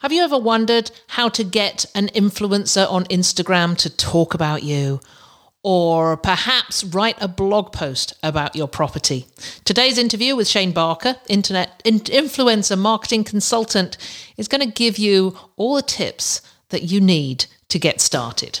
Have 0.00 0.12
you 0.12 0.22
ever 0.22 0.38
wondered 0.38 0.90
how 1.06 1.30
to 1.30 1.42
get 1.42 1.86
an 1.94 2.08
influencer 2.08 2.86
on 2.92 3.04
Instagram 3.04 3.78
to 3.78 3.88
talk 3.88 4.34
about 4.34 4.62
you? 4.62 5.00
Or 5.62 6.18
perhaps 6.18 6.84
write 6.84 7.16
a 7.18 7.26
blog 7.26 7.72
post 7.72 8.12
about 8.22 8.54
your 8.54 8.68
property. 8.68 9.26
Today's 9.64 9.96
interview 9.96 10.36
with 10.36 10.48
Shane 10.48 10.72
Barker, 10.72 11.16
internet 11.30 11.82
influencer 11.84 12.78
marketing 12.78 13.24
consultant, 13.24 13.96
is 14.36 14.48
going 14.48 14.60
to 14.60 14.66
give 14.70 14.98
you 14.98 15.34
all 15.56 15.76
the 15.76 15.82
tips 15.82 16.42
that 16.68 16.82
you 16.82 17.00
need 17.00 17.46
to 17.70 17.78
get 17.78 18.02
started. 18.02 18.60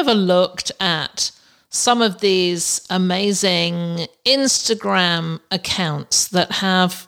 Ever 0.00 0.14
looked 0.14 0.72
at 0.80 1.30
some 1.68 2.00
of 2.00 2.20
these 2.20 2.80
amazing 2.88 4.06
Instagram 4.26 5.38
accounts 5.50 6.28
that 6.28 6.50
have 6.52 7.06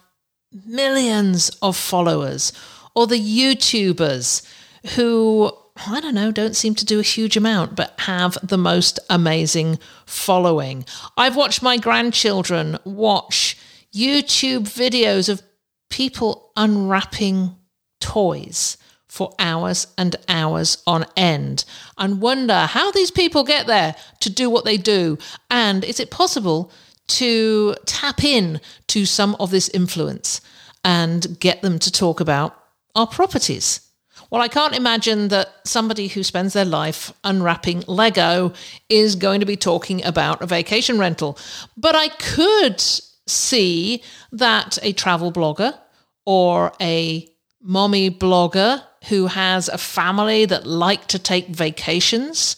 millions 0.66 1.48
of 1.62 1.74
followers 1.74 2.52
or 2.94 3.06
the 3.06 3.18
YouTubers 3.18 4.46
who 4.94 5.50
I 5.86 6.00
don't 6.00 6.14
know, 6.14 6.30
don't 6.30 6.54
seem 6.54 6.74
to 6.74 6.84
do 6.84 7.00
a 7.00 7.02
huge 7.02 7.34
amount, 7.34 7.76
but 7.76 7.98
have 8.00 8.36
the 8.42 8.58
most 8.58 8.98
amazing 9.08 9.78
following. 10.04 10.84
I've 11.16 11.34
watched 11.34 11.62
my 11.62 11.78
grandchildren 11.78 12.76
watch 12.84 13.56
YouTube 13.94 14.64
videos 14.64 15.30
of 15.30 15.40
people 15.88 16.52
unwrapping 16.58 17.56
toys 18.00 18.76
for 19.12 19.30
hours 19.38 19.88
and 19.98 20.16
hours 20.26 20.82
on 20.86 21.04
end 21.18 21.66
and 21.98 22.22
wonder 22.22 22.60
how 22.60 22.90
these 22.90 23.10
people 23.10 23.44
get 23.44 23.66
there 23.66 23.94
to 24.20 24.30
do 24.30 24.48
what 24.48 24.64
they 24.64 24.78
do. 24.78 25.18
And 25.50 25.84
is 25.84 26.00
it 26.00 26.10
possible 26.10 26.72
to 27.08 27.74
tap 27.84 28.24
in 28.24 28.58
to 28.86 29.04
some 29.04 29.36
of 29.38 29.50
this 29.50 29.68
influence 29.68 30.40
and 30.82 31.38
get 31.38 31.60
them 31.60 31.78
to 31.80 31.92
talk 31.92 32.20
about 32.20 32.56
our 32.94 33.06
properties? 33.06 33.86
Well, 34.30 34.40
I 34.40 34.48
can't 34.48 34.74
imagine 34.74 35.28
that 35.28 35.56
somebody 35.64 36.08
who 36.08 36.22
spends 36.22 36.54
their 36.54 36.64
life 36.64 37.12
unwrapping 37.22 37.84
Lego 37.86 38.54
is 38.88 39.14
going 39.14 39.40
to 39.40 39.46
be 39.46 39.56
talking 39.58 40.02
about 40.02 40.40
a 40.40 40.46
vacation 40.46 40.98
rental. 40.98 41.36
But 41.76 41.94
I 41.94 42.08
could 42.08 42.80
see 43.26 44.02
that 44.32 44.78
a 44.80 44.94
travel 44.94 45.32
blogger 45.32 45.78
or 46.24 46.72
a 46.80 47.28
mommy 47.60 48.10
blogger 48.10 48.82
who 49.08 49.26
has 49.26 49.68
a 49.68 49.78
family 49.78 50.44
that 50.46 50.66
like 50.66 51.06
to 51.08 51.18
take 51.18 51.48
vacations, 51.48 52.56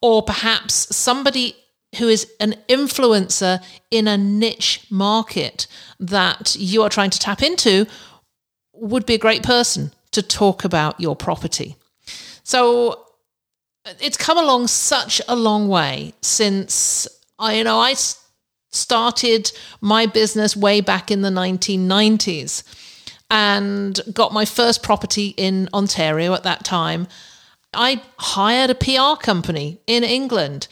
or 0.00 0.22
perhaps 0.22 0.94
somebody 0.94 1.56
who 1.98 2.08
is 2.08 2.26
an 2.40 2.54
influencer 2.68 3.62
in 3.90 4.08
a 4.08 4.16
niche 4.16 4.86
market 4.90 5.66
that 5.98 6.56
you 6.58 6.82
are 6.82 6.90
trying 6.90 7.10
to 7.10 7.18
tap 7.18 7.42
into 7.42 7.86
would 8.74 9.06
be 9.06 9.14
a 9.14 9.18
great 9.18 9.42
person 9.42 9.92
to 10.10 10.22
talk 10.22 10.64
about 10.64 11.00
your 11.00 11.16
property. 11.16 11.76
So 12.42 13.06
it's 14.00 14.16
come 14.16 14.38
along 14.38 14.66
such 14.66 15.20
a 15.28 15.36
long 15.36 15.68
way 15.68 16.14
since 16.20 17.06
I 17.38 17.54
you 17.54 17.64
know 17.64 17.78
I 17.78 17.94
started 18.70 19.52
my 19.80 20.06
business 20.06 20.56
way 20.56 20.80
back 20.80 21.10
in 21.10 21.22
the 21.22 21.30
1990s 21.30 22.62
and 23.30 24.00
got 24.12 24.32
my 24.32 24.44
first 24.44 24.82
property 24.82 25.34
in 25.36 25.68
Ontario 25.74 26.34
at 26.34 26.44
that 26.44 26.64
time. 26.64 27.08
I 27.74 28.02
hired 28.18 28.70
a 28.70 28.74
PR 28.74 29.20
company 29.20 29.80
in 29.86 30.04
England 30.04 30.68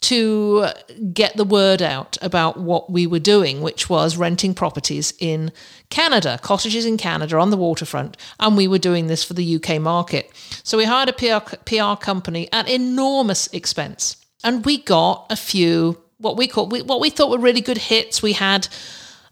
to 0.00 0.66
get 1.12 1.36
the 1.36 1.44
word 1.44 1.82
out 1.82 2.16
about 2.22 2.56
what 2.56 2.90
we 2.90 3.06
were 3.06 3.18
doing, 3.18 3.60
which 3.62 3.90
was 3.90 4.16
renting 4.16 4.54
properties 4.54 5.12
in 5.18 5.50
Canada, 5.90 6.38
cottages 6.40 6.86
in 6.86 6.96
Canada 6.96 7.36
on 7.36 7.50
the 7.50 7.56
waterfront. 7.56 8.16
And 8.38 8.56
we 8.56 8.68
were 8.68 8.78
doing 8.78 9.08
this 9.08 9.24
for 9.24 9.34
the 9.34 9.56
UK 9.56 9.80
market. 9.80 10.30
So 10.62 10.78
we 10.78 10.84
hired 10.84 11.08
a 11.08 11.12
PR, 11.12 11.56
PR 11.64 12.00
company 12.00 12.48
at 12.52 12.68
enormous 12.68 13.48
expense. 13.48 14.16
And 14.44 14.64
we 14.64 14.78
got 14.82 15.26
a 15.30 15.36
few, 15.36 16.00
what 16.18 16.36
we 16.36 16.46
call, 16.46 16.68
what 16.68 17.00
we 17.00 17.10
thought 17.10 17.30
were 17.30 17.38
really 17.38 17.60
good 17.60 17.78
hits. 17.78 18.22
We 18.22 18.34
had 18.34 18.68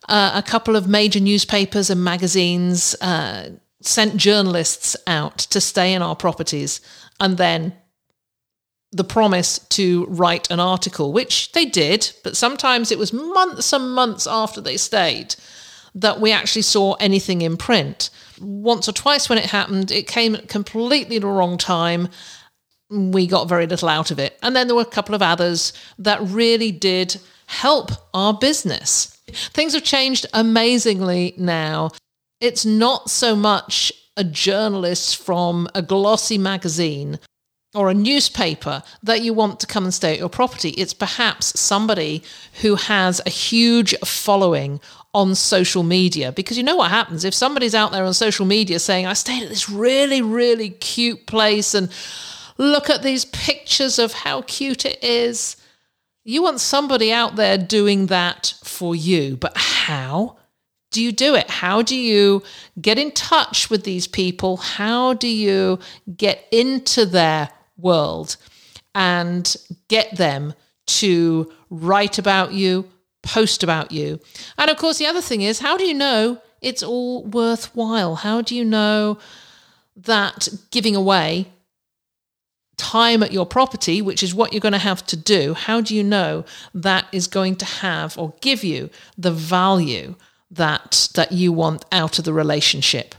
uh, 0.08 0.32
a 0.34 0.42
couple 0.42 0.76
of 0.76 0.88
major 0.88 1.20
newspapers 1.20 1.90
and 1.90 2.02
magazines 2.02 2.94
uh, 3.00 3.50
sent 3.80 4.16
journalists 4.16 4.96
out 5.06 5.38
to 5.38 5.60
stay 5.60 5.92
in 5.92 6.02
our 6.02 6.16
properties 6.16 6.80
and 7.20 7.36
then 7.36 7.74
the 8.92 9.04
promise 9.04 9.58
to 9.58 10.06
write 10.06 10.50
an 10.50 10.60
article, 10.60 11.12
which 11.12 11.52
they 11.52 11.64
did, 11.64 12.12
but 12.24 12.36
sometimes 12.36 12.90
it 12.90 12.98
was 12.98 13.12
months 13.12 13.72
and 13.72 13.94
months 13.94 14.26
after 14.26 14.60
they 14.60 14.76
stayed 14.76 15.34
that 15.94 16.20
we 16.20 16.30
actually 16.30 16.62
saw 16.62 16.92
anything 16.94 17.42
in 17.42 17.56
print. 17.56 18.10
Once 18.40 18.88
or 18.88 18.92
twice 18.92 19.28
when 19.28 19.38
it 19.38 19.46
happened, 19.46 19.90
it 19.90 20.06
came 20.06 20.34
at 20.34 20.48
completely 20.48 21.18
the 21.18 21.26
wrong 21.26 21.56
time. 21.56 22.08
We 22.90 23.26
got 23.26 23.48
very 23.48 23.66
little 23.66 23.88
out 23.88 24.10
of 24.10 24.18
it. 24.18 24.38
And 24.42 24.54
then 24.54 24.66
there 24.66 24.76
were 24.76 24.82
a 24.82 24.86
couple 24.86 25.14
of 25.14 25.22
others 25.22 25.72
that 25.98 26.20
really 26.22 26.70
did 26.70 27.20
help 27.46 27.90
our 28.14 28.34
business. 28.34 29.06
Things 29.52 29.74
have 29.74 29.84
changed 29.84 30.26
amazingly 30.32 31.34
now. 31.36 31.90
It's 32.40 32.64
not 32.64 33.10
so 33.10 33.34
much 33.34 33.92
a 34.16 34.24
journalist 34.24 35.16
from 35.16 35.68
a 35.74 35.82
glossy 35.82 36.38
magazine 36.38 37.18
or 37.74 37.90
a 37.90 37.94
newspaper 37.94 38.82
that 39.02 39.20
you 39.20 39.34
want 39.34 39.60
to 39.60 39.66
come 39.66 39.84
and 39.84 39.92
stay 39.92 40.12
at 40.12 40.18
your 40.18 40.30
property. 40.30 40.70
It's 40.70 40.94
perhaps 40.94 41.58
somebody 41.58 42.22
who 42.62 42.76
has 42.76 43.20
a 43.26 43.30
huge 43.30 43.94
following 44.04 44.80
on 45.12 45.34
social 45.34 45.82
media. 45.82 46.32
Because 46.32 46.56
you 46.56 46.62
know 46.62 46.76
what 46.76 46.90
happens 46.90 47.24
if 47.24 47.34
somebody's 47.34 47.74
out 47.74 47.92
there 47.92 48.04
on 48.04 48.14
social 48.14 48.46
media 48.46 48.78
saying, 48.78 49.06
I 49.06 49.12
stayed 49.12 49.42
at 49.42 49.48
this 49.50 49.68
really, 49.68 50.22
really 50.22 50.70
cute 50.70 51.26
place 51.26 51.74
and 51.74 51.90
look 52.58 52.90
at 52.90 53.02
these 53.02 53.24
pictures 53.26 53.98
of 53.98 54.12
how 54.12 54.42
cute 54.42 54.84
it 54.84 55.02
is. 55.02 55.56
You 56.24 56.42
want 56.42 56.60
somebody 56.60 57.12
out 57.12 57.36
there 57.36 57.58
doing 57.58 58.06
that 58.06 58.54
for 58.64 58.96
you. 58.96 59.36
But 59.36 59.56
how 59.56 60.36
do 60.90 61.02
you 61.02 61.12
do 61.12 61.34
it? 61.34 61.50
How 61.50 61.82
do 61.82 61.94
you 61.94 62.42
get 62.80 62.98
in 62.98 63.12
touch 63.12 63.70
with 63.70 63.84
these 63.84 64.06
people? 64.06 64.56
How 64.56 65.14
do 65.14 65.28
you 65.28 65.78
get 66.16 66.46
into 66.50 67.04
their 67.04 67.50
world 67.76 68.36
and 68.94 69.54
get 69.88 70.16
them 70.16 70.54
to 70.86 71.52
write 71.68 72.18
about 72.18 72.52
you, 72.52 72.88
post 73.22 73.62
about 73.62 73.92
you? 73.92 74.20
And 74.56 74.70
of 74.70 74.78
course, 74.78 74.98
the 74.98 75.06
other 75.06 75.20
thing 75.20 75.42
is, 75.42 75.58
how 75.58 75.76
do 75.76 75.84
you 75.84 75.94
know 75.94 76.40
it's 76.62 76.82
all 76.82 77.24
worthwhile? 77.24 78.14
How 78.16 78.40
do 78.40 78.56
you 78.56 78.64
know 78.64 79.18
that 79.96 80.48
giving 80.70 80.96
away 80.96 81.52
time 82.76 83.22
at 83.22 83.32
your 83.32 83.46
property, 83.46 84.02
which 84.02 84.22
is 84.22 84.34
what 84.34 84.52
you're 84.52 84.60
going 84.60 84.72
to 84.72 84.78
have 84.78 85.04
to 85.06 85.16
do, 85.16 85.54
how 85.54 85.80
do 85.80 85.94
you 85.94 86.04
know 86.04 86.44
that 86.74 87.06
is 87.12 87.26
going 87.26 87.56
to 87.56 87.64
have 87.64 88.16
or 88.18 88.34
give 88.40 88.62
you 88.62 88.90
the 89.16 89.32
value 89.32 90.14
that 90.50 91.08
that 91.14 91.32
you 91.32 91.52
want 91.52 91.84
out 91.90 92.18
of 92.18 92.24
the 92.24 92.32
relationship? 92.32 93.14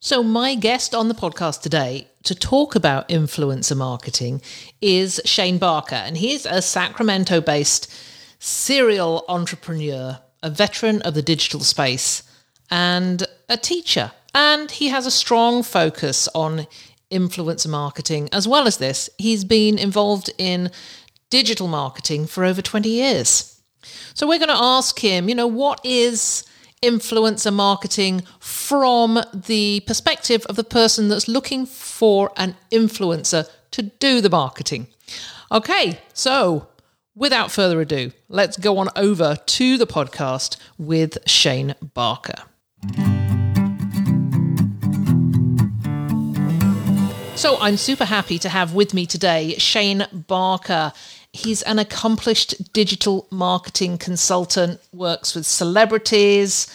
So 0.00 0.22
my 0.22 0.54
guest 0.54 0.94
on 0.94 1.08
the 1.08 1.14
podcast 1.14 1.60
today 1.60 2.08
to 2.22 2.34
talk 2.34 2.74
about 2.74 3.08
influencer 3.08 3.76
marketing 3.76 4.40
is 4.80 5.20
Shane 5.24 5.58
Barker 5.58 5.94
and 5.94 6.16
he's 6.16 6.46
a 6.46 6.62
Sacramento-based 6.62 7.92
serial 8.38 9.24
entrepreneur, 9.28 10.18
a 10.42 10.50
veteran 10.50 11.02
of 11.02 11.14
the 11.14 11.22
digital 11.22 11.60
space 11.60 12.22
and 12.70 13.24
a 13.48 13.56
teacher. 13.58 14.12
And 14.34 14.70
he 14.70 14.88
has 14.88 15.06
a 15.06 15.10
strong 15.10 15.62
focus 15.62 16.28
on 16.34 16.66
influencer 17.10 17.68
marketing. 17.68 18.28
As 18.32 18.46
well 18.46 18.66
as 18.66 18.78
this, 18.78 19.10
he's 19.18 19.44
been 19.44 19.78
involved 19.78 20.30
in 20.38 20.70
digital 21.28 21.68
marketing 21.68 22.26
for 22.26 22.44
over 22.44 22.62
20 22.62 22.88
years. 22.88 23.60
So 24.14 24.26
we're 24.26 24.38
going 24.38 24.48
to 24.48 24.54
ask 24.54 24.98
him, 24.98 25.28
you 25.28 25.34
know, 25.34 25.46
what 25.46 25.80
is 25.84 26.44
influencer 26.82 27.52
marketing 27.52 28.22
from 28.38 29.20
the 29.34 29.80
perspective 29.86 30.46
of 30.46 30.56
the 30.56 30.64
person 30.64 31.08
that's 31.08 31.28
looking 31.28 31.66
for 31.66 32.32
an 32.36 32.56
influencer 32.70 33.48
to 33.70 33.82
do 33.82 34.20
the 34.20 34.30
marketing. 34.30 34.86
Okay, 35.52 36.00
so 36.14 36.68
without 37.14 37.50
further 37.50 37.80
ado, 37.80 38.12
let's 38.28 38.56
go 38.56 38.78
on 38.78 38.88
over 38.96 39.36
to 39.36 39.76
the 39.76 39.86
podcast 39.86 40.56
with 40.78 41.18
Shane 41.28 41.74
Barker. 41.94 42.42
So 47.40 47.56
I'm 47.58 47.78
super 47.78 48.04
happy 48.04 48.38
to 48.40 48.50
have 48.50 48.74
with 48.74 48.92
me 48.92 49.06
today 49.06 49.54
Shane 49.56 50.06
Barker. 50.12 50.92
He's 51.32 51.62
an 51.62 51.78
accomplished 51.78 52.74
digital 52.74 53.26
marketing 53.30 53.96
consultant, 53.96 54.78
works 54.92 55.34
with 55.34 55.46
celebrities, 55.46 56.66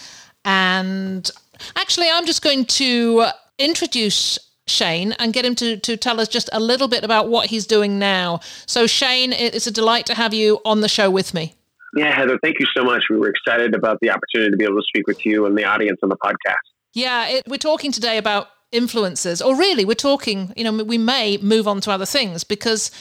and 0.43 1.29
actually, 1.75 2.09
I'm 2.09 2.25
just 2.25 2.41
going 2.41 2.65
to 2.65 3.27
introduce 3.59 4.39
Shane 4.65 5.11
and 5.19 5.33
get 5.33 5.45
him 5.45 5.53
to, 5.53 5.77
to 5.77 5.97
tell 5.97 6.19
us 6.19 6.27
just 6.27 6.49
a 6.51 6.59
little 6.59 6.87
bit 6.87 7.03
about 7.03 7.29
what 7.29 7.51
he's 7.51 7.67
doing 7.67 7.99
now. 7.99 8.39
So, 8.65 8.87
Shane, 8.87 9.33
it's 9.33 9.67
a 9.67 9.71
delight 9.71 10.07
to 10.07 10.15
have 10.15 10.33
you 10.33 10.61
on 10.65 10.81
the 10.81 10.89
show 10.89 11.11
with 11.11 11.35
me. 11.35 11.53
Yeah, 11.95 12.11
Heather, 12.11 12.39
thank 12.41 12.55
you 12.59 12.65
so 12.75 12.83
much. 12.83 13.03
We 13.11 13.17
were 13.17 13.29
excited 13.29 13.75
about 13.75 13.99
the 14.01 14.09
opportunity 14.09 14.49
to 14.49 14.57
be 14.57 14.65
able 14.65 14.77
to 14.77 14.87
speak 14.87 15.05
with 15.05 15.27
you 15.27 15.45
and 15.45 15.55
the 15.55 15.65
audience 15.65 15.99
on 16.01 16.09
the 16.09 16.17
podcast. 16.17 16.55
Yeah, 16.95 17.27
it, 17.27 17.43
we're 17.47 17.57
talking 17.57 17.91
today 17.91 18.17
about 18.17 18.47
influencers, 18.75 19.45
or 19.45 19.55
really, 19.55 19.85
we're 19.85 19.95
talking, 19.95 20.53
you 20.55 20.63
know, 20.63 20.83
we 20.83 20.97
may 20.97 21.37
move 21.37 21.67
on 21.67 21.81
to 21.81 21.91
other 21.91 22.05
things 22.05 22.43
because 22.43 22.91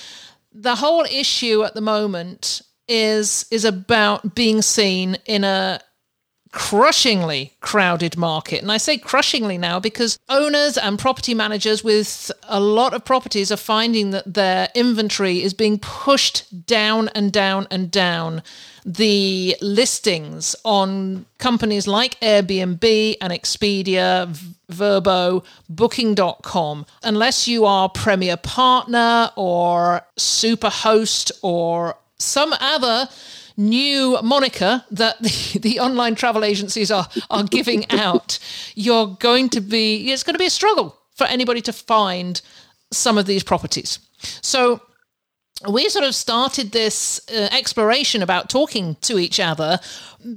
the 0.52 0.76
whole 0.76 1.04
issue 1.04 1.64
at 1.64 1.74
the 1.74 1.80
moment 1.80 2.62
is 2.86 3.46
is 3.50 3.64
about 3.64 4.34
being 4.34 4.62
seen 4.62 5.16
in 5.26 5.42
a 5.44 5.80
crushingly 6.54 7.52
crowded 7.60 8.16
market. 8.16 8.62
And 8.62 8.70
I 8.70 8.76
say 8.76 8.96
crushingly 8.96 9.58
now 9.58 9.80
because 9.80 10.20
owners 10.28 10.78
and 10.78 10.96
property 10.96 11.34
managers 11.34 11.82
with 11.82 12.30
a 12.44 12.60
lot 12.60 12.94
of 12.94 13.04
properties 13.04 13.50
are 13.50 13.56
finding 13.56 14.12
that 14.12 14.34
their 14.34 14.68
inventory 14.72 15.42
is 15.42 15.52
being 15.52 15.80
pushed 15.80 16.64
down 16.64 17.08
and 17.08 17.32
down 17.32 17.66
and 17.72 17.90
down. 17.90 18.40
The 18.86 19.56
listings 19.60 20.54
on 20.64 21.26
companies 21.38 21.88
like 21.88 22.20
Airbnb 22.20 23.16
and 23.20 23.32
Expedia, 23.32 24.32
Vrbo, 24.70 25.44
Booking.com, 25.68 26.86
unless 27.02 27.48
you 27.48 27.64
are 27.64 27.88
Premier 27.88 28.36
Partner 28.36 29.30
or 29.34 30.02
Superhost 30.16 31.32
or 31.42 31.96
some 32.18 32.54
other 32.60 33.08
new 33.56 34.18
moniker 34.22 34.84
that 34.90 35.20
the, 35.22 35.58
the 35.62 35.80
online 35.80 36.14
travel 36.14 36.44
agencies 36.44 36.90
are 36.90 37.08
are 37.30 37.44
giving 37.44 37.90
out, 37.90 38.38
you're 38.74 39.16
going 39.20 39.48
to 39.50 39.60
be 39.60 40.10
it's 40.10 40.22
going 40.22 40.34
to 40.34 40.38
be 40.38 40.46
a 40.46 40.50
struggle 40.50 40.96
for 41.14 41.26
anybody 41.26 41.60
to 41.62 41.72
find 41.72 42.40
some 42.92 43.18
of 43.18 43.26
these 43.26 43.42
properties. 43.42 43.98
So 44.42 44.80
we 45.68 45.88
sort 45.88 46.04
of 46.04 46.14
started 46.14 46.72
this 46.72 47.20
uh, 47.30 47.48
exploration 47.52 48.22
about 48.22 48.50
talking 48.50 48.96
to 49.02 49.18
each 49.18 49.38
other 49.40 49.78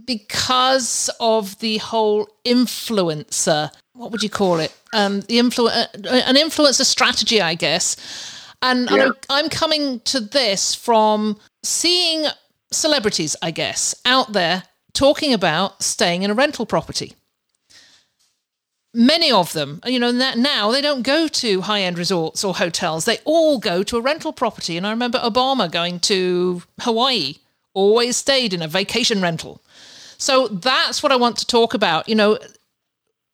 because 0.06 1.10
of 1.20 1.58
the 1.60 1.78
whole 1.78 2.28
influencer 2.46 3.72
what 3.94 4.12
would 4.12 4.22
you 4.22 4.30
call 4.30 4.60
it 4.60 4.76
um, 4.94 5.22
the 5.22 5.40
influ- 5.40 5.70
uh, 5.70 5.88
an 6.08 6.36
influencer 6.36 6.86
strategy 6.86 7.42
i 7.42 7.56
guess 7.56 7.96
and, 8.62 8.90
yeah. 8.90 8.94
and 8.94 9.02
I'm, 9.04 9.14
I'm 9.30 9.50
coming 9.50 10.00
to 10.02 10.20
this 10.20 10.74
from 10.76 11.40
seeing 11.64 12.26
celebrities, 12.72 13.36
I 13.42 13.52
guess, 13.52 13.96
out 14.06 14.34
there 14.34 14.64
talking 14.94 15.34
about 15.34 15.84
staying 15.84 16.24
in 16.24 16.32
a 16.32 16.34
rental 16.34 16.66
property. 16.66 17.14
Many 18.94 19.32
of 19.32 19.54
them, 19.54 19.80
you 19.86 20.00
know, 20.00 20.12
now 20.12 20.72
they 20.72 20.82
don't 20.82 21.04
go 21.04 21.28
to 21.28 21.62
high 21.62 21.82
end 21.82 21.98
resorts 22.00 22.44
or 22.44 22.56
hotels. 22.56 23.06
They 23.06 23.20
all 23.26 23.60
go 23.60 23.84
to 23.84 23.98
a 23.98 24.02
rental 24.02 24.34
property. 24.34 24.76
And 24.76 24.88
I 24.88 24.92
remember 24.92 25.20
Obama 25.20 25.72
going 25.72 26.00
to 26.02 26.64
Hawaii, 26.80 27.36
always 27.74 28.18
stayed 28.18 28.54
in 28.54 28.64
a 28.64 28.68
vacation 28.68 29.22
rental. 29.22 29.62
So 30.18 30.48
that's 30.48 31.04
what 31.04 31.12
I 31.12 31.16
want 31.16 31.38
to 31.38 31.46
talk 31.46 31.76
about. 31.76 32.10
You 32.10 32.16
know, 32.16 32.40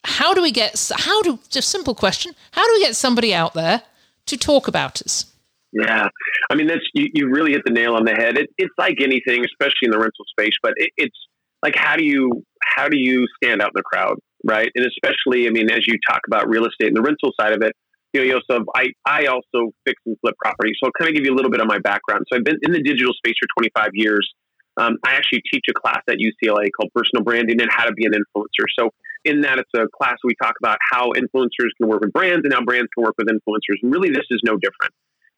how 0.04 0.34
do 0.34 0.42
we 0.42 0.52
get, 0.52 0.92
how 0.98 1.22
do, 1.22 1.40
just 1.50 1.68
a 1.68 1.72
simple 1.72 1.96
question, 1.96 2.36
how 2.52 2.66
do 2.68 2.74
we 2.74 2.82
get 2.82 2.96
somebody 2.96 3.34
out 3.34 3.54
there 3.54 3.84
to 4.26 4.38
talk 4.38 4.68
about 4.68 5.02
us? 5.02 5.33
Yeah, 5.74 6.08
I 6.52 6.56
mean 6.56 6.68
that's 6.68 6.86
you, 6.94 7.08
you 7.14 7.30
really 7.30 7.54
hit 7.54 7.64
the 7.66 7.72
nail 7.72 7.96
on 7.96 8.06
the 8.06 8.14
head. 8.14 8.38
It, 8.38 8.50
it's 8.58 8.74
like 8.78 8.98
anything, 9.02 9.44
especially 9.44 9.84
in 9.84 9.92
the 9.92 9.98
rental 9.98 10.26
space, 10.30 10.54
but 10.62 10.74
it, 10.78 10.92
it's 10.98 11.18
like 11.64 11.76
how 11.76 11.96
do 11.96 12.04
you 12.04 12.44
how 12.64 12.88
do 12.88 12.98
you 12.98 13.26
stand 13.42 13.62
out 13.62 13.70
in 13.70 13.78
the 13.78 13.84
crowd, 13.84 14.18
right? 14.44 14.70
And 14.76 14.86
especially, 14.86 15.48
I 15.48 15.50
mean, 15.50 15.72
as 15.72 15.88
you 15.88 15.98
talk 16.08 16.22
about 16.28 16.48
real 16.48 16.66
estate 16.66 16.90
and 16.90 16.98
the 16.98 17.02
rental 17.02 17.32
side 17.40 17.54
of 17.54 17.64
it, 17.64 17.74
you 18.14 18.22
know, 18.22 18.26
you 18.26 18.36
also 18.36 18.64
I 18.76 18.90
I 19.06 19.26
also 19.26 19.74
fix 19.84 20.00
and 20.06 20.16
flip 20.22 20.36
properties, 20.38 20.76
so 20.80 20.88
I'll 20.88 20.94
kind 21.00 21.10
of 21.10 21.16
give 21.16 21.26
you 21.26 21.34
a 21.34 21.38
little 21.38 21.52
bit 21.52 21.62
of 21.62 21.68
my 21.68 21.80
background. 21.80 22.26
So 22.32 22.38
I've 22.38 22.44
been 22.44 22.60
in 22.62 22.72
the 22.72 22.84
digital 22.84 23.14
space 23.14 23.36
for 23.42 23.62
25 23.64 23.90
years. 23.94 24.30
Um, 24.78 24.98
I 25.06 25.14
actually 25.14 25.42
teach 25.52 25.66
a 25.70 25.74
class 25.74 26.02
at 26.10 26.18
UCLA 26.18 26.70
called 26.76 26.92
Personal 26.96 27.24
Branding 27.24 27.62
and 27.62 27.70
How 27.72 27.86
to 27.86 27.94
Be 27.94 28.06
an 28.06 28.14
Influencer. 28.14 28.66
So 28.78 28.90
in 29.24 29.42
that, 29.42 29.60
it's 29.60 29.70
a 29.76 29.86
class 29.96 30.18
we 30.24 30.34
talk 30.42 30.56
about 30.62 30.78
how 30.92 31.12
influencers 31.14 31.70
can 31.80 31.88
work 31.88 32.02
with 32.02 32.12
brands 32.12 32.42
and 32.44 32.54
how 32.54 32.64
brands 32.64 32.90
can 32.96 33.04
work 33.04 33.14
with 33.18 33.28
influencers. 33.28 33.78
And 33.82 33.92
really, 33.92 34.10
this 34.10 34.26
is 34.32 34.42
no 34.44 34.58
different 34.58 34.94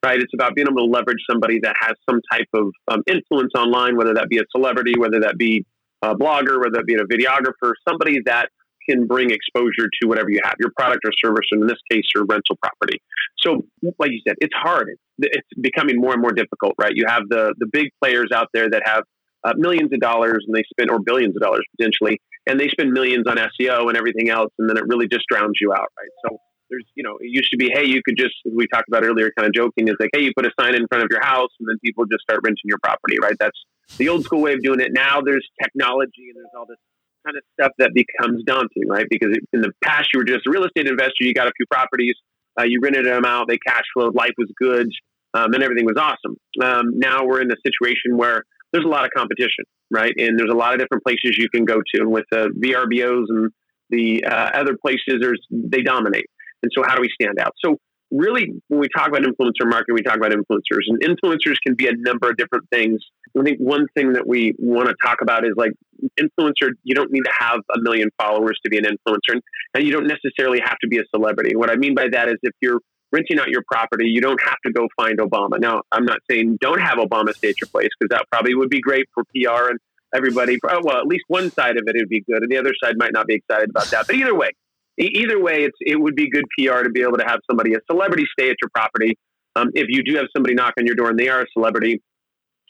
right? 0.05 0.21
It's 0.21 0.33
about 0.33 0.55
being 0.55 0.67
able 0.69 0.85
to 0.85 0.91
leverage 0.91 1.17
somebody 1.29 1.59
that 1.63 1.75
has 1.81 1.93
some 2.07 2.21
type 2.31 2.47
of 2.53 2.71
um, 2.87 3.01
influence 3.07 3.51
online, 3.57 3.97
whether 3.97 4.13
that 4.13 4.29
be 4.29 4.37
a 4.37 4.43
celebrity, 4.55 4.93
whether 4.97 5.19
that 5.21 5.37
be 5.37 5.65
a 6.03 6.15
blogger, 6.15 6.59
whether 6.59 6.77
that 6.77 6.85
be 6.85 6.93
a 6.93 7.03
videographer, 7.03 7.73
somebody 7.87 8.19
that 8.25 8.49
can 8.87 9.07
bring 9.07 9.31
exposure 9.31 9.89
to 9.99 10.07
whatever 10.07 10.29
you 10.29 10.39
have, 10.43 10.53
your 10.59 10.71
product 10.77 11.01
or 11.05 11.11
service, 11.23 11.47
and 11.51 11.63
in 11.63 11.67
this 11.67 11.79
case, 11.91 12.03
your 12.13 12.23
rental 12.25 12.55
property. 12.61 13.01
So, 13.39 13.65
like 13.97 14.11
you 14.11 14.21
said, 14.27 14.35
it's 14.39 14.53
hard. 14.55 14.89
It's, 15.17 15.47
becoming 15.59 15.99
more 15.99 16.13
and 16.13 16.21
more 16.21 16.33
difficult, 16.33 16.73
right? 16.79 16.91
You 16.93 17.05
have 17.07 17.23
the 17.29 17.55
the 17.57 17.65
big 17.65 17.87
players 18.01 18.29
out 18.33 18.49
there 18.53 18.69
that 18.69 18.83
have 18.85 19.03
uh, 19.43 19.53
millions 19.55 19.91
of 19.91 19.99
dollars 19.99 20.43
and 20.45 20.55
they 20.55 20.63
spend, 20.69 20.91
or 20.91 20.99
billions 20.99 21.35
of 21.35 21.41
dollars 21.41 21.65
potentially, 21.77 22.19
and 22.45 22.59
they 22.59 22.67
spend 22.67 22.91
millions 22.91 23.25
on 23.27 23.37
SEO 23.37 23.87
and 23.87 23.97
everything 23.97 24.29
else, 24.29 24.51
and 24.59 24.69
then 24.69 24.77
it 24.77 24.83
really 24.87 25.07
just 25.07 25.25
drowns 25.31 25.53
you 25.59 25.73
out, 25.73 25.87
right? 25.97 26.09
So 26.27 26.37
there's, 26.69 26.85
you 26.95 27.03
know, 27.03 27.17
it 27.19 27.29
used 27.29 27.49
to 27.51 27.57
be, 27.57 27.69
hey, 27.73 27.85
you 27.85 28.01
could 28.03 28.17
just, 28.17 28.35
we 28.45 28.67
talked 28.67 28.87
about 28.87 29.03
earlier, 29.03 29.31
kind 29.37 29.47
of 29.47 29.53
joking, 29.53 29.87
is 29.87 29.95
like, 29.99 30.09
hey, 30.13 30.21
you 30.21 30.31
put 30.35 30.45
a 30.45 30.51
sign 30.59 30.75
in 30.75 30.87
front 30.87 31.03
of 31.03 31.09
your 31.11 31.23
house 31.23 31.49
and 31.59 31.67
then 31.69 31.77
people 31.83 32.05
just 32.05 32.21
start 32.21 32.41
renting 32.43 32.65
your 32.65 32.79
property, 32.83 33.17
right? 33.21 33.35
That's 33.39 33.57
the 33.97 34.09
old 34.09 34.23
school 34.23 34.41
way 34.41 34.53
of 34.53 34.61
doing 34.61 34.79
it. 34.79 34.91
Now 34.91 35.21
there's 35.21 35.47
technology 35.61 36.29
and 36.29 36.37
there's 36.37 36.53
all 36.57 36.65
this 36.67 36.77
kind 37.25 37.37
of 37.37 37.43
stuff 37.53 37.71
that 37.79 37.91
becomes 37.93 38.43
daunting, 38.43 38.87
right? 38.87 39.05
Because 39.09 39.35
in 39.53 39.61
the 39.61 39.71
past, 39.83 40.09
you 40.13 40.19
were 40.19 40.25
just 40.25 40.45
a 40.47 40.51
real 40.51 40.65
estate 40.65 40.87
investor, 40.87 41.21
you 41.21 41.33
got 41.33 41.47
a 41.47 41.51
few 41.57 41.65
properties, 41.71 42.15
uh, 42.59 42.63
you 42.63 42.79
rented 42.81 43.05
them 43.05 43.25
out, 43.25 43.47
they 43.47 43.57
cash 43.57 43.83
flowed, 43.93 44.15
life 44.15 44.33
was 44.37 44.51
good, 44.59 44.87
um, 45.33 45.53
and 45.53 45.63
everything 45.63 45.85
was 45.85 45.97
awesome. 45.97 46.37
Um, 46.63 46.97
now 46.97 47.25
we're 47.25 47.41
in 47.41 47.51
a 47.51 47.55
situation 47.65 48.15
where 48.15 48.43
there's 48.71 48.85
a 48.85 48.89
lot 48.89 49.05
of 49.05 49.11
competition, 49.15 49.65
right? 49.91 50.13
And 50.17 50.37
there's 50.39 50.51
a 50.51 50.55
lot 50.55 50.73
of 50.73 50.79
different 50.79 51.03
places 51.03 51.37
you 51.37 51.49
can 51.49 51.65
go 51.65 51.75
to. 51.75 52.01
And 52.01 52.11
with 52.11 52.25
the 52.31 52.49
VRBOs 52.57 53.25
and 53.29 53.51
the 53.89 54.23
uh, 54.25 54.49
other 54.53 54.77
places, 54.81 55.17
there's 55.21 55.41
they 55.51 55.81
dominate. 55.81 56.25
And 56.65 56.71
so, 56.75 56.83
how 56.83 56.95
do 56.95 57.01
we 57.01 57.09
stand 57.21 57.37
out? 57.39 57.53
So, 57.63 57.77
really, 58.09 58.49
when 58.69 58.79
we 58.79 58.87
talk 58.95 59.07
about 59.07 59.21
influencer 59.21 59.69
marketing, 59.69 59.93
we 59.93 60.01
talk 60.01 60.17
about 60.17 60.31
influencers, 60.31 60.87
and 60.87 60.99
influencers 61.01 61.57
can 61.65 61.75
be 61.75 61.87
a 61.87 61.93
number 61.95 62.29
of 62.29 62.37
different 62.37 62.65
things. 62.71 63.01
I 63.37 63.43
think 63.43 63.59
one 63.59 63.85
thing 63.95 64.13
that 64.13 64.27
we 64.27 64.55
want 64.57 64.89
to 64.89 64.95
talk 65.05 65.17
about 65.21 65.45
is 65.45 65.51
like 65.55 65.71
influencer. 66.19 66.71
You 66.83 66.95
don't 66.95 67.11
need 67.11 67.23
to 67.25 67.31
have 67.37 67.59
a 67.75 67.79
million 67.81 68.09
followers 68.19 68.57
to 68.63 68.69
be 68.69 68.79
an 68.79 68.85
influencer, 68.85 69.39
and 69.75 69.83
you 69.83 69.91
don't 69.91 70.07
necessarily 70.07 70.59
have 70.63 70.77
to 70.79 70.87
be 70.87 70.97
a 70.97 71.03
celebrity. 71.13 71.55
What 71.55 71.69
I 71.69 71.75
mean 71.75 71.93
by 71.93 72.07
that 72.11 72.29
is 72.29 72.35
if 72.41 72.53
you're 72.61 72.79
renting 73.11 73.39
out 73.39 73.49
your 73.49 73.63
property, 73.71 74.07
you 74.07 74.21
don't 74.21 74.41
have 74.41 74.57
to 74.65 74.71
go 74.71 74.87
find 74.97 75.19
Obama. 75.19 75.59
Now, 75.59 75.83
I'm 75.91 76.05
not 76.05 76.17
saying 76.29 76.57
don't 76.59 76.81
have 76.81 76.97
Obama 76.97 77.33
stay 77.35 77.49
at 77.49 77.61
your 77.61 77.67
place 77.67 77.89
because 77.99 78.09
that 78.09 78.25
probably 78.31 78.55
would 78.55 78.69
be 78.69 78.81
great 78.81 79.05
for 79.13 79.23
PR 79.25 79.69
and 79.69 79.79
everybody. 80.15 80.57
Well, 80.63 80.97
at 80.97 81.05
least 81.05 81.25
one 81.27 81.51
side 81.51 81.77
of 81.77 81.83
it 81.87 81.95
would 81.95 82.09
be 82.09 82.21
good, 82.21 82.41
and 82.41 82.51
the 82.51 82.57
other 82.57 82.73
side 82.83 82.95
might 82.97 83.13
not 83.13 83.27
be 83.27 83.35
excited 83.35 83.69
about 83.69 83.85
that. 83.87 84.07
But 84.07 84.15
either 84.15 84.35
way, 84.35 84.49
either 84.97 85.41
way, 85.41 85.63
it's 85.63 85.77
it 85.81 85.99
would 85.99 86.15
be 86.15 86.29
good 86.29 86.45
PR 86.57 86.83
to 86.83 86.89
be 86.89 87.01
able 87.01 87.17
to 87.17 87.25
have 87.25 87.39
somebody, 87.49 87.73
a 87.73 87.79
celebrity, 87.89 88.25
stay 88.37 88.49
at 88.49 88.57
your 88.61 88.69
property. 88.73 89.17
Um, 89.55 89.69
if 89.73 89.87
you 89.89 90.03
do 90.03 90.17
have 90.17 90.27
somebody 90.35 90.53
knock 90.53 90.73
on 90.77 90.85
your 90.85 90.95
door 90.95 91.09
and 91.09 91.19
they 91.19 91.29
are 91.29 91.41
a 91.41 91.45
celebrity, 91.53 92.01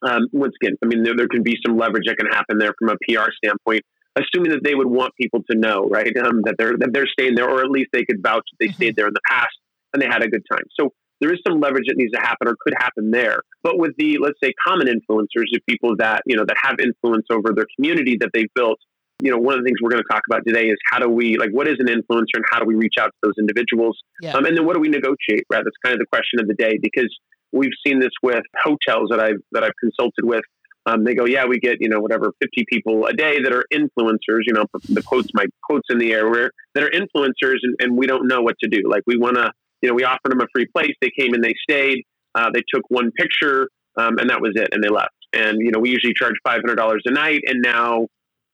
um, 0.04 0.28
once 0.32 0.54
again, 0.62 0.76
I 0.84 0.88
mean, 0.88 1.04
there, 1.04 1.16
there, 1.16 1.28
can 1.28 1.42
be 1.42 1.58
some 1.66 1.78
leverage 1.78 2.04
that 2.06 2.18
can 2.18 2.28
happen 2.28 2.58
there 2.58 2.74
from 2.78 2.90
a 2.90 2.96
PR 3.08 3.32
standpoint, 3.36 3.84
assuming 4.16 4.52
that 4.52 4.64
they 4.64 4.76
would 4.76 4.88
want 4.88 5.14
people 5.20 5.42
to 5.50 5.58
know, 5.58 5.88
right, 5.90 6.16
um, 6.18 6.42
that 6.44 6.56
they're 6.58 6.78
that 6.78 6.90
they're 6.94 7.08
staying 7.08 7.36
there, 7.36 7.50
or 7.50 7.62
at 7.62 7.70
least 7.70 7.90
they 7.92 8.06
could 8.06 8.22
vouch 8.22 8.44
that 8.52 8.58
they 8.60 8.68
mm-hmm. 8.68 8.76
stayed 8.76 8.96
there 8.96 9.08
in 9.08 9.14
the 9.14 9.22
past 9.30 9.58
and 9.94 10.02
they 10.02 10.08
had 10.08 10.24
a 10.24 10.28
good 10.28 10.44
time. 10.52 10.64
So 10.80 10.92
there 11.22 11.34
is 11.34 11.40
some 11.48 11.60
leverage 11.60 11.86
that 11.88 11.98
needs 11.98 12.12
to 12.12 12.20
happen 12.20 12.48
or 12.48 12.56
could 12.60 12.74
happen 12.78 13.12
there. 13.12 13.42
But 13.64 13.80
with 13.80 13.94
the 13.98 14.18
let's 14.22 14.38
say 14.44 14.54
common 14.66 14.88
influencers, 14.88 15.48
the 15.52 15.60
people 15.68 15.96
that 15.98 16.22
you 16.26 16.36
know 16.36 16.46
that 16.46 16.58
have 16.62 16.76
influence 16.80 17.26
over 17.32 17.54
their 17.54 17.68
community 17.76 18.18
that 18.20 18.30
they've 18.34 18.54
built, 18.54 18.80
you 19.22 19.32
know, 19.32 19.38
one 19.38 19.54
of 19.56 19.62
the 19.62 19.66
things 19.66 19.78
we're 19.82 19.90
going 19.90 20.04
to 20.04 20.14
talk 20.14 20.24
about 20.30 20.42
today 20.46 20.68
is 20.68 20.78
how 20.90 21.00
do 21.00 21.10
we, 21.10 21.38
like, 21.38 21.52
what 21.52 21.68
is 21.68 21.76
an 21.80 21.88
influencer 21.88 22.36
and 22.36 22.46
how 22.50 22.60
do 22.60 22.66
we 22.66 22.76
reach 22.76 22.96
out 23.00 23.08
to 23.08 23.18
those 23.24 23.36
individuals? 23.40 23.98
Yeah. 24.22 24.34
Um, 24.34 24.46
and 24.46 24.58
then 24.58 24.66
what 24.66 24.76
do 24.76 24.82
we 24.82 24.90
negotiate, 24.90 25.46
right? 25.50 25.64
That's 25.64 25.78
kind 25.84 25.94
of 25.94 26.00
the 26.00 26.08
question 26.08 26.40
of 26.40 26.48
the 26.48 26.56
day 26.56 26.78
because 26.82 27.16
we've 27.52 27.76
seen 27.86 28.00
this 28.00 28.12
with 28.22 28.44
hotels 28.62 29.10
that 29.12 29.20
I've, 29.20 29.42
that 29.54 29.64
I've 29.64 29.76
consulted 29.80 30.26
with 30.26 30.44
Um, 30.88 31.04
they 31.04 31.16
go, 31.16 31.26
yeah, 31.26 31.46
we 31.48 31.58
get 31.60 31.78
you 31.80 31.90
know 31.90 32.00
whatever 32.00 32.32
fifty 32.40 32.64
people 32.70 33.08
a 33.08 33.14
day 33.14 33.42
that 33.42 33.52
are 33.52 33.66
influencers. 33.74 34.42
You 34.46 34.54
know, 34.54 34.66
the 34.88 35.02
quotes 35.02 35.30
my 35.34 35.46
quotes 35.64 35.88
in 35.90 35.98
the 35.98 36.14
air 36.14 36.30
where 36.30 36.52
that 36.76 36.84
are 36.84 36.92
influencers, 36.92 37.58
and, 37.64 37.76
and 37.80 37.98
we 37.98 38.06
don't 38.06 38.28
know 38.28 38.42
what 38.44 38.56
to 38.64 38.70
do. 38.70 38.82
Like 38.88 39.02
we 39.08 39.18
want 39.18 39.36
to, 39.38 39.52
you 39.82 39.90
know, 39.90 39.96
we 39.96 40.04
offered 40.04 40.32
them 40.32 40.42
a 40.42 40.48
free 40.54 40.68
place. 40.68 40.94
They 41.02 41.10
came 41.20 41.34
and 41.34 41.44
they 41.44 41.56
stayed. 41.68 42.04
Uh, 42.36 42.52
they 42.54 42.62
took 42.72 42.84
one 42.90 43.10
picture, 43.18 43.68
um, 43.98 44.20
and 44.20 44.30
that 44.30 44.42
was 44.42 44.54
it, 44.56 44.70
and 44.74 44.84
they 44.84 44.90
left. 44.90 45.18
And 45.34 45.58
you 45.60 45.72
know, 45.72 45.80
we 45.80 45.90
usually 45.90 46.14
charge 46.14 46.36
five 46.44 46.62
hundred 46.62 46.76
dollars 46.76 47.02
a 47.06 47.12
night, 47.12 47.42
and 47.48 47.64
now 47.64 48.06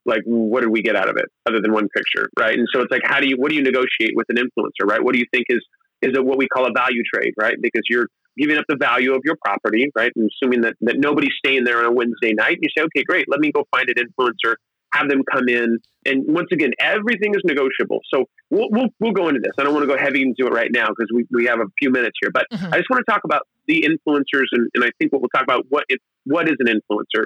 like 0.06 0.22
what 0.26 0.62
did 0.62 0.70
we 0.70 0.82
get 0.82 0.96
out 0.96 1.10
of 1.10 1.16
it 1.18 1.26
other 1.48 1.62
than 1.62 1.74
one 1.74 1.88
picture 1.96 2.30
right? 2.38 2.58
And 2.58 2.68
so 2.74 2.82
it's 2.82 2.92
like 2.92 3.02
how 3.04 3.20
do 3.20 3.28
you 3.28 3.36
what 3.38 3.50
do 3.50 3.56
you 3.56 3.64
negotiate 3.64 4.14
with 4.16 4.28
an 4.30 4.38
influencer 4.38 4.86
right? 4.86 5.04
What 5.04 5.14
do 5.14 5.20
you 5.20 5.26
think 5.32 5.46
is 5.50 5.64
is 6.02 6.12
it 6.16 6.26
what 6.26 6.38
we 6.38 6.48
call 6.48 6.66
a 6.66 6.72
value 6.72 7.04
trade 7.14 7.34
right? 7.38 7.56
Because 7.62 7.84
you're 7.90 8.08
giving 8.38 8.58
up 8.58 8.66
the 8.68 8.78
value 8.78 9.14
of 9.14 9.22
your 9.24 9.36
property 9.44 9.88
right? 9.96 10.12
And 10.16 10.30
assuming 10.30 10.62
that 10.62 10.76
that 10.82 10.98
nobody's 10.98 11.34
staying 11.38 11.64
there 11.64 11.80
on 11.80 11.86
a 11.86 11.92
wednesday 11.92 12.34
night 12.34 12.60
you 12.62 12.70
say 12.76 12.84
okay 12.84 13.04
great 13.04 13.26
let 13.30 13.40
me 13.40 13.52
go 13.52 13.66
find 13.72 13.90
an 13.90 13.96
influencer 13.96 14.56
have 14.94 15.10
them 15.10 15.22
come 15.32 15.48
in. 15.48 15.80
And 16.06 16.24
once 16.28 16.48
again 16.52 16.72
everything 16.80 17.34
is 17.36 17.42
negotiable. 17.44 18.00
So 18.14 18.26
we'll, 18.50 18.70
we'll, 18.72 18.88
we'll 19.00 19.12
go 19.14 19.30
into 19.30 19.40
this. 19.40 19.54
I 19.58 19.64
don't 19.64 19.74
want 19.74 19.88
to 19.88 19.96
go 19.96 20.02
heavy 20.02 20.22
into 20.22 20.48
it 20.48 20.54
right 20.54 20.72
now 20.72 20.88
because 20.88 21.10
we, 21.14 21.26
we 21.32 21.46
have 21.46 21.60
a 21.60 21.66
few 21.80 21.92
minutes 21.92 22.18
here. 22.22 22.32
But 22.32 22.48
mm-hmm. 22.52 22.74
i 22.74 22.78
just 22.78 22.90
want 22.90 23.04
to 23.06 23.12
talk 23.12 23.24
about 23.24 23.48
the 23.68 23.88
influencers 23.88 24.48
and, 24.52 24.70
and 24.74 24.84
i 24.84 24.90
think 24.98 25.14
what 25.14 25.22
we'll 25.22 25.30
talk 25.30 25.44
about 25.44 25.66
what 25.70 25.86
is 25.90 26.00
what 26.26 26.50
is 26.50 26.56
an 26.60 26.68
influencer 26.68 27.26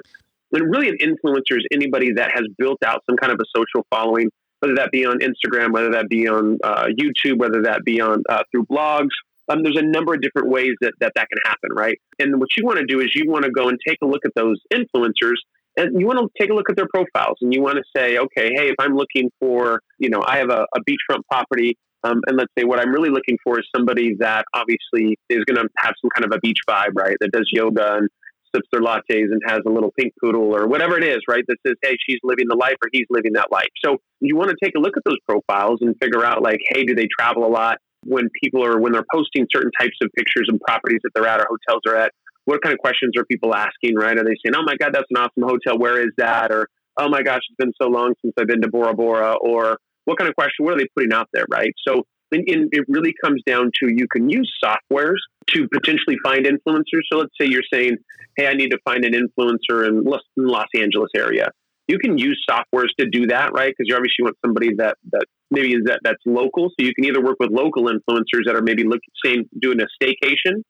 and 0.52 0.70
really, 0.70 0.88
an 0.88 0.98
influencer 0.98 1.58
is 1.58 1.66
anybody 1.72 2.12
that 2.14 2.30
has 2.34 2.44
built 2.58 2.78
out 2.84 3.02
some 3.08 3.16
kind 3.16 3.32
of 3.32 3.38
a 3.40 3.44
social 3.54 3.86
following, 3.90 4.30
whether 4.60 4.74
that 4.76 4.90
be 4.90 5.04
on 5.04 5.18
Instagram, 5.18 5.72
whether 5.72 5.90
that 5.92 6.08
be 6.08 6.28
on 6.28 6.58
uh, 6.64 6.86
YouTube, 6.86 7.38
whether 7.38 7.62
that 7.62 7.82
be 7.84 8.00
on 8.00 8.22
uh, 8.28 8.42
through 8.50 8.64
blogs. 8.66 9.10
Um, 9.48 9.62
there's 9.62 9.76
a 9.76 9.82
number 9.82 10.12
of 10.12 10.20
different 10.20 10.48
ways 10.48 10.72
that, 10.80 10.92
that 11.00 11.12
that 11.14 11.28
can 11.28 11.38
happen, 11.44 11.70
right? 11.72 11.96
And 12.18 12.40
what 12.40 12.48
you 12.56 12.64
want 12.64 12.78
to 12.80 12.86
do 12.86 13.00
is 13.00 13.12
you 13.14 13.30
want 13.30 13.44
to 13.44 13.50
go 13.50 13.68
and 13.68 13.78
take 13.86 13.98
a 14.02 14.06
look 14.06 14.22
at 14.24 14.32
those 14.34 14.60
influencers 14.72 15.36
and 15.76 16.00
you 16.00 16.06
want 16.06 16.18
to 16.18 16.28
take 16.40 16.50
a 16.50 16.54
look 16.54 16.68
at 16.70 16.76
their 16.76 16.88
profiles 16.88 17.36
and 17.42 17.52
you 17.52 17.62
want 17.62 17.76
to 17.76 17.84
say, 17.96 18.18
okay, 18.18 18.50
hey, 18.54 18.68
if 18.68 18.74
I'm 18.80 18.96
looking 18.96 19.30
for, 19.38 19.80
you 19.98 20.10
know, 20.10 20.22
I 20.26 20.38
have 20.38 20.50
a, 20.50 20.66
a 20.74 20.80
beachfront 20.80 21.20
property, 21.30 21.76
um, 22.02 22.20
and 22.26 22.36
let's 22.36 22.52
say 22.58 22.64
what 22.64 22.80
I'm 22.80 22.90
really 22.90 23.10
looking 23.10 23.36
for 23.44 23.58
is 23.58 23.66
somebody 23.74 24.16
that 24.20 24.44
obviously 24.54 25.18
is 25.28 25.44
going 25.44 25.56
to 25.56 25.68
have 25.78 25.94
some 26.00 26.10
kind 26.14 26.24
of 26.24 26.36
a 26.36 26.40
beach 26.40 26.58
vibe, 26.68 26.92
right? 26.94 27.16
That 27.20 27.32
does 27.32 27.48
yoga 27.52 27.96
and 27.96 28.08
sips 28.56 28.66
their 28.72 28.80
lattes 28.80 29.02
and 29.10 29.42
has 29.46 29.60
a 29.66 29.70
little 29.70 29.92
pink 29.98 30.14
poodle 30.22 30.56
or 30.56 30.66
whatever 30.66 30.96
it 30.96 31.04
is, 31.04 31.18
right? 31.28 31.44
That 31.46 31.58
says, 31.66 31.76
hey, 31.82 31.96
she's 32.08 32.20
living 32.24 32.46
the 32.48 32.56
life 32.56 32.76
or 32.82 32.88
he's 32.90 33.06
living 33.10 33.34
that 33.34 33.52
life. 33.52 33.68
So 33.84 33.98
you 34.20 34.36
want 34.36 34.48
to 34.48 34.56
take 34.64 34.72
a 34.76 34.80
look 34.80 34.96
at 34.96 35.02
those 35.04 35.18
profiles 35.28 35.80
and 35.82 35.94
figure 36.00 36.24
out, 36.24 36.42
like, 36.42 36.60
hey, 36.70 36.84
do 36.84 36.94
they 36.94 37.06
travel 37.06 37.46
a 37.46 37.52
lot? 37.52 37.76
When 38.04 38.28
people 38.42 38.64
are, 38.64 38.80
when 38.80 38.92
they're 38.92 39.04
posting 39.12 39.46
certain 39.52 39.72
types 39.78 39.96
of 40.00 40.08
pictures 40.16 40.46
and 40.48 40.60
properties 40.60 41.00
that 41.02 41.10
they're 41.14 41.26
at 41.26 41.40
or 41.40 41.46
hotels 41.50 41.82
are 41.88 41.96
at, 41.96 42.12
what 42.44 42.62
kind 42.62 42.72
of 42.72 42.78
questions 42.78 43.12
are 43.18 43.24
people 43.24 43.54
asking, 43.54 43.96
right? 43.96 44.16
Are 44.16 44.24
they 44.24 44.36
saying, 44.44 44.54
oh 44.54 44.62
my 44.64 44.76
God, 44.76 44.94
that's 44.94 45.06
an 45.10 45.16
awesome 45.18 45.42
hotel. 45.42 45.78
Where 45.78 46.00
is 46.00 46.12
that? 46.16 46.52
Or, 46.52 46.68
oh 46.98 47.08
my 47.08 47.22
gosh, 47.22 47.40
it's 47.50 47.56
been 47.58 47.72
so 47.80 47.88
long 47.88 48.14
since 48.22 48.32
I've 48.38 48.46
been 48.46 48.62
to 48.62 48.68
Bora 48.68 48.94
Bora. 48.94 49.34
Or 49.40 49.78
what 50.04 50.18
kind 50.18 50.28
of 50.28 50.36
question, 50.36 50.64
what 50.64 50.74
are 50.74 50.78
they 50.78 50.86
putting 50.96 51.12
out 51.12 51.28
there, 51.32 51.44
right? 51.50 51.74
So 51.86 52.04
it 52.30 52.84
really 52.88 53.14
comes 53.24 53.42
down 53.46 53.70
to 53.82 53.90
you 53.90 54.06
can 54.12 54.28
use 54.30 54.52
softwares 54.62 55.18
to 55.52 55.68
potentially 55.68 56.16
find 56.22 56.44
influencers. 56.44 57.02
So 57.10 57.18
let's 57.18 57.32
say 57.40 57.46
you're 57.46 57.62
saying, 57.72 57.98
"Hey, 58.36 58.46
I 58.46 58.54
need 58.54 58.70
to 58.70 58.78
find 58.84 59.04
an 59.04 59.12
influencer 59.12 59.86
in 59.86 60.04
Los, 60.04 60.68
Angeles 60.74 61.10
area." 61.16 61.50
You 61.88 61.98
can 61.98 62.18
use 62.18 62.44
softwares 62.50 62.88
to 62.98 63.06
do 63.06 63.26
that, 63.28 63.52
right? 63.52 63.72
Because 63.76 63.88
you 63.88 63.94
obviously 63.94 64.24
want 64.24 64.36
somebody 64.44 64.74
that 64.74 64.96
that 65.12 65.24
maybe 65.50 65.72
is 65.72 65.84
that 65.84 66.00
that's 66.02 66.22
local. 66.26 66.70
So 66.70 66.84
you 66.84 66.92
can 66.94 67.04
either 67.04 67.22
work 67.22 67.36
with 67.38 67.50
local 67.50 67.84
influencers 67.84 68.44
that 68.46 68.56
are 68.56 68.62
maybe 68.62 68.82
looking, 68.82 69.12
saying 69.24 69.48
doing 69.60 69.80
a 69.80 69.86
staycation, 70.02 70.62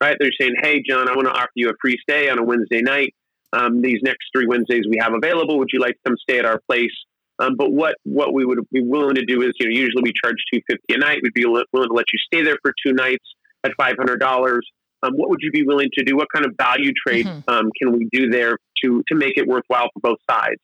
right? 0.00 0.16
They're 0.18 0.32
saying, 0.40 0.54
"Hey, 0.62 0.82
John, 0.88 1.08
I 1.08 1.14
want 1.14 1.26
to 1.28 1.34
offer 1.34 1.50
you 1.54 1.68
a 1.68 1.74
free 1.80 1.98
stay 2.02 2.30
on 2.30 2.38
a 2.38 2.42
Wednesday 2.42 2.80
night. 2.80 3.14
Um, 3.52 3.82
these 3.82 4.00
next 4.02 4.30
three 4.34 4.46
Wednesdays 4.46 4.84
we 4.88 4.96
have 4.98 5.12
available. 5.12 5.58
Would 5.58 5.68
you 5.72 5.80
like 5.80 5.94
to 5.96 6.00
come 6.06 6.16
stay 6.16 6.38
at 6.38 6.46
our 6.46 6.60
place?" 6.68 6.94
Um, 7.38 7.56
but 7.56 7.72
what 7.72 7.96
what 8.04 8.32
we 8.32 8.44
would 8.44 8.60
be 8.70 8.82
willing 8.82 9.16
to 9.16 9.24
do 9.24 9.42
is, 9.42 9.52
you 9.58 9.68
know, 9.68 9.74
usually 9.74 10.02
we 10.02 10.12
charge 10.24 10.36
two 10.52 10.60
fifty 10.70 10.94
a 10.94 10.98
night. 10.98 11.20
We'd 11.22 11.34
be 11.34 11.44
willing 11.44 11.66
to 11.72 11.92
let 11.92 12.06
you 12.12 12.18
stay 12.32 12.42
there 12.42 12.56
for 12.62 12.72
two 12.84 12.92
nights 12.92 13.24
at 13.64 13.72
five 13.76 13.94
hundred 13.96 14.18
dollars. 14.18 14.66
Um, 15.02 15.14
what 15.14 15.30
would 15.30 15.40
you 15.40 15.50
be 15.50 15.64
willing 15.64 15.88
to 15.94 16.04
do? 16.04 16.16
What 16.16 16.28
kind 16.32 16.46
of 16.46 16.52
value 16.56 16.92
trade 17.06 17.26
mm-hmm. 17.26 17.50
um, 17.50 17.70
can 17.80 17.92
we 17.92 18.08
do 18.12 18.30
there 18.30 18.56
to 18.84 19.02
to 19.08 19.14
make 19.14 19.36
it 19.36 19.46
worthwhile 19.46 19.88
for 19.92 20.00
both 20.00 20.18
sides? 20.30 20.60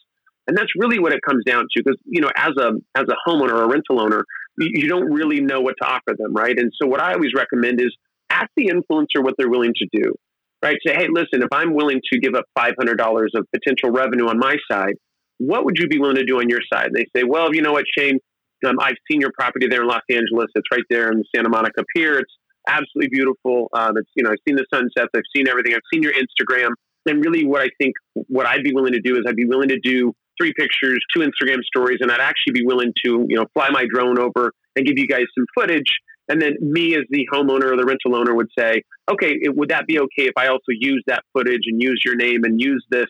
And 0.47 0.57
that's 0.57 0.71
really 0.76 0.99
what 0.99 1.12
it 1.12 1.21
comes 1.28 1.45
down 1.45 1.64
to, 1.64 1.83
because 1.85 1.99
you 2.07 2.21
know, 2.21 2.31
as 2.37 2.52
a 2.59 2.73
as 2.95 3.05
a 3.09 3.17
homeowner 3.28 3.52
or 3.52 3.64
a 3.64 3.69
rental 3.69 4.00
owner, 4.00 4.25
you, 4.59 4.83
you 4.83 4.88
don't 4.88 5.12
really 5.12 5.40
know 5.40 5.61
what 5.61 5.75
to 5.83 5.87
offer 5.87 6.17
them, 6.17 6.33
right? 6.33 6.59
And 6.59 6.73
so, 6.81 6.87
what 6.88 7.00
I 7.00 7.14
always 7.14 7.33
recommend 7.35 7.81
is 7.81 7.95
ask 8.31 8.49
the 8.57 8.71
influencer 8.71 9.23
what 9.23 9.35
they're 9.37 9.50
willing 9.50 9.75
to 9.75 9.87
do, 9.93 10.14
right? 10.62 10.76
Say, 10.87 10.95
hey, 10.95 11.09
listen, 11.11 11.43
if 11.43 11.49
I'm 11.52 11.75
willing 11.75 12.00
to 12.12 12.19
give 12.19 12.35
up 12.35 12.45
five 12.57 12.75
hundred 12.78 12.97
dollars 12.97 13.33
of 13.35 13.47
potential 13.55 13.90
revenue 13.90 14.28
on 14.28 14.38
my 14.38 14.57
side, 14.71 14.95
what 15.38 15.64
would 15.64 15.78
you 15.78 15.87
be 15.87 15.99
willing 15.99 16.17
to 16.17 16.25
do 16.25 16.38
on 16.38 16.49
your 16.49 16.61
side? 16.73 16.87
And 16.87 16.97
they 16.97 17.07
say, 17.14 17.25
well, 17.25 17.55
you 17.55 17.62
know 17.62 17.73
what, 17.73 17.85
Shane, 17.97 18.19
um, 18.67 18.76
I've 18.81 18.97
seen 19.11 19.21
your 19.21 19.31
property 19.38 19.67
there 19.69 19.83
in 19.83 19.88
Los 19.88 20.02
Angeles. 20.11 20.47
It's 20.55 20.67
right 20.73 20.83
there 20.90 21.11
in 21.12 21.19
the 21.19 21.25
Santa 21.35 21.49
Monica 21.49 21.85
Pier. 21.95 22.19
It's 22.19 22.33
absolutely 22.69 23.09
beautiful. 23.11 23.69
Um, 23.73 23.97
it's, 23.97 24.11
you 24.15 24.23
know, 24.23 24.31
I've 24.31 24.39
seen 24.47 24.57
the 24.57 24.67
sunsets. 24.73 25.11
I've 25.15 25.23
seen 25.35 25.49
everything. 25.49 25.75
I've 25.75 25.89
seen 25.93 26.03
your 26.03 26.13
Instagram. 26.13 26.71
And 27.07 27.25
really 27.25 27.47
what 27.47 27.63
I 27.63 27.71
think, 27.81 27.95
what 28.15 28.47
I'd 28.47 28.63
be 28.63 28.73
willing 28.73 28.93
to 28.93 29.01
do 29.01 29.17
is 29.17 29.25
I'd 29.27 29.37
be 29.37 29.47
willing 29.47 29.69
to 29.69 29.79
do 29.83 30.13
three 30.41 30.53
pictures, 30.53 30.99
two 31.15 31.21
Instagram 31.21 31.63
stories, 31.65 31.99
and 32.01 32.13
I'd 32.13 32.21
actually 32.21 32.53
be 32.53 32.65
willing 32.65 32.93
to, 33.05 33.27
you 33.29 33.37
know, 33.37 33.47
fly 33.55 33.69
my 33.71 33.87
drone 33.93 34.19
over 34.19 34.53
and 34.77 34.87
give 34.87 34.99
you 34.99 35.07
guys 35.07 35.25
some 35.37 35.47
footage. 35.55 35.93
And 36.29 36.41
then 36.41 36.57
me 36.61 36.95
as 36.95 37.05
the 37.09 37.27
homeowner 37.33 37.73
or 37.73 37.77
the 37.77 37.87
rental 37.87 38.15
owner 38.15 38.35
would 38.35 38.49
say, 38.57 38.83
okay, 39.11 39.33
it, 39.41 39.57
would 39.57 39.71
that 39.71 39.87
be 39.87 39.99
okay 39.99 40.27
if 40.27 40.35
I 40.37 40.49
also 40.49 40.71
use 40.71 41.03
that 41.07 41.23
footage 41.33 41.63
and 41.67 41.83
use 41.83 42.03
your 42.05 42.17
name 42.17 42.45
and 42.45 42.61
use 42.61 42.85
this 42.91 43.07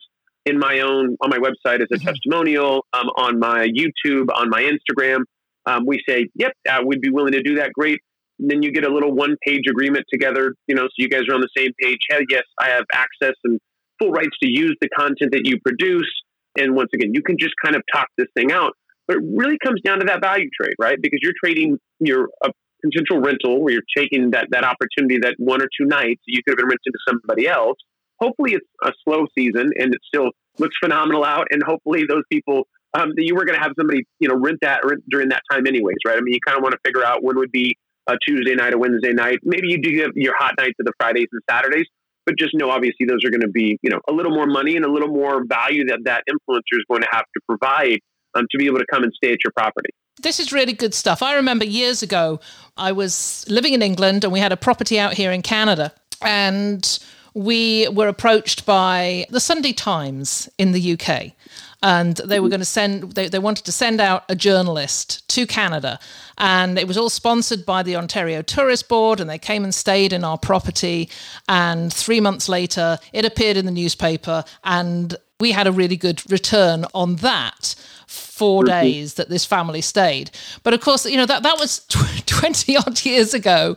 in 0.46 0.58
my 0.58 0.80
own 0.80 1.16
on 1.20 1.30
my 1.30 1.38
website 1.38 1.80
as 1.80 1.88
a 1.92 1.96
mm-hmm. 1.96 2.08
testimonial, 2.08 2.86
um, 2.92 3.08
on 3.16 3.38
my 3.38 3.68
YouTube, 3.68 4.26
on 4.34 4.48
my 4.48 4.62
Instagram. 4.62 5.24
Um, 5.66 5.84
we 5.84 6.00
say, 6.08 6.28
"Yep, 6.34 6.52
uh, 6.68 6.80
we'd 6.86 7.00
be 7.00 7.10
willing 7.10 7.32
to 7.32 7.42
do 7.42 7.56
that." 7.56 7.72
Great. 7.72 7.98
And 8.38 8.50
then 8.50 8.62
you 8.62 8.72
get 8.72 8.84
a 8.84 8.92
little 8.92 9.12
one-page 9.12 9.64
agreement 9.68 10.04
together, 10.12 10.54
you 10.66 10.74
know, 10.74 10.84
so 10.84 10.94
you 10.96 11.08
guys 11.08 11.22
are 11.30 11.34
on 11.34 11.40
the 11.40 11.48
same 11.56 11.70
page. 11.80 11.98
Hey, 12.08 12.24
yes, 12.30 12.44
I 12.60 12.68
have 12.68 12.84
access 12.92 13.34
and 13.44 13.58
full 13.98 14.10
rights 14.10 14.36
to 14.42 14.48
use 14.48 14.76
the 14.80 14.88
content 14.90 15.32
that 15.32 15.42
you 15.44 15.58
produce. 15.60 16.10
And 16.58 16.74
once 16.74 16.90
again, 16.94 17.10
you 17.14 17.22
can 17.22 17.36
just 17.38 17.54
kind 17.62 17.76
of 17.76 17.82
talk 17.92 18.08
this 18.16 18.28
thing 18.36 18.52
out. 18.52 18.72
But 19.06 19.18
it 19.18 19.22
really 19.34 19.58
comes 19.64 19.80
down 19.82 20.00
to 20.00 20.04
that 20.06 20.20
value 20.20 20.48
trade, 20.60 20.74
right? 20.78 20.98
Because 21.00 21.20
you're 21.22 21.34
trading 21.42 21.78
your 21.98 22.28
a 22.44 22.50
potential 22.84 23.20
rental 23.20 23.60
where 23.60 23.72
you're 23.72 23.82
taking 23.96 24.30
that 24.30 24.46
that 24.52 24.62
opportunity 24.62 25.18
that 25.18 25.34
one 25.38 25.60
or 25.60 25.66
two 25.80 25.84
nights 25.84 26.22
you 26.26 26.40
could 26.44 26.52
have 26.52 26.58
been 26.58 26.68
renting 26.68 26.92
to 26.92 26.98
somebody 27.08 27.48
else 27.48 27.76
hopefully 28.20 28.54
it's 28.54 28.66
a 28.84 28.92
slow 29.04 29.26
season 29.36 29.70
and 29.78 29.94
it 29.94 30.00
still 30.06 30.30
looks 30.58 30.76
phenomenal 30.82 31.24
out. 31.24 31.46
And 31.50 31.62
hopefully 31.62 32.04
those 32.08 32.22
people 32.30 32.66
um, 32.94 33.10
that 33.16 33.24
you 33.24 33.34
were 33.34 33.44
going 33.44 33.56
to 33.56 33.62
have 33.62 33.72
somebody 33.78 34.04
you 34.18 34.28
know 34.28 34.36
rent 34.36 34.58
that 34.62 34.80
during 35.10 35.28
that 35.28 35.42
time 35.50 35.66
anyways, 35.66 35.96
right? 36.06 36.16
I 36.16 36.20
mean, 36.20 36.34
you 36.34 36.40
kind 36.46 36.56
of 36.56 36.62
want 36.62 36.72
to 36.72 36.78
figure 36.84 37.04
out 37.04 37.22
when 37.22 37.36
would 37.36 37.52
be 37.52 37.76
a 38.08 38.16
Tuesday 38.26 38.54
night, 38.54 38.74
a 38.74 38.78
Wednesday 38.78 39.12
night. 39.12 39.38
Maybe 39.44 39.68
you 39.68 39.80
do 39.80 39.92
give 39.92 40.10
your 40.14 40.34
hot 40.36 40.54
nights 40.58 40.74
to 40.78 40.84
the 40.84 40.92
Fridays 40.98 41.28
and 41.30 41.42
Saturdays, 41.48 41.86
but 42.26 42.36
just 42.36 42.54
know 42.54 42.70
obviously 42.70 43.06
those 43.06 43.24
are 43.24 43.30
going 43.30 43.42
to 43.42 43.48
be 43.48 43.78
you 43.82 43.90
know 43.90 44.00
a 44.08 44.12
little 44.12 44.32
more 44.32 44.46
money 44.46 44.76
and 44.76 44.84
a 44.84 44.90
little 44.90 45.08
more 45.08 45.44
value 45.46 45.84
that 45.86 46.00
that 46.04 46.24
influencer 46.28 46.72
is 46.72 46.84
going 46.90 47.02
to 47.02 47.08
have 47.12 47.24
to 47.34 47.40
provide 47.46 48.00
um, 48.34 48.46
to 48.50 48.58
be 48.58 48.66
able 48.66 48.78
to 48.78 48.86
come 48.90 49.02
and 49.02 49.12
stay 49.14 49.32
at 49.32 49.38
your 49.44 49.52
property. 49.56 49.90
This 50.20 50.40
is 50.40 50.52
really 50.52 50.72
good 50.72 50.94
stuff. 50.94 51.22
I 51.22 51.36
remember 51.36 51.64
years 51.64 52.02
ago, 52.02 52.40
I 52.76 52.90
was 52.90 53.44
living 53.48 53.72
in 53.72 53.82
England 53.82 54.24
and 54.24 54.32
we 54.32 54.40
had 54.40 54.50
a 54.50 54.56
property 54.56 54.98
out 54.98 55.14
here 55.14 55.30
in 55.30 55.42
Canada. 55.42 55.92
And 56.20 56.98
we 57.34 57.86
were 57.88 58.08
approached 58.08 58.66
by 58.66 59.26
the 59.30 59.38
Sunday 59.38 59.72
Times 59.72 60.48
in 60.58 60.72
the 60.72 60.92
UK. 60.94 61.32
And 61.82 62.16
they 62.16 62.40
were 62.40 62.46
mm-hmm. 62.46 62.50
going 62.50 62.60
to 62.60 62.64
send, 62.64 63.12
they, 63.12 63.28
they 63.28 63.38
wanted 63.38 63.64
to 63.66 63.72
send 63.72 64.00
out 64.00 64.24
a 64.28 64.34
journalist 64.34 65.28
to 65.28 65.46
Canada. 65.46 65.98
And 66.36 66.78
it 66.78 66.88
was 66.88 66.96
all 66.96 67.10
sponsored 67.10 67.64
by 67.64 67.82
the 67.82 67.96
Ontario 67.96 68.42
Tourist 68.42 68.88
Board. 68.88 69.20
And 69.20 69.30
they 69.30 69.38
came 69.38 69.64
and 69.64 69.74
stayed 69.74 70.12
in 70.12 70.24
our 70.24 70.38
property. 70.38 71.08
And 71.48 71.92
three 71.92 72.20
months 72.20 72.48
later, 72.48 72.98
it 73.12 73.24
appeared 73.24 73.56
in 73.56 73.66
the 73.66 73.72
newspaper. 73.72 74.44
And 74.64 75.16
we 75.40 75.52
had 75.52 75.66
a 75.66 75.72
really 75.72 75.96
good 75.96 76.28
return 76.30 76.84
on 76.94 77.16
that 77.16 77.76
4 78.08 78.62
mm-hmm. 78.62 78.68
days 78.68 79.14
that 79.14 79.28
this 79.28 79.44
family 79.44 79.80
stayed. 79.80 80.30
But 80.62 80.74
of 80.74 80.80
course, 80.80 81.06
you 81.06 81.16
know, 81.16 81.26
that, 81.26 81.42
that 81.42 81.58
was 81.58 81.80
20 82.26 82.76
odd 82.76 83.04
years 83.04 83.34
ago. 83.34 83.76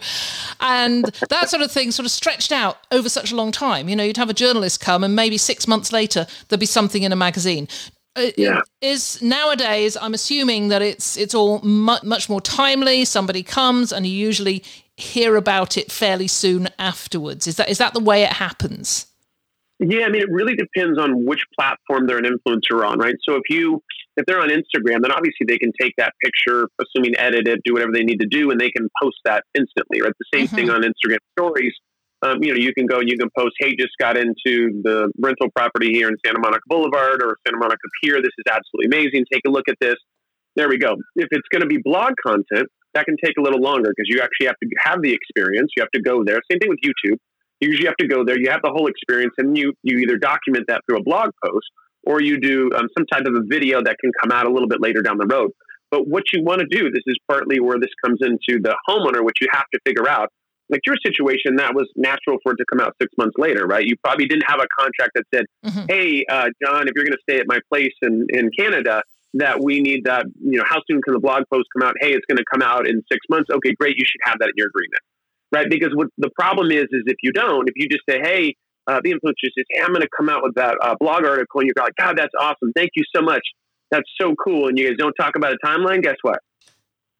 And 0.59 1.05
that 1.29 1.49
sort 1.49 1.61
of 1.61 1.71
thing 1.71 1.91
sort 1.91 2.05
of 2.05 2.11
stretched 2.11 2.51
out 2.51 2.77
over 2.91 3.09
such 3.09 3.31
a 3.31 3.35
long 3.35 3.51
time. 3.51 3.89
You 3.89 3.95
know, 3.95 4.03
you'd 4.03 4.17
have 4.17 4.29
a 4.29 4.33
journalist 4.33 4.79
come 4.79 5.03
and 5.03 5.15
maybe 5.15 5.37
six 5.37 5.67
months 5.67 5.91
later, 5.91 6.25
there'd 6.47 6.59
be 6.59 6.65
something 6.65 7.03
in 7.03 7.11
a 7.11 7.15
magazine. 7.15 7.67
Uh, 8.15 8.27
yeah. 8.37 8.59
Is 8.81 9.21
nowadays, 9.21 9.95
I'm 9.95 10.13
assuming 10.13 10.67
that 10.67 10.81
it's 10.81 11.15
it's 11.15 11.33
all 11.33 11.59
much 11.59 12.03
much 12.03 12.29
more 12.29 12.41
timely. 12.41 13.05
Somebody 13.05 13.41
comes 13.41 13.93
and 13.93 14.05
you 14.05 14.11
usually 14.11 14.63
hear 14.97 15.37
about 15.37 15.77
it 15.77 15.91
fairly 15.91 16.27
soon 16.27 16.67
afterwards. 16.77 17.47
Is 17.47 17.55
that 17.55 17.69
is 17.69 17.77
that 17.77 17.93
the 17.93 18.01
way 18.01 18.23
it 18.23 18.33
happens? 18.33 19.07
Yeah, 19.79 20.05
I 20.05 20.09
mean, 20.09 20.21
it 20.21 20.29
really 20.29 20.55
depends 20.55 20.99
on 20.99 21.25
which 21.25 21.43
platform 21.57 22.05
they're 22.05 22.19
an 22.19 22.25
influencer 22.25 22.85
on, 22.85 22.99
right? 22.99 23.15
So 23.23 23.35
if 23.35 23.49
you 23.49 23.81
if 24.17 24.25
they're 24.25 24.41
on 24.41 24.49
Instagram, 24.49 25.01
then 25.01 25.11
obviously 25.11 25.45
they 25.47 25.57
can 25.57 25.71
take 25.79 25.93
that 25.97 26.13
picture, 26.23 26.67
assuming 26.81 27.17
edit 27.17 27.47
it, 27.47 27.59
do 27.63 27.73
whatever 27.73 27.91
they 27.93 28.03
need 28.03 28.19
to 28.19 28.27
do, 28.27 28.51
and 28.51 28.59
they 28.59 28.69
can 28.69 28.87
post 29.01 29.17
that 29.25 29.43
instantly. 29.55 30.01
Right, 30.01 30.11
the 30.19 30.37
same 30.37 30.47
mm-hmm. 30.47 30.55
thing 30.55 30.69
on 30.69 30.81
Instagram 30.81 31.17
Stories. 31.37 31.73
um, 32.23 32.43
you 32.43 32.53
know, 32.53 32.59
you 32.59 32.73
can 32.73 32.85
go 32.85 32.99
and 32.99 33.09
you 33.09 33.17
can 33.17 33.29
post, 33.37 33.53
hey, 33.59 33.75
just 33.75 33.93
got 33.99 34.17
into 34.17 34.81
the 34.83 35.11
rental 35.19 35.47
property 35.55 35.91
here 35.91 36.07
in 36.07 36.15
Santa 36.25 36.39
Monica 36.39 36.61
Boulevard 36.67 37.23
or 37.23 37.37
Santa 37.45 37.57
Monica 37.57 37.81
Pier. 38.01 38.21
This 38.21 38.33
is 38.37 38.45
absolutely 38.49 38.87
amazing. 38.87 39.25
Take 39.31 39.41
a 39.47 39.49
look 39.49 39.67
at 39.67 39.75
this. 39.81 39.95
There 40.55 40.69
we 40.69 40.77
go. 40.77 40.93
If 41.15 41.29
it's 41.31 41.47
going 41.51 41.61
to 41.61 41.67
be 41.67 41.79
blog 41.83 42.13
content, 42.25 42.67
that 42.93 43.05
can 43.05 43.15
take 43.23 43.35
a 43.39 43.41
little 43.41 43.61
longer 43.61 43.89
because 43.95 44.07
you 44.07 44.21
actually 44.21 44.47
have 44.47 44.57
to 44.61 44.69
have 44.83 45.01
the 45.01 45.13
experience. 45.13 45.71
You 45.75 45.81
have 45.81 45.91
to 45.95 46.01
go 46.01 46.23
there. 46.23 46.39
Same 46.51 46.59
thing 46.59 46.69
with 46.69 46.79
YouTube. 46.83 47.17
You 47.61 47.69
usually 47.69 47.87
have 47.87 47.97
to 47.97 48.07
go 48.07 48.25
there. 48.25 48.37
You 48.37 48.51
have 48.51 48.61
the 48.61 48.71
whole 48.71 48.87
experience, 48.87 49.33
and 49.37 49.57
you 49.57 49.73
you 49.81 49.99
either 49.99 50.17
document 50.17 50.65
that 50.67 50.81
through 50.85 50.97
a 50.97 51.03
blog 51.03 51.29
post 51.43 51.67
or 52.03 52.21
you 52.21 52.39
do 52.39 52.69
um, 52.75 52.87
some 52.97 53.05
type 53.11 53.25
of 53.25 53.35
a 53.35 53.41
video 53.45 53.81
that 53.83 53.97
can 53.99 54.11
come 54.21 54.31
out 54.31 54.45
a 54.45 54.51
little 54.51 54.67
bit 54.67 54.81
later 54.81 55.01
down 55.01 55.17
the 55.17 55.27
road. 55.27 55.51
But 55.91 56.07
what 56.07 56.23
you 56.31 56.43
want 56.43 56.61
to 56.61 56.67
do, 56.67 56.89
this 56.89 57.03
is 57.05 57.17
partly 57.27 57.59
where 57.59 57.77
this 57.77 57.89
comes 58.03 58.19
into 58.21 58.61
the 58.61 58.75
homeowner, 58.87 59.23
which 59.23 59.37
you 59.41 59.47
have 59.51 59.65
to 59.73 59.79
figure 59.85 60.07
out. 60.07 60.29
Like 60.69 60.81
your 60.85 60.95
situation, 61.05 61.57
that 61.57 61.75
was 61.75 61.89
natural 61.97 62.37
for 62.43 62.53
it 62.53 62.55
to 62.55 62.65
come 62.71 62.79
out 62.79 62.95
six 63.01 63.11
months 63.17 63.35
later, 63.37 63.67
right? 63.67 63.85
You 63.85 63.95
probably 64.01 64.25
didn't 64.25 64.45
have 64.47 64.61
a 64.61 64.67
contract 64.79 65.11
that 65.15 65.23
said, 65.35 65.45
mm-hmm. 65.65 65.85
"Hey, 65.89 66.23
uh, 66.29 66.47
John, 66.63 66.87
if 66.87 66.93
you're 66.95 67.03
going 67.03 67.11
to 67.11 67.23
stay 67.29 67.39
at 67.39 67.45
my 67.45 67.59
place 67.69 67.91
in 68.01 68.25
in 68.29 68.49
Canada, 68.57 69.03
that 69.33 69.61
we 69.61 69.81
need 69.81 70.05
that. 70.05 70.25
You 70.39 70.59
know, 70.59 70.63
how 70.65 70.79
soon 70.89 71.01
can 71.01 71.13
the 71.13 71.19
blog 71.19 71.43
post 71.51 71.67
come 71.75 71.85
out? 71.85 71.95
Hey, 71.99 72.13
it's 72.13 72.25
going 72.25 72.37
to 72.37 72.45
come 72.49 72.61
out 72.61 72.87
in 72.87 73.03
six 73.11 73.19
months. 73.29 73.49
Okay, 73.51 73.73
great. 73.77 73.97
You 73.97 74.05
should 74.05 74.21
have 74.23 74.39
that 74.39 74.47
in 74.47 74.53
your 74.55 74.67
agreement, 74.67 75.03
right? 75.51 75.67
Because 75.69 75.91
what 75.93 76.07
the 76.17 76.29
problem 76.39 76.71
is, 76.71 76.85
is 76.91 77.03
if 77.05 77.17
you 77.21 77.33
don't, 77.33 77.67
if 77.67 77.75
you 77.75 77.89
just 77.89 78.03
say, 78.09 78.19
"Hey," 78.23 78.55
uh, 78.91 78.99
the 79.03 79.11
influencer 79.11 79.49
says, 79.57 79.65
"Hey, 79.69 79.81
I'm 79.81 79.93
going 79.93 80.01
to 80.01 80.09
come 80.15 80.29
out 80.29 80.43
with 80.43 80.55
that 80.55 80.77
uh, 80.81 80.95
blog 80.99 81.25
article," 81.25 81.61
and 81.61 81.67
you're 81.67 81.83
like, 81.83 81.95
"God, 81.95 82.17
that's 82.17 82.33
awesome! 82.39 82.71
Thank 82.75 82.91
you 82.95 83.03
so 83.15 83.21
much." 83.21 83.43
That's 83.91 84.09
so 84.19 84.33
cool. 84.41 84.67
And 84.67 84.77
you 84.77 84.87
guys 84.87 84.97
don't 84.97 85.13
talk 85.13 85.35
about 85.35 85.53
a 85.53 85.57
timeline. 85.65 86.01
Guess 86.01 86.15
what? 86.21 86.39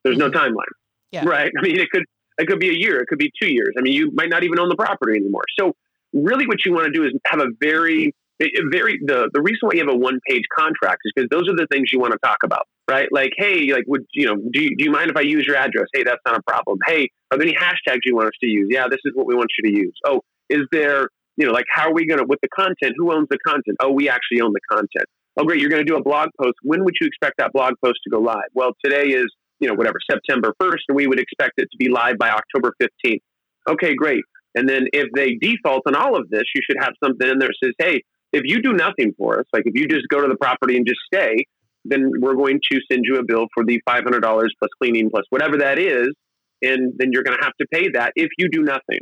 There's 0.03 0.17
no 0.17 0.29
mm-hmm. 0.29 0.37
timeline. 0.37 0.73
Yeah. 1.11 1.25
Right. 1.25 1.51
I 1.57 1.61
mean, 1.61 1.79
it 1.79 1.89
could 1.91 2.03
it 2.37 2.47
could 2.47 2.59
be 2.59 2.69
a 2.69 2.73
year. 2.73 2.99
It 2.99 3.07
could 3.07 3.19
be 3.19 3.31
two 3.41 3.51
years. 3.51 3.73
I 3.77 3.81
mean, 3.81 3.93
you 3.93 4.11
might 4.13 4.29
not 4.29 4.43
even 4.43 4.59
own 4.59 4.69
the 4.69 4.75
property 4.75 5.17
anymore. 5.17 5.43
So 5.59 5.73
really, 6.13 6.47
what 6.47 6.65
you 6.65 6.73
want 6.73 6.85
to 6.85 6.91
do 6.91 7.05
is 7.05 7.13
have 7.27 7.39
a 7.39 7.47
very 7.59 8.13
very 8.71 8.99
the 9.05 9.29
the 9.33 9.41
reason 9.41 9.59
why 9.61 9.71
you 9.73 9.79
have 9.79 9.93
a 9.93 9.97
one 9.97 10.19
page 10.27 10.43
contract 10.57 11.01
is 11.05 11.11
because 11.15 11.29
those 11.29 11.47
are 11.47 11.55
the 11.55 11.67
things 11.71 11.89
you 11.91 11.99
want 11.99 12.13
to 12.13 12.19
talk 12.23 12.37
about, 12.43 12.67
right? 12.89 13.07
Like, 13.11 13.31
hey, 13.37 13.71
like, 13.71 13.83
would 13.87 14.05
you 14.13 14.25
know? 14.25 14.35
Do 14.35 14.61
you, 14.61 14.75
do 14.77 14.85
you 14.85 14.91
mind 14.91 15.11
if 15.11 15.17
I 15.17 15.21
use 15.21 15.45
your 15.45 15.57
address? 15.57 15.85
Hey, 15.93 16.03
that's 16.03 16.21
not 16.25 16.37
a 16.37 16.41
problem. 16.43 16.79
Hey, 16.87 17.09
are 17.31 17.37
there 17.37 17.47
any 17.47 17.55
hashtags 17.55 17.99
you 18.05 18.15
want 18.15 18.27
us 18.27 18.37
to 18.41 18.49
use? 18.49 18.67
Yeah, 18.69 18.87
this 18.89 18.99
is 19.05 19.11
what 19.13 19.27
we 19.27 19.35
want 19.35 19.49
you 19.57 19.71
to 19.71 19.77
use. 19.77 19.93
Oh, 20.05 20.21
is 20.49 20.61
there 20.71 21.09
you 21.41 21.47
know, 21.47 21.53
like, 21.53 21.65
how 21.69 21.89
are 21.89 21.93
we 21.93 22.05
going 22.05 22.19
to 22.19 22.25
with 22.27 22.39
the 22.41 22.49
content? 22.49 22.93
Who 22.97 23.11
owns 23.11 23.27
the 23.29 23.39
content? 23.45 23.77
Oh, 23.81 23.91
we 23.91 24.07
actually 24.09 24.41
own 24.41 24.53
the 24.53 24.77
content 24.77 25.05
oh, 25.37 25.43
great, 25.43 25.59
you're 25.59 25.69
going 25.69 25.85
to 25.85 25.89
do 25.89 25.97
a 25.97 26.03
blog 26.03 26.29
post. 26.39 26.55
When 26.63 26.83
would 26.83 26.95
you 26.99 27.07
expect 27.07 27.37
that 27.37 27.53
blog 27.53 27.73
post 27.83 27.99
to 28.03 28.09
go 28.09 28.19
live? 28.19 28.49
Well, 28.53 28.71
today 28.83 29.09
is, 29.09 29.27
you 29.59 29.67
know, 29.67 29.73
whatever, 29.73 29.97
September 30.09 30.53
1st, 30.61 30.81
and 30.89 30.95
we 30.95 31.07
would 31.07 31.19
expect 31.19 31.53
it 31.57 31.67
to 31.71 31.77
be 31.77 31.89
live 31.89 32.17
by 32.17 32.29
October 32.29 32.73
15th. 32.81 33.21
Okay, 33.69 33.95
great. 33.95 34.23
And 34.55 34.67
then 34.67 34.87
if 34.91 35.07
they 35.15 35.35
default 35.39 35.83
on 35.87 35.95
all 35.95 36.17
of 36.17 36.29
this, 36.29 36.43
you 36.53 36.61
should 36.69 36.77
have 36.81 36.93
something 37.03 37.27
in 37.27 37.39
there 37.39 37.49
that 37.49 37.67
says, 37.67 37.73
hey, 37.79 38.03
if 38.33 38.41
you 38.45 38.61
do 38.61 38.73
nothing 38.73 39.13
for 39.17 39.39
us, 39.39 39.45
like 39.53 39.63
if 39.65 39.73
you 39.75 39.87
just 39.87 40.07
go 40.09 40.21
to 40.21 40.27
the 40.27 40.35
property 40.35 40.77
and 40.77 40.85
just 40.85 40.99
stay, 41.13 41.45
then 41.85 42.11
we're 42.19 42.35
going 42.35 42.59
to 42.71 42.79
send 42.91 43.03
you 43.05 43.17
a 43.17 43.23
bill 43.23 43.47
for 43.53 43.63
the 43.65 43.81
$500 43.87 44.21
plus 44.21 44.69
cleaning 44.81 45.09
plus 45.09 45.23
whatever 45.29 45.57
that 45.57 45.79
is. 45.79 46.09
And 46.61 46.93
then 46.97 47.09
you're 47.11 47.23
going 47.23 47.37
to 47.37 47.43
have 47.43 47.53
to 47.59 47.67
pay 47.73 47.89
that 47.93 48.11
if 48.15 48.29
you 48.37 48.49
do 48.49 48.61
nothing 48.61 48.99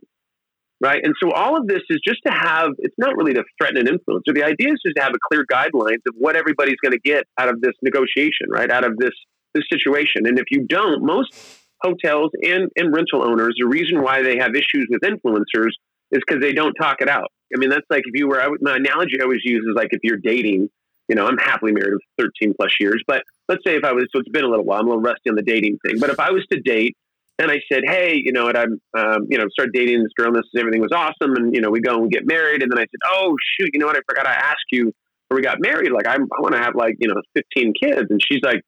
right? 0.81 1.01
And 1.03 1.13
so 1.21 1.31
all 1.31 1.57
of 1.57 1.67
this 1.67 1.81
is 1.89 1.99
just 2.05 2.19
to 2.25 2.33
have, 2.33 2.69
it's 2.79 2.95
not 2.97 3.15
really 3.15 3.33
to 3.33 3.43
threaten 3.59 3.77
an 3.77 3.85
influencer. 3.85 4.33
The 4.33 4.43
idea 4.43 4.73
is 4.73 4.79
just 4.85 4.95
to 4.95 5.03
have 5.03 5.13
a 5.13 5.19
clear 5.31 5.45
guidelines 5.51 6.01
of 6.07 6.15
what 6.17 6.35
everybody's 6.35 6.77
going 6.81 6.93
to 6.93 6.99
get 6.99 7.25
out 7.39 7.49
of 7.49 7.61
this 7.61 7.73
negotiation, 7.81 8.47
right? 8.49 8.71
Out 8.71 8.85
of 8.85 8.97
this, 8.97 9.11
this 9.53 9.63
situation. 9.71 10.25
And 10.25 10.39
if 10.39 10.45
you 10.51 10.65
don't, 10.67 11.03
most 11.03 11.33
hotels 11.81 12.31
and, 12.41 12.69
and 12.75 12.93
rental 12.93 13.23
owners, 13.23 13.55
the 13.59 13.67
reason 13.67 14.01
why 14.01 14.21
they 14.21 14.37
have 14.37 14.51
issues 14.55 14.87
with 14.89 15.01
influencers 15.01 15.71
is 16.11 16.21
because 16.25 16.41
they 16.41 16.53
don't 16.53 16.73
talk 16.73 16.97
it 17.01 17.09
out. 17.09 17.27
I 17.55 17.59
mean, 17.59 17.69
that's 17.69 17.85
like 17.89 18.03
if 18.05 18.19
you 18.19 18.27
were, 18.27 18.41
I 18.41 18.47
my 18.61 18.75
analogy 18.75 19.19
I 19.19 19.23
always 19.23 19.41
use 19.43 19.63
is 19.67 19.75
like 19.75 19.89
if 19.91 19.99
you're 20.03 20.17
dating, 20.17 20.69
you 21.07 21.15
know, 21.15 21.25
I'm 21.25 21.37
happily 21.37 21.71
married 21.71 21.93
for 22.17 22.27
13 22.41 22.53
plus 22.59 22.71
years, 22.79 23.03
but 23.07 23.23
let's 23.47 23.63
say 23.65 23.75
if 23.75 23.83
I 23.83 23.91
was, 23.91 24.05
so 24.13 24.19
it's 24.19 24.29
been 24.29 24.43
a 24.43 24.47
little 24.47 24.65
while, 24.65 24.79
I'm 24.79 24.85
a 24.85 24.89
little 24.89 25.01
rusty 25.01 25.29
on 25.29 25.35
the 25.35 25.41
dating 25.41 25.79
thing, 25.83 25.99
but 25.99 26.11
if 26.11 26.19
I 26.19 26.31
was 26.31 26.45
to 26.51 26.59
date 26.59 26.95
and 27.39 27.49
I 27.49 27.59
said, 27.71 27.83
hey, 27.85 28.19
you 28.21 28.33
know, 28.33 28.49
and 28.49 28.57
I'm, 28.57 28.81
um, 28.97 29.27
you 29.29 29.37
know, 29.37 29.45
started 29.49 29.73
dating 29.73 30.03
this 30.03 30.11
girl, 30.17 30.27
and 30.27 30.35
this 30.35 30.43
everything 30.57 30.81
was 30.81 30.91
awesome, 30.93 31.35
and 31.35 31.55
you 31.55 31.61
know, 31.61 31.69
we 31.69 31.79
go 31.79 31.95
and 31.95 32.11
get 32.11 32.27
married, 32.27 32.61
and 32.61 32.71
then 32.71 32.77
I 32.77 32.83
said, 32.83 32.99
oh 33.05 33.35
shoot, 33.57 33.69
you 33.73 33.79
know 33.79 33.87
what? 33.87 33.95
I 33.95 34.01
forgot 34.07 34.27
I 34.27 34.33
asked 34.33 34.67
you 34.71 34.91
when 35.29 35.37
we 35.37 35.41
got 35.41 35.57
married. 35.59 35.91
Like, 35.91 36.07
I'm, 36.07 36.23
I 36.23 36.41
want 36.41 36.53
to 36.53 36.61
have 36.61 36.75
like, 36.75 36.95
you 36.99 37.07
know, 37.07 37.15
15 37.33 37.73
kids, 37.81 38.07
and 38.09 38.19
she's 38.21 38.41
like, 38.43 38.61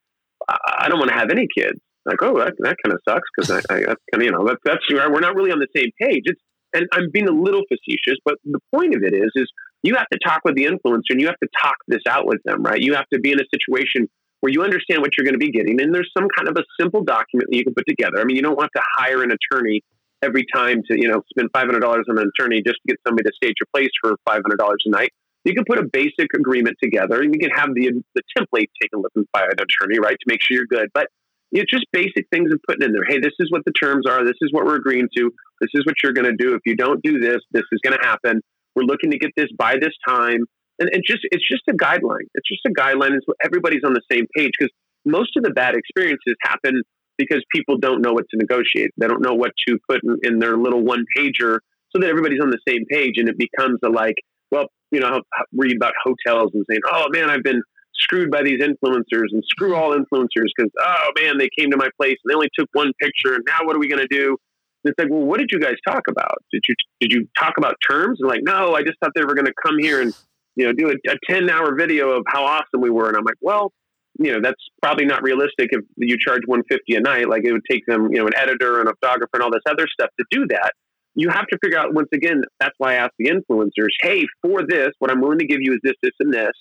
I, 0.48 0.58
I 0.86 0.90
don't 0.90 1.00
want 1.00 1.12
to 1.12 1.18
have 1.18 1.30
any 1.30 1.48
kids. 1.56 1.80
I'm 2.08 2.14
like, 2.14 2.24
oh, 2.24 2.40
that, 2.40 2.54
that 2.60 2.78
kind 2.84 2.94
of 2.94 3.00
sucks 3.08 3.28
because 3.36 3.52
I, 3.52 3.58
I, 3.74 3.80
that's 3.82 4.02
kind 4.12 4.22
of, 4.22 4.24
you 4.24 4.32
know, 4.32 4.46
that's 4.48 4.62
that's 4.64 4.82
we're 4.90 5.20
not 5.20 5.36
really 5.36 5.52
on 5.52 5.60
the 5.60 5.68
same 5.76 5.92
page. 6.00 6.24
It's, 6.26 6.42
and 6.74 6.88
I'm 6.94 7.12
being 7.12 7.28
a 7.28 7.34
little 7.34 7.64
facetious, 7.68 8.18
but 8.24 8.36
the 8.46 8.60
point 8.74 8.96
of 8.96 9.04
it 9.04 9.14
is, 9.14 9.30
is 9.36 9.52
you 9.84 9.96
have 9.96 10.08
to 10.14 10.20
talk 10.24 10.42
with 10.46 10.56
the 10.56 10.66
influencer 10.66 11.12
and 11.12 11.20
you 11.20 11.28
have 11.28 11.40
to 11.44 11.50
talk 11.62 11.76
this 11.88 12.02
out 12.08 12.26
with 12.26 12.40
them, 12.46 12.64
right? 12.64 12.80
You 12.80 12.96
have 12.96 13.10
to 13.12 13.20
be 13.20 13.32
in 13.32 13.40
a 13.40 13.44
situation 13.54 14.08
where 14.42 14.52
you 14.52 14.64
understand 14.64 15.02
what 15.02 15.12
you're 15.18 15.26
going 15.26 15.40
to 15.40 15.44
be 15.44 15.52
getting. 15.52 15.80
And 15.82 15.94
there's 15.94 16.12
some 16.18 16.28
kind 16.36 16.50
of 16.50 16.58
a 16.58 16.66
simple 16.80 17.04
document 17.04 17.50
that 17.50 17.58
you 17.58 17.64
can 17.64 17.74
put 17.74 17.86
together. 17.88 18.20
I 18.20 18.26
mean, 18.26 18.36
you 18.36 18.42
don't 18.42 18.58
want 18.58 18.72
to 18.76 18.82
hire 18.98 19.24
an 19.24 19.32
attorney 19.32 19.82
every 20.22 20.46
time 20.54 20.82
to, 20.90 21.00
you 21.00 21.08
know, 21.08 21.22
spend 21.30 21.50
$500 21.54 21.82
on 21.82 22.04
an 22.18 22.30
attorney 22.38 22.62
just 22.66 22.78
to 22.82 22.88
get 22.88 22.98
somebody 23.08 23.30
to 23.30 23.32
stage 23.36 23.56
your 23.60 23.68
place 23.74 23.90
for 24.02 24.18
$500 24.28 24.42
a 24.86 24.90
night. 24.90 25.12
You 25.46 25.54
can 25.56 25.64
put 25.66 25.80
a 25.80 25.86
basic 25.92 26.34
agreement 26.36 26.78
together 26.84 27.22
and 27.22 27.34
you 27.34 27.40
can 27.40 27.50
have 27.52 27.70
the, 27.74 28.04
the 28.14 28.22
template 28.38 28.70
taken 28.82 29.02
with 29.02 29.12
by 29.34 29.42
an 29.42 29.58
attorney, 29.58 30.00
right, 30.00 30.18
to 30.18 30.26
make 30.28 30.42
sure 30.42 30.58
you're 30.58 30.68
good. 30.68 30.90
But 30.94 31.08
it's 31.52 31.70
just 31.70 31.86
basic 31.92 32.28
things 32.32 32.52
of 32.52 32.60
putting 32.68 32.86
in 32.86 32.94
there. 32.94 33.04
Hey, 33.08 33.20
this 33.20 33.34
is 33.40 33.52
what 33.52 33.64
the 33.66 33.74
terms 33.74 34.06
are. 34.08 34.24
This 34.24 34.38
is 34.42 34.54
what 34.54 34.66
we're 34.66 34.76
agreeing 34.76 35.10
to. 35.18 35.32
This 35.60 35.70
is 35.74 35.86
what 35.86 35.96
you're 36.04 36.14
going 36.14 36.30
to 36.30 36.38
do. 36.38 36.54
If 36.54 36.62
you 36.66 36.76
don't 36.76 37.02
do 37.04 37.20
this, 37.20 37.40
this 37.52 37.64
is 37.72 37.80
going 37.84 37.98
to 38.00 38.08
happen. 38.08 38.42
We're 38.76 38.84
looking 38.84 39.12
to 39.12 39.18
get 39.18 39.32
this 39.36 39.50
by 39.58 39.76
this 39.76 39.94
time 40.08 40.46
and 40.82 40.90
it's 40.94 41.08
just 41.08 41.22
it's 41.32 41.48
just 41.48 41.62
a 41.70 41.74
guideline. 41.74 42.26
It's 42.34 42.50
just 42.50 42.66
a 42.66 42.72
guideline, 42.72 43.12
so 43.26 43.34
everybody's 43.44 43.84
on 43.86 43.94
the 43.94 44.02
same 44.12 44.26
page. 44.36 44.52
Because 44.58 44.72
most 45.06 45.38
of 45.38 45.44
the 45.44 45.52
bad 45.52 45.76
experiences 45.76 46.36
happen 46.42 46.82
because 47.18 47.44
people 47.54 47.78
don't 47.78 48.02
know 48.02 48.14
what 48.14 48.26
to 48.32 48.38
negotiate. 48.38 48.90
They 48.98 49.08
don't 49.08 49.22
know 49.22 49.36
what 49.36 49.52
to 49.68 49.78
put 49.88 50.02
in, 50.04 50.18
in 50.24 50.40
their 50.40 50.58
little 50.58 50.82
one 50.82 51.06
pager, 51.16 51.60
so 51.92 52.00
that 52.00 52.10
everybody's 52.10 52.42
on 52.42 52.50
the 52.50 52.60
same 52.68 52.86
page, 52.90 53.14
and 53.18 53.30
it 53.30 53.38
becomes 53.38 53.80
a 53.86 53.90
like, 53.90 54.16
well, 54.50 54.66
you 54.90 55.00
know, 55.00 55.22
read 55.56 55.76
about 55.76 55.94
hotels 56.04 56.52
and 56.56 56.66
saying, 56.70 56.82
oh 56.92 57.06
man, 57.12 57.30
I've 57.30 57.44
been 57.44 57.62
screwed 57.94 58.32
by 58.32 58.42
these 58.42 58.60
influencers, 58.60 59.30
and 59.32 59.44
screw 59.46 59.76
all 59.76 59.92
influencers 59.92 60.50
because 60.56 60.72
oh 60.80 61.12
man, 61.22 61.38
they 61.38 61.50
came 61.58 61.70
to 61.70 61.78
my 61.78 61.90
place 62.02 62.18
and 62.24 62.32
they 62.32 62.36
only 62.36 62.50
took 62.58 62.70
one 62.74 62.92
picture, 63.00 63.36
and 63.36 63.44
now 63.48 63.66
what 63.66 63.76
are 63.76 63.80
we 63.80 63.88
going 63.88 64.06
to 64.06 64.16
do? 64.16 64.36
And 64.84 64.92
it's 64.92 64.98
like, 64.98 65.12
well, 65.12 65.22
what 65.22 65.40
did 65.40 65.50
you 65.52 65.60
guys 65.60 65.76
talk 65.88 66.02
about? 66.10 66.38
Did 66.52 66.64
you 66.68 66.76
did 67.00 67.12
you 67.12 67.28
talk 67.38 67.54
about 67.58 67.76
terms? 67.88 68.18
And 68.20 68.28
like, 68.28 68.42
no, 68.44 68.74
I 68.74 68.82
just 68.82 68.98
thought 69.00 69.12
they 69.14 69.24
were 69.24 69.36
going 69.36 69.46
to 69.46 69.54
come 69.64 69.78
here 69.80 70.02
and 70.02 70.12
you 70.56 70.66
know, 70.66 70.74
do 70.74 70.90
a, 70.90 71.12
a 71.12 71.16
10 71.30 71.50
hour 71.50 71.76
video 71.76 72.12
of 72.12 72.24
how 72.28 72.44
awesome 72.46 72.82
we 72.82 72.90
were. 72.90 73.08
And 73.08 73.18
I'm 73.18 73.24
like, 73.24 73.36
well, 73.42 73.72
you 74.20 74.32
know, 74.32 74.40
that's 74.42 74.62
probably 74.82 75.06
not 75.06 75.24
realistic 75.24 75.70
if 75.72 75.82
you 75.98 76.18
charge 76.20 76.42
150 76.46 76.96
a 76.96 77.00
night. 77.00 77.30
Like 77.30 77.44
it 77.46 77.52
would 77.52 77.66
take 77.70 77.86
them, 77.88 78.12
you 78.12 78.20
know, 78.20 78.28
an 78.28 78.36
editor 78.36 78.80
and 78.80 78.90
a 78.90 78.94
photographer 79.02 79.30
and 79.34 79.44
all 79.44 79.52
this 79.52 79.64
other 79.70 79.88
stuff 79.92 80.10
to 80.20 80.26
do 80.30 80.46
that. 80.50 80.74
You 81.16 81.30
have 81.30 81.48
to 81.48 81.58
figure 81.64 81.78
out 81.78 81.94
once 81.94 82.10
again, 82.14 82.42
that's 82.60 82.76
why 82.78 82.94
I 82.94 82.96
ask 82.96 83.12
the 83.20 83.30
influencers, 83.30 83.90
hey, 84.02 84.26
for 84.42 84.62
this, 84.68 84.90
what 85.00 85.12
I'm 85.12 85.22
willing 85.22 85.40
to 85.40 85.48
give 85.48 85.60
you 85.62 85.74
is 85.74 85.80
this, 85.84 85.96
this, 86.02 86.14
and 86.20 86.34
this. 86.34 86.54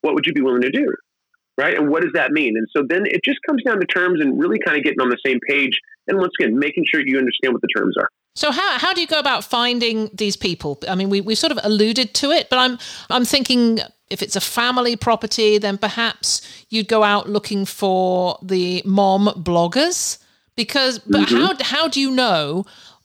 What 0.00 0.14
would 0.14 0.26
you 0.26 0.32
be 0.32 0.40
willing 0.40 0.62
to 0.62 0.70
do? 0.70 0.86
Right. 1.58 1.76
And 1.76 1.90
what 1.90 2.02
does 2.02 2.12
that 2.14 2.32
mean? 2.32 2.54
And 2.56 2.66
so 2.74 2.82
then 2.88 3.02
it 3.04 3.20
just 3.24 3.38
comes 3.46 3.62
down 3.62 3.78
to 3.78 3.86
terms 3.86 4.20
and 4.20 4.40
really 4.40 4.58
kind 4.64 4.76
of 4.76 4.82
getting 4.82 5.00
on 5.00 5.10
the 5.10 5.18
same 5.24 5.38
page. 5.48 5.78
And 6.08 6.18
once 6.18 6.32
again, 6.40 6.58
making 6.58 6.84
sure 6.90 7.02
you 7.04 7.18
understand 7.18 7.52
what 7.52 7.60
the 7.60 7.68
terms 7.76 7.94
are. 7.98 8.08
So 8.34 8.50
how 8.50 8.78
how 8.78 8.94
do 8.94 9.00
you 9.00 9.06
go 9.06 9.18
about 9.18 9.44
finding 9.44 10.10
these 10.14 10.36
people? 10.36 10.78
I 10.88 10.94
mean, 10.94 11.10
we 11.10 11.20
we 11.20 11.34
sort 11.34 11.52
of 11.52 11.58
alluded 11.62 12.14
to 12.14 12.30
it, 12.30 12.48
but 12.48 12.58
I'm 12.58 12.78
I'm 13.10 13.24
thinking 13.24 13.80
if 14.08 14.22
it's 14.22 14.36
a 14.36 14.40
family 14.40 14.96
property, 14.96 15.58
then 15.58 15.78
perhaps 15.78 16.42
you'd 16.68 16.88
go 16.88 17.02
out 17.02 17.28
looking 17.28 17.64
for 17.64 18.38
the 18.42 18.82
mom 18.84 19.26
bloggers 19.42 20.18
because 20.56 20.98
but 20.98 21.28
mm-hmm. 21.28 21.36
how 21.36 21.56
how 21.60 21.88
do 21.88 22.00
you 22.00 22.10
know 22.10 22.64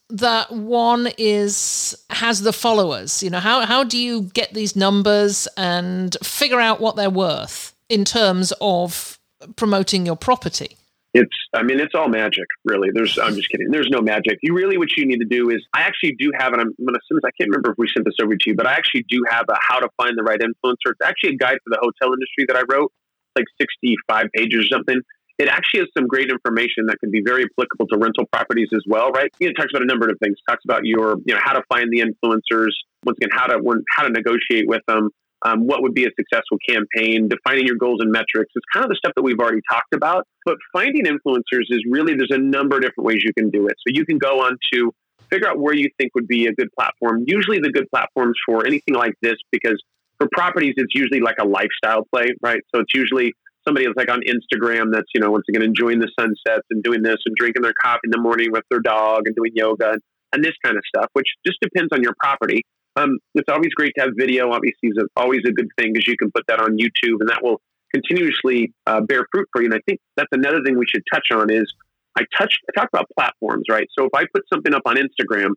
that 0.09 0.51
one 0.51 1.09
is 1.17 1.95
has 2.09 2.41
the 2.41 2.53
followers? 2.53 3.21
You 3.21 3.29
know, 3.29 3.39
how 3.39 3.65
how 3.65 3.83
do 3.83 3.97
you 3.97 4.23
get 4.23 4.53
these 4.53 4.75
numbers 4.75 5.47
and 5.57 6.15
figure 6.23 6.59
out 6.59 6.79
what 6.79 6.95
they're 6.95 7.09
worth 7.09 7.73
in 7.89 8.05
terms 8.05 8.53
of 8.61 9.19
promoting 9.57 10.05
your 10.05 10.17
property? 10.17 10.77
It's 11.13 11.35
i 11.53 11.63
mean 11.63 11.79
it's 11.79 11.95
all 11.95 12.09
magic 12.09 12.45
really. 12.65 12.89
There's 12.93 13.17
i'm 13.17 13.35
just 13.35 13.49
kidding. 13.49 13.71
There's 13.71 13.89
no 13.89 14.01
magic. 14.01 14.39
You 14.41 14.53
really 14.53 14.77
what 14.77 14.89
you 14.95 15.05
need 15.05 15.19
to 15.19 15.25
do 15.25 15.49
is 15.49 15.65
i 15.73 15.81
actually 15.81 16.15
do 16.19 16.31
have 16.37 16.53
and 16.53 16.61
i'm 16.61 16.73
going 16.79 16.93
to 16.93 16.99
assume 16.99 17.19
i 17.25 17.31
can't 17.37 17.49
remember 17.49 17.71
if 17.71 17.77
we 17.77 17.87
sent 17.95 18.05
this 18.05 18.15
over 18.21 18.35
to 18.35 18.49
you 18.49 18.55
but 18.55 18.67
i 18.67 18.73
actually 18.73 19.05
do 19.09 19.23
have 19.29 19.45
a 19.49 19.55
how 19.61 19.79
to 19.79 19.89
find 19.97 20.17
the 20.17 20.23
right 20.23 20.39
influencer. 20.39 20.91
It's 20.91 21.01
actually 21.05 21.35
a 21.35 21.37
guide 21.37 21.57
for 21.63 21.69
the 21.71 21.79
hotel 21.81 22.13
industry 22.13 22.45
that 22.47 22.57
i 22.57 22.63
wrote 22.71 22.91
like 23.35 23.45
65 23.61 24.25
pages 24.33 24.65
or 24.65 24.67
something. 24.75 24.99
It 25.37 25.47
actually 25.47 25.81
has 25.81 25.89
some 25.95 26.07
great 26.07 26.31
information 26.31 26.87
that 26.87 26.97
can 26.99 27.11
be 27.11 27.21
very 27.23 27.43
applicable 27.43 27.85
to 27.89 27.97
rental 27.97 28.25
properties 28.31 28.69
as 28.73 28.83
well 28.87 29.11
right? 29.11 29.31
It 29.39 29.53
talks 29.53 29.71
about 29.71 29.83
a 29.83 29.85
number 29.85 30.09
of 30.09 30.17
things. 30.21 30.37
It 30.37 30.51
talks 30.51 30.65
about 30.65 30.81
your 30.83 31.17
you 31.25 31.33
know 31.33 31.41
how 31.43 31.53
to 31.53 31.63
find 31.69 31.91
the 31.91 32.01
influencers 32.01 32.73
once 33.05 33.17
again 33.21 33.29
how 33.31 33.47
to 33.47 33.57
how 33.89 34.03
to 34.03 34.09
negotiate 34.09 34.67
with 34.67 34.81
them 34.87 35.09
um, 35.45 35.67
what 35.67 35.81
would 35.81 35.93
be 35.93 36.05
a 36.05 36.09
successful 36.17 36.57
campaign, 36.67 37.29
defining 37.29 37.65
your 37.67 37.77
goals 37.77 37.99
and 38.01 38.11
metrics. 38.11 38.51
It's 38.55 38.65
kind 38.73 38.83
of 38.83 38.89
the 38.89 38.95
stuff 38.95 39.13
that 39.15 39.21
we've 39.21 39.39
already 39.39 39.61
talked 39.69 39.93
about. 39.93 40.25
But 40.45 40.57
finding 40.73 41.05
influencers 41.05 41.67
is 41.69 41.83
really, 41.89 42.15
there's 42.15 42.31
a 42.31 42.39
number 42.39 42.77
of 42.77 42.81
different 42.81 43.05
ways 43.05 43.19
you 43.23 43.33
can 43.37 43.49
do 43.49 43.67
it. 43.67 43.75
So 43.85 43.93
you 43.93 44.05
can 44.05 44.17
go 44.17 44.41
on 44.41 44.57
to 44.73 44.91
figure 45.29 45.47
out 45.47 45.59
where 45.59 45.75
you 45.75 45.89
think 45.99 46.15
would 46.15 46.27
be 46.27 46.47
a 46.47 46.53
good 46.53 46.69
platform. 46.77 47.23
Usually, 47.27 47.59
the 47.59 47.71
good 47.71 47.87
platforms 47.93 48.35
for 48.45 48.65
anything 48.65 48.95
like 48.95 49.13
this, 49.21 49.35
because 49.51 49.81
for 50.17 50.27
properties, 50.31 50.73
it's 50.77 50.95
usually 50.95 51.19
like 51.19 51.35
a 51.39 51.45
lifestyle 51.45 52.03
play, 52.13 52.29
right? 52.41 52.61
So 52.73 52.81
it's 52.81 52.93
usually 52.93 53.33
somebody 53.67 53.85
that's 53.85 53.97
like 53.97 54.09
on 54.09 54.21
Instagram 54.21 54.91
that's, 54.91 55.07
you 55.13 55.21
know, 55.21 55.29
once 55.29 55.43
again 55.49 55.61
enjoying 55.61 55.99
the 55.99 56.09
sunsets 56.19 56.65
and 56.71 56.81
doing 56.81 57.03
this 57.03 57.17
and 57.25 57.35
drinking 57.35 57.61
their 57.61 57.73
coffee 57.79 57.99
in 58.05 58.11
the 58.11 58.19
morning 58.19 58.51
with 58.51 58.63
their 58.71 58.79
dog 58.79 59.23
and 59.25 59.35
doing 59.35 59.51
yoga 59.53 59.91
and, 59.91 60.01
and 60.33 60.43
this 60.43 60.53
kind 60.63 60.77
of 60.77 60.83
stuff, 60.87 61.09
which 61.13 61.27
just 61.45 61.59
depends 61.61 61.89
on 61.91 62.01
your 62.01 62.13
property. 62.19 62.63
Um, 62.97 63.19
it's 63.35 63.47
always 63.49 63.69
great 63.75 63.93
to 63.97 64.05
have 64.05 64.11
video. 64.17 64.51
Obviously, 64.51 64.89
is 64.89 64.97
always 65.15 65.41
a 65.47 65.51
good 65.51 65.67
thing 65.77 65.93
because 65.93 66.07
you 66.07 66.17
can 66.17 66.31
put 66.31 66.43
that 66.47 66.59
on 66.59 66.77
YouTube 66.77 67.17
and 67.19 67.29
that 67.29 67.43
will 67.43 67.61
continuously 67.93 68.73
uh, 68.87 69.01
bear 69.01 69.25
fruit 69.31 69.47
for 69.51 69.61
you. 69.61 69.67
And 69.67 69.75
I 69.75 69.81
think 69.87 69.99
that's 70.15 70.29
another 70.31 70.61
thing 70.65 70.77
we 70.77 70.85
should 70.87 71.03
touch 71.13 71.27
on 71.31 71.51
is 71.51 71.71
I 72.17 72.23
touched 72.37 72.57
I 72.69 72.79
talked 72.79 72.93
about 72.93 73.05
platforms, 73.15 73.65
right? 73.69 73.87
So 73.97 74.05
if 74.05 74.11
I 74.15 74.25
put 74.33 74.43
something 74.51 74.73
up 74.73 74.81
on 74.85 74.95
Instagram, 74.95 75.51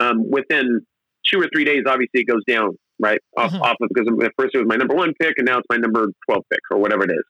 um, 0.00 0.30
within 0.30 0.84
two 1.26 1.40
or 1.40 1.48
three 1.52 1.64
days, 1.64 1.84
obviously 1.86 2.20
it 2.20 2.26
goes 2.26 2.42
down, 2.46 2.76
right? 2.98 3.20
Off, 3.36 3.52
mm-hmm. 3.52 3.62
off 3.62 3.76
of 3.80 3.88
because 3.92 4.08
at 4.24 4.32
first 4.38 4.54
it 4.54 4.58
was 4.58 4.66
my 4.68 4.76
number 4.76 4.94
one 4.94 5.14
pick, 5.20 5.34
and 5.38 5.46
now 5.46 5.58
it's 5.58 5.66
my 5.70 5.78
number 5.78 6.08
twelve 6.28 6.44
pick 6.50 6.60
or 6.70 6.78
whatever 6.78 7.04
it 7.04 7.10
is. 7.10 7.24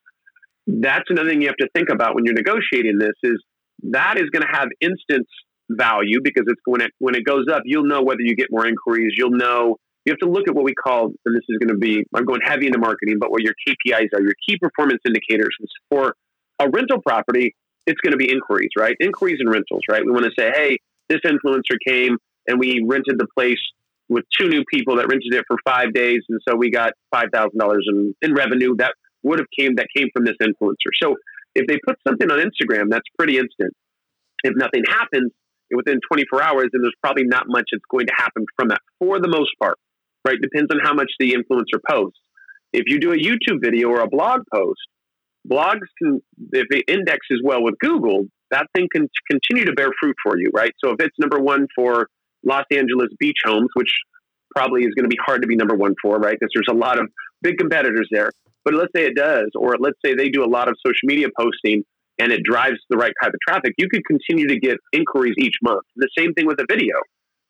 That's 0.67 1.05
another 1.09 1.31
thing 1.31 1.41
you 1.41 1.49
have 1.49 1.57
to 1.57 1.69
think 1.75 1.89
about 1.89 2.15
when 2.15 2.25
you're 2.25 2.35
negotiating 2.35 2.99
this 2.99 3.15
is 3.23 3.43
that 3.91 4.17
is 4.17 4.31
going 4.31 4.43
to 4.43 4.57
have 4.57 4.69
instant 4.81 5.27
value 5.77 6.21
because 6.23 6.45
it's 6.47 6.61
when 6.65 6.81
it 6.81 6.91
when 6.99 7.15
it 7.15 7.25
goes 7.25 7.47
up, 7.53 7.63
you'll 7.65 7.87
know 7.87 8.03
whether 8.03 8.21
you 8.21 8.35
get 8.35 8.49
more 8.51 8.67
inquiries. 8.67 9.13
You'll 9.17 9.37
know 9.37 9.77
you 10.05 10.13
have 10.13 10.19
to 10.19 10.29
look 10.29 10.49
at 10.49 10.55
what 10.55 10.65
we 10.65 10.75
call, 10.75 11.13
and 11.25 11.37
this 11.37 11.45
is 11.49 11.59
going 11.59 11.69
to 11.69 11.79
be 11.79 12.05
I'm 12.15 12.25
going 12.25 12.41
heavy 12.45 12.67
into 12.67 12.79
marketing, 12.79 13.17
but 13.21 13.31
what 13.31 13.43
your 13.43 13.55
KPIs 13.67 14.09
are, 14.15 14.23
your 14.23 14.35
key 14.49 14.59
performance 14.59 15.01
indicators. 15.07 15.55
For 15.91 16.15
a 16.59 16.69
rental 16.69 17.01
property, 17.01 17.55
it's 17.87 18.01
going 18.01 18.13
to 18.13 18.17
be 18.17 18.31
inquiries, 18.31 18.71
right? 18.77 18.97
Inquiries 19.01 19.39
and 19.41 19.49
rentals, 19.51 19.83
right? 19.91 20.05
We 20.05 20.13
want 20.13 20.25
to 20.25 20.33
say, 20.39 20.51
hey, 20.55 20.79
this 21.09 21.21
influencer 21.25 21.77
came 21.87 22.17
and 22.47 22.59
we 22.59 22.85
rented 22.87 23.19
the 23.19 23.27
place 23.37 23.59
with 24.09 24.25
two 24.39 24.49
new 24.49 24.65
people 24.73 24.97
that 24.97 25.07
rented 25.09 25.33
it 25.33 25.45
for 25.47 25.57
five 25.65 25.93
days, 25.93 26.21
and 26.29 26.41
so 26.49 26.57
we 26.57 26.71
got 26.71 26.93
five 27.11 27.27
thousand 27.33 27.59
dollars 27.59 27.87
in 27.89 28.15
in 28.23 28.35
revenue 28.35 28.77
that 28.77 28.95
would 29.23 29.39
have 29.39 29.49
came 29.57 29.77
that 29.77 29.87
came 29.97 30.09
from 30.13 30.25
this 30.25 30.37
influencer. 30.43 30.91
So 31.01 31.15
if 31.55 31.67
they 31.67 31.79
put 31.87 31.97
something 32.07 32.31
on 32.31 32.39
Instagram, 32.39 32.91
that's 32.91 33.07
pretty 33.19 33.39
instant. 33.39 33.73
If 34.43 34.55
nothing 34.57 34.83
happens 34.89 35.31
within 35.77 35.99
24 36.11 36.43
hours, 36.43 36.69
then 36.73 36.83
there's 36.83 36.97
probably 37.03 37.25
not 37.25 37.45
much 37.47 37.65
that's 37.73 37.85
going 37.91 38.07
to 38.07 38.15
happen 38.17 38.47
from 38.57 38.69
that 38.69 38.81
for 38.99 39.21
the 39.21 39.29
most 39.29 39.51
part, 39.61 39.79
right? 40.27 40.37
Depends 40.41 40.71
on 40.73 40.79
how 40.83 40.95
much 40.95 41.11
the 41.19 41.33
influencer 41.33 41.81
posts. 41.89 42.19
If 42.73 42.85
you 42.87 42.99
do 42.99 43.13
a 43.13 43.17
YouTube 43.17 43.61
video 43.63 43.89
or 43.89 44.01
a 44.01 44.09
blog 44.09 44.41
post, 44.53 44.81
blogs 45.49 45.87
can, 45.99 46.21
if 46.53 46.67
it 46.71 46.85
indexes 46.89 47.43
well 47.45 47.63
with 47.63 47.75
Google, 47.79 48.25
that 48.51 48.67
thing 48.75 48.89
can 48.95 49.09
continue 49.31 49.65
to 49.65 49.73
bear 49.73 49.89
fruit 50.01 50.17
for 50.23 50.39
you, 50.39 50.51
right? 50.55 50.73
So 50.83 50.93
if 50.93 50.97
it's 51.01 51.17
number 51.19 51.39
one 51.39 51.67
for 51.75 52.09
Los 52.45 52.65
Angeles 52.71 53.09
beach 53.19 53.39
homes, 53.45 53.69
which 53.75 53.93
probably 54.55 54.83
is 54.83 54.95
going 54.95 55.05
to 55.05 55.09
be 55.09 55.19
hard 55.25 55.43
to 55.43 55.49
be 55.49 55.57
number 55.57 55.75
one 55.75 55.95
for, 56.03 56.17
right? 56.19 56.37
Because 56.39 56.51
there's 56.55 56.69
a 56.71 56.79
lot 56.79 56.99
of 56.99 57.09
big 57.41 57.59
competitors 57.59 58.09
there. 58.11 58.31
But 58.65 58.75
let's 58.75 58.93
say 58.95 59.05
it 59.05 59.17
does, 59.17 59.51
or 59.57 59.77
let's 59.81 59.97
say 60.05 60.15
they 60.15 60.29
do 60.29 60.45
a 60.45 60.51
lot 60.51 60.69
of 60.69 60.77
social 60.87 61.05
media 61.05 61.29
posting 61.37 61.83
and 62.19 62.33
it 62.33 62.43
drives 62.45 62.79
the 62.91 62.97
right 62.97 63.13
type 63.23 63.33
of 63.33 63.41
traffic, 63.49 63.75
you 63.79 63.89
could 63.89 64.05
continue 64.07 64.47
to 64.49 64.59
get 64.59 64.77
inquiries 64.93 65.35
each 65.39 65.57
month. 65.63 65.83
The 65.97 66.09
same 66.17 66.35
thing 66.35 66.47
with 66.47 66.59
a 66.61 66.67
video, 66.69 66.97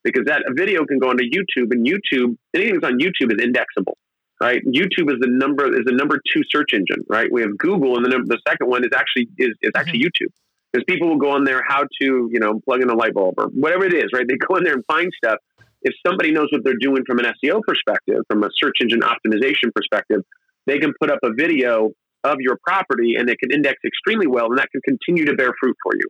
because 0.05 0.25
that 0.27 0.43
a 0.49 0.55
video 0.55 0.85
can 0.85 0.99
go 0.99 1.11
onto 1.11 1.25
YouTube, 1.25 1.73
and 1.73 1.87
YouTube, 1.87 2.37
anything 2.55 2.81
that's 2.81 2.93
on 2.93 2.99
YouTube 2.99 3.33
is 3.33 3.43
indexable 3.43 3.97
right? 4.43 4.61
YouTube 4.67 5.09
is 5.13 5.19
the 5.21 5.31
number 5.31 5.73
is 5.73 5.85
the 5.87 5.95
number 5.95 6.19
two 6.35 6.43
search 6.51 6.71
engine, 6.75 7.05
right? 7.09 7.29
We 7.31 7.43
have 7.43 7.57
Google, 7.57 7.97
and 7.97 8.05
the 8.05 8.11
number, 8.11 8.27
the 8.27 8.41
second 8.49 8.69
one 8.69 8.83
is 8.85 8.91
actually 8.95 9.29
is, 9.39 9.55
is 9.63 9.71
actually 9.77 10.01
mm-hmm. 10.01 10.27
YouTube. 10.27 10.33
Because 10.73 10.85
people 10.89 11.09
will 11.09 11.19
go 11.19 11.31
on 11.31 11.45
there 11.45 11.63
how 11.67 11.83
to 11.83 12.07
you 12.33 12.41
know 12.41 12.61
plug 12.65 12.83
in 12.83 12.91
a 12.91 12.95
light 12.95 13.15
bulb 13.15 13.35
or 13.39 13.47
whatever 13.55 13.85
it 13.85 13.95
is, 13.95 14.11
right? 14.13 14.27
They 14.27 14.37
go 14.49 14.57
in 14.57 14.65
there 14.65 14.75
and 14.75 14.85
find 14.87 15.11
stuff. 15.17 15.39
If 15.83 15.95
somebody 16.07 16.33
knows 16.33 16.49
what 16.51 16.63
they're 16.65 16.81
doing 16.81 17.05
from 17.07 17.19
an 17.19 17.27
SEO 17.39 17.61
perspective, 17.67 18.23
from 18.29 18.43
a 18.45 18.49
search 18.57 18.77
engine 18.83 19.01
optimization 19.01 19.73
perspective, 19.75 20.23
they 20.67 20.79
can 20.79 20.93
put 21.01 21.11
up 21.11 21.19
a 21.25 21.33
video 21.33 21.91
of 22.25 22.37
your 22.41 22.59
property 22.67 23.15
and 23.19 23.29
it 23.29 23.39
can 23.39 23.53
index 23.53 23.77
extremely 23.85 24.27
well, 24.27 24.47
and 24.47 24.59
that 24.59 24.69
can 24.71 24.81
continue 24.83 25.25
to 25.27 25.35
bear 25.35 25.53
fruit 25.61 25.77
for 25.83 25.93
you. 25.95 26.07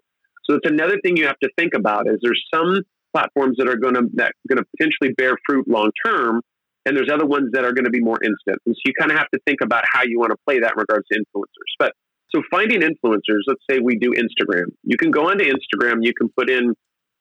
So 0.49 0.57
it's 0.57 0.69
another 0.69 0.99
thing 1.03 1.17
you 1.17 1.27
have 1.27 1.39
to 1.43 1.51
think 1.57 1.73
about 1.75 2.09
is 2.09 2.19
there's 2.23 2.43
some 2.53 2.81
platforms 3.15 3.57
that 3.59 3.69
are 3.69 3.77
going 3.77 3.95
to 3.95 4.03
that 4.15 4.33
going 4.49 4.59
to 4.59 4.65
potentially 4.77 5.15
bear 5.17 5.37
fruit 5.47 5.69
long 5.69 5.91
term 6.05 6.41
and 6.85 6.97
there's 6.97 7.11
other 7.13 7.27
ones 7.27 7.51
that 7.53 7.65
are 7.65 7.73
going 7.73 7.85
to 7.85 7.91
be 7.91 8.01
more 8.01 8.19
instant. 8.23 8.59
And 8.67 8.75
so 8.75 8.81
you 8.87 8.93
kind 8.99 9.13
of 9.13 9.19
have 9.19 9.31
to 9.33 9.41
think 9.47 9.61
about 9.63 9.85
how 9.91 10.03
you 10.03 10.19
want 10.19 10.31
to 10.31 10.39
play 10.47 10.59
that 10.59 10.73
in 10.73 10.79
regards 10.79 11.07
to 11.13 11.19
influencers. 11.19 11.73
But 11.79 11.93
so 12.35 12.43
finding 12.51 12.81
influencers, 12.81 13.45
let's 13.47 13.63
say 13.71 13.79
we 13.79 13.97
do 13.97 14.11
Instagram. 14.11 14.67
You 14.83 14.97
can 14.97 15.11
go 15.11 15.31
onto 15.31 15.45
Instagram, 15.45 15.99
you 16.01 16.13
can 16.19 16.29
put 16.37 16.51
in 16.51 16.75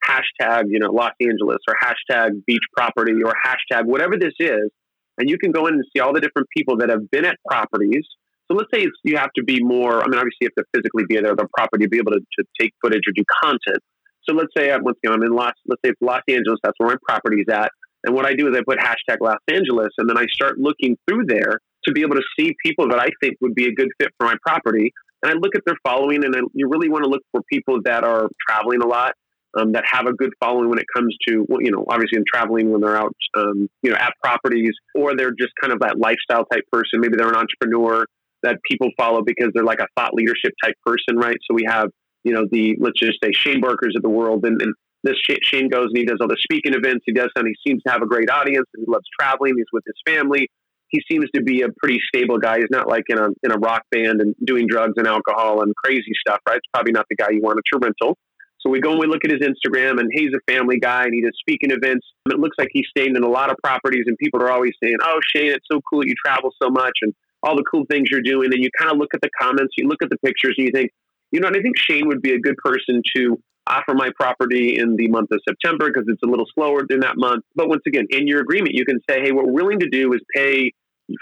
hashtag, 0.07 0.63
you 0.67 0.79
know, 0.79 0.91
Los 0.91 1.11
Angeles 1.21 1.59
or 1.67 1.75
hashtag 1.81 2.43
beach 2.47 2.63
property 2.75 3.21
or 3.23 3.33
hashtag 3.45 3.85
whatever 3.85 4.17
this 4.17 4.33
is, 4.39 4.69
and 5.17 5.29
you 5.29 5.37
can 5.37 5.51
go 5.51 5.67
in 5.67 5.75
and 5.75 5.83
see 5.95 5.99
all 5.99 6.13
the 6.13 6.21
different 6.21 6.47
people 6.55 6.77
that 6.77 6.89
have 6.89 7.11
been 7.11 7.25
at 7.25 7.37
properties. 7.47 8.07
So 8.51 8.57
let's 8.57 8.69
say 8.73 8.85
you 9.05 9.15
have 9.15 9.31
to 9.37 9.43
be 9.43 9.63
more, 9.63 10.03
I 10.03 10.07
mean, 10.07 10.19
obviously 10.19 10.41
you 10.41 10.49
have 10.49 10.65
to 10.65 10.69
physically 10.75 11.05
be 11.07 11.15
there, 11.15 11.35
the 11.35 11.47
property 11.55 11.85
to 11.85 11.89
be 11.89 11.99
able 11.99 12.11
to, 12.11 12.19
to 12.19 12.45
take 12.59 12.73
footage 12.81 13.03
or 13.07 13.13
do 13.15 13.23
content. 13.41 13.79
So 14.27 14.35
let's 14.35 14.51
say, 14.55 14.75
once 14.81 14.97
again, 15.03 15.15
I'm 15.15 15.23
in 15.23 15.31
Los, 15.31 15.53
let's 15.67 15.79
say 15.85 15.91
it's 15.91 16.01
Los 16.01 16.21
Angeles, 16.27 16.59
that's 16.61 16.75
where 16.77 16.89
my 16.89 16.97
property 17.07 17.41
is 17.41 17.47
at. 17.49 17.71
And 18.03 18.13
what 18.13 18.25
I 18.25 18.33
do 18.33 18.49
is 18.49 18.57
I 18.57 18.61
put 18.67 18.77
hashtag 18.77 19.17
Los 19.21 19.39
Angeles 19.47 19.89
and 19.97 20.09
then 20.09 20.17
I 20.17 20.25
start 20.33 20.57
looking 20.57 20.97
through 21.07 21.27
there 21.27 21.59
to 21.85 21.91
be 21.93 22.01
able 22.01 22.15
to 22.15 22.23
see 22.37 22.53
people 22.63 22.89
that 22.89 22.99
I 22.99 23.07
think 23.21 23.37
would 23.39 23.55
be 23.55 23.67
a 23.67 23.73
good 23.73 23.87
fit 23.99 24.09
for 24.19 24.27
my 24.27 24.35
property. 24.45 24.91
And 25.23 25.31
I 25.31 25.35
look 25.35 25.55
at 25.55 25.61
their 25.65 25.77
following 25.85 26.25
and 26.25 26.35
I, 26.35 26.39
you 26.53 26.67
really 26.67 26.89
want 26.89 27.05
to 27.05 27.09
look 27.09 27.21
for 27.31 27.41
people 27.49 27.79
that 27.85 28.03
are 28.03 28.27
traveling 28.47 28.81
a 28.81 28.87
lot, 28.87 29.13
um, 29.57 29.71
that 29.73 29.85
have 29.89 30.07
a 30.07 30.13
good 30.13 30.33
following 30.43 30.69
when 30.69 30.79
it 30.79 30.85
comes 30.93 31.15
to, 31.27 31.45
you 31.59 31.71
know, 31.71 31.85
obviously 31.89 32.17
in 32.17 32.25
traveling 32.27 32.71
when 32.71 32.81
they're 32.81 32.97
out, 32.97 33.15
um, 33.37 33.69
you 33.81 33.91
know, 33.91 33.97
at 33.97 34.13
properties 34.21 34.73
or 34.93 35.15
they're 35.15 35.31
just 35.31 35.53
kind 35.61 35.71
of 35.71 35.79
that 35.79 35.97
lifestyle 35.99 36.45
type 36.51 36.63
person. 36.69 36.99
Maybe 36.99 37.15
they're 37.17 37.29
an 37.29 37.35
entrepreneur 37.35 38.05
that 38.43 38.57
people 38.69 38.89
follow 38.97 39.21
because 39.25 39.51
they're 39.53 39.63
like 39.63 39.79
a 39.79 39.87
thought 39.95 40.13
leadership 40.13 40.53
type 40.63 40.75
person, 40.85 41.17
right? 41.17 41.37
So 41.49 41.53
we 41.53 41.65
have, 41.67 41.89
you 42.23 42.33
know, 42.33 42.45
the, 42.51 42.75
let's 42.79 42.99
just 42.99 43.17
say 43.23 43.31
Shane 43.33 43.61
Barkers 43.61 43.93
of 43.95 44.01
the 44.01 44.09
world 44.09 44.45
and, 44.45 44.61
and 44.61 44.73
this 45.03 45.15
Shane 45.43 45.69
goes 45.69 45.87
and 45.87 45.97
he 45.97 46.05
does 46.05 46.19
all 46.21 46.27
the 46.27 46.37
speaking 46.39 46.73
events. 46.73 47.03
He 47.05 47.13
does, 47.13 47.29
and 47.35 47.47
he 47.47 47.55
seems 47.67 47.81
to 47.83 47.91
have 47.91 48.01
a 48.01 48.05
great 48.05 48.29
audience. 48.29 48.67
And 48.73 48.85
he 48.85 48.91
loves 48.91 49.05
traveling. 49.19 49.53
He's 49.57 49.65
with 49.73 49.83
his 49.85 49.95
family. 50.05 50.47
He 50.89 51.01
seems 51.09 51.25
to 51.33 51.41
be 51.41 51.61
a 51.61 51.69
pretty 51.81 51.99
stable 52.07 52.37
guy. 52.37 52.57
He's 52.57 52.69
not 52.69 52.87
like 52.87 53.05
in 53.07 53.17
a 53.17 53.29
in 53.43 53.51
a 53.51 53.57
rock 53.57 53.83
band 53.91 54.21
and 54.21 54.35
doing 54.43 54.67
drugs 54.67 54.93
and 54.97 55.07
alcohol 55.07 55.61
and 55.61 55.73
crazy 55.75 56.11
stuff, 56.19 56.39
right? 56.47 56.57
It's 56.57 56.67
probably 56.73 56.91
not 56.91 57.05
the 57.09 57.15
guy 57.15 57.29
you 57.31 57.41
want 57.41 57.57
at 57.57 57.63
your 57.71 57.79
rental. 57.79 58.17
So 58.59 58.69
we 58.69 58.79
go 58.79 58.91
and 58.91 58.99
we 58.99 59.07
look 59.07 59.25
at 59.25 59.31
his 59.31 59.39
Instagram, 59.39 59.99
and 59.99 60.11
he's 60.13 60.29
a 60.35 60.51
family 60.51 60.77
guy, 60.79 61.05
and 61.05 61.13
he 61.13 61.21
does 61.21 61.33
speaking 61.39 61.71
events. 61.71 62.05
It 62.29 62.39
looks 62.39 62.57
like 62.59 62.67
he's 62.71 62.85
staying 62.95 63.15
in 63.15 63.23
a 63.23 63.29
lot 63.29 63.49
of 63.49 63.57
properties, 63.63 64.03
and 64.05 64.17
people 64.17 64.41
are 64.41 64.51
always 64.51 64.73
saying, 64.83 64.97
"Oh, 65.01 65.19
Shane, 65.33 65.51
it's 65.51 65.65
so 65.71 65.79
cool 65.89 66.05
you 66.05 66.13
travel 66.23 66.53
so 66.61 66.69
much, 66.69 66.93
and 67.01 67.13
all 67.43 67.55
the 67.55 67.63
cool 67.63 67.85
things 67.89 68.09
you're 68.09 68.21
doing." 68.21 68.53
And 68.53 68.63
you 68.63 68.69
kind 68.77 68.91
of 68.91 68.97
look 68.97 69.13
at 69.13 69.21
the 69.21 69.29
comments, 69.39 69.73
you 69.77 69.87
look 69.87 70.01
at 70.01 70.09
the 70.09 70.17
pictures, 70.23 70.55
and 70.57 70.67
you 70.67 70.71
think, 70.71 70.91
you 71.31 71.39
know, 71.39 71.47
I 71.47 71.61
think 71.61 71.77
Shane 71.77 72.07
would 72.07 72.21
be 72.21 72.33
a 72.33 72.39
good 72.39 72.57
person 72.57 73.01
to 73.15 73.39
offer 73.67 73.93
my 73.93 74.09
property 74.19 74.77
in 74.77 74.95
the 74.95 75.07
month 75.07 75.29
of 75.31 75.39
September 75.47 75.87
because 75.87 76.03
it's 76.07 76.21
a 76.23 76.27
little 76.27 76.47
slower 76.53 76.81
than 76.87 76.99
that 77.01 77.15
month. 77.17 77.43
But 77.55 77.69
once 77.69 77.83
again, 77.87 78.07
in 78.09 78.27
your 78.27 78.41
agreement, 78.41 78.73
you 78.73 78.85
can 78.85 78.99
say, 79.09 79.21
hey, 79.21 79.31
what 79.31 79.45
we're 79.45 79.53
willing 79.53 79.79
to 79.79 79.89
do 79.89 80.13
is 80.13 80.19
pay 80.35 80.71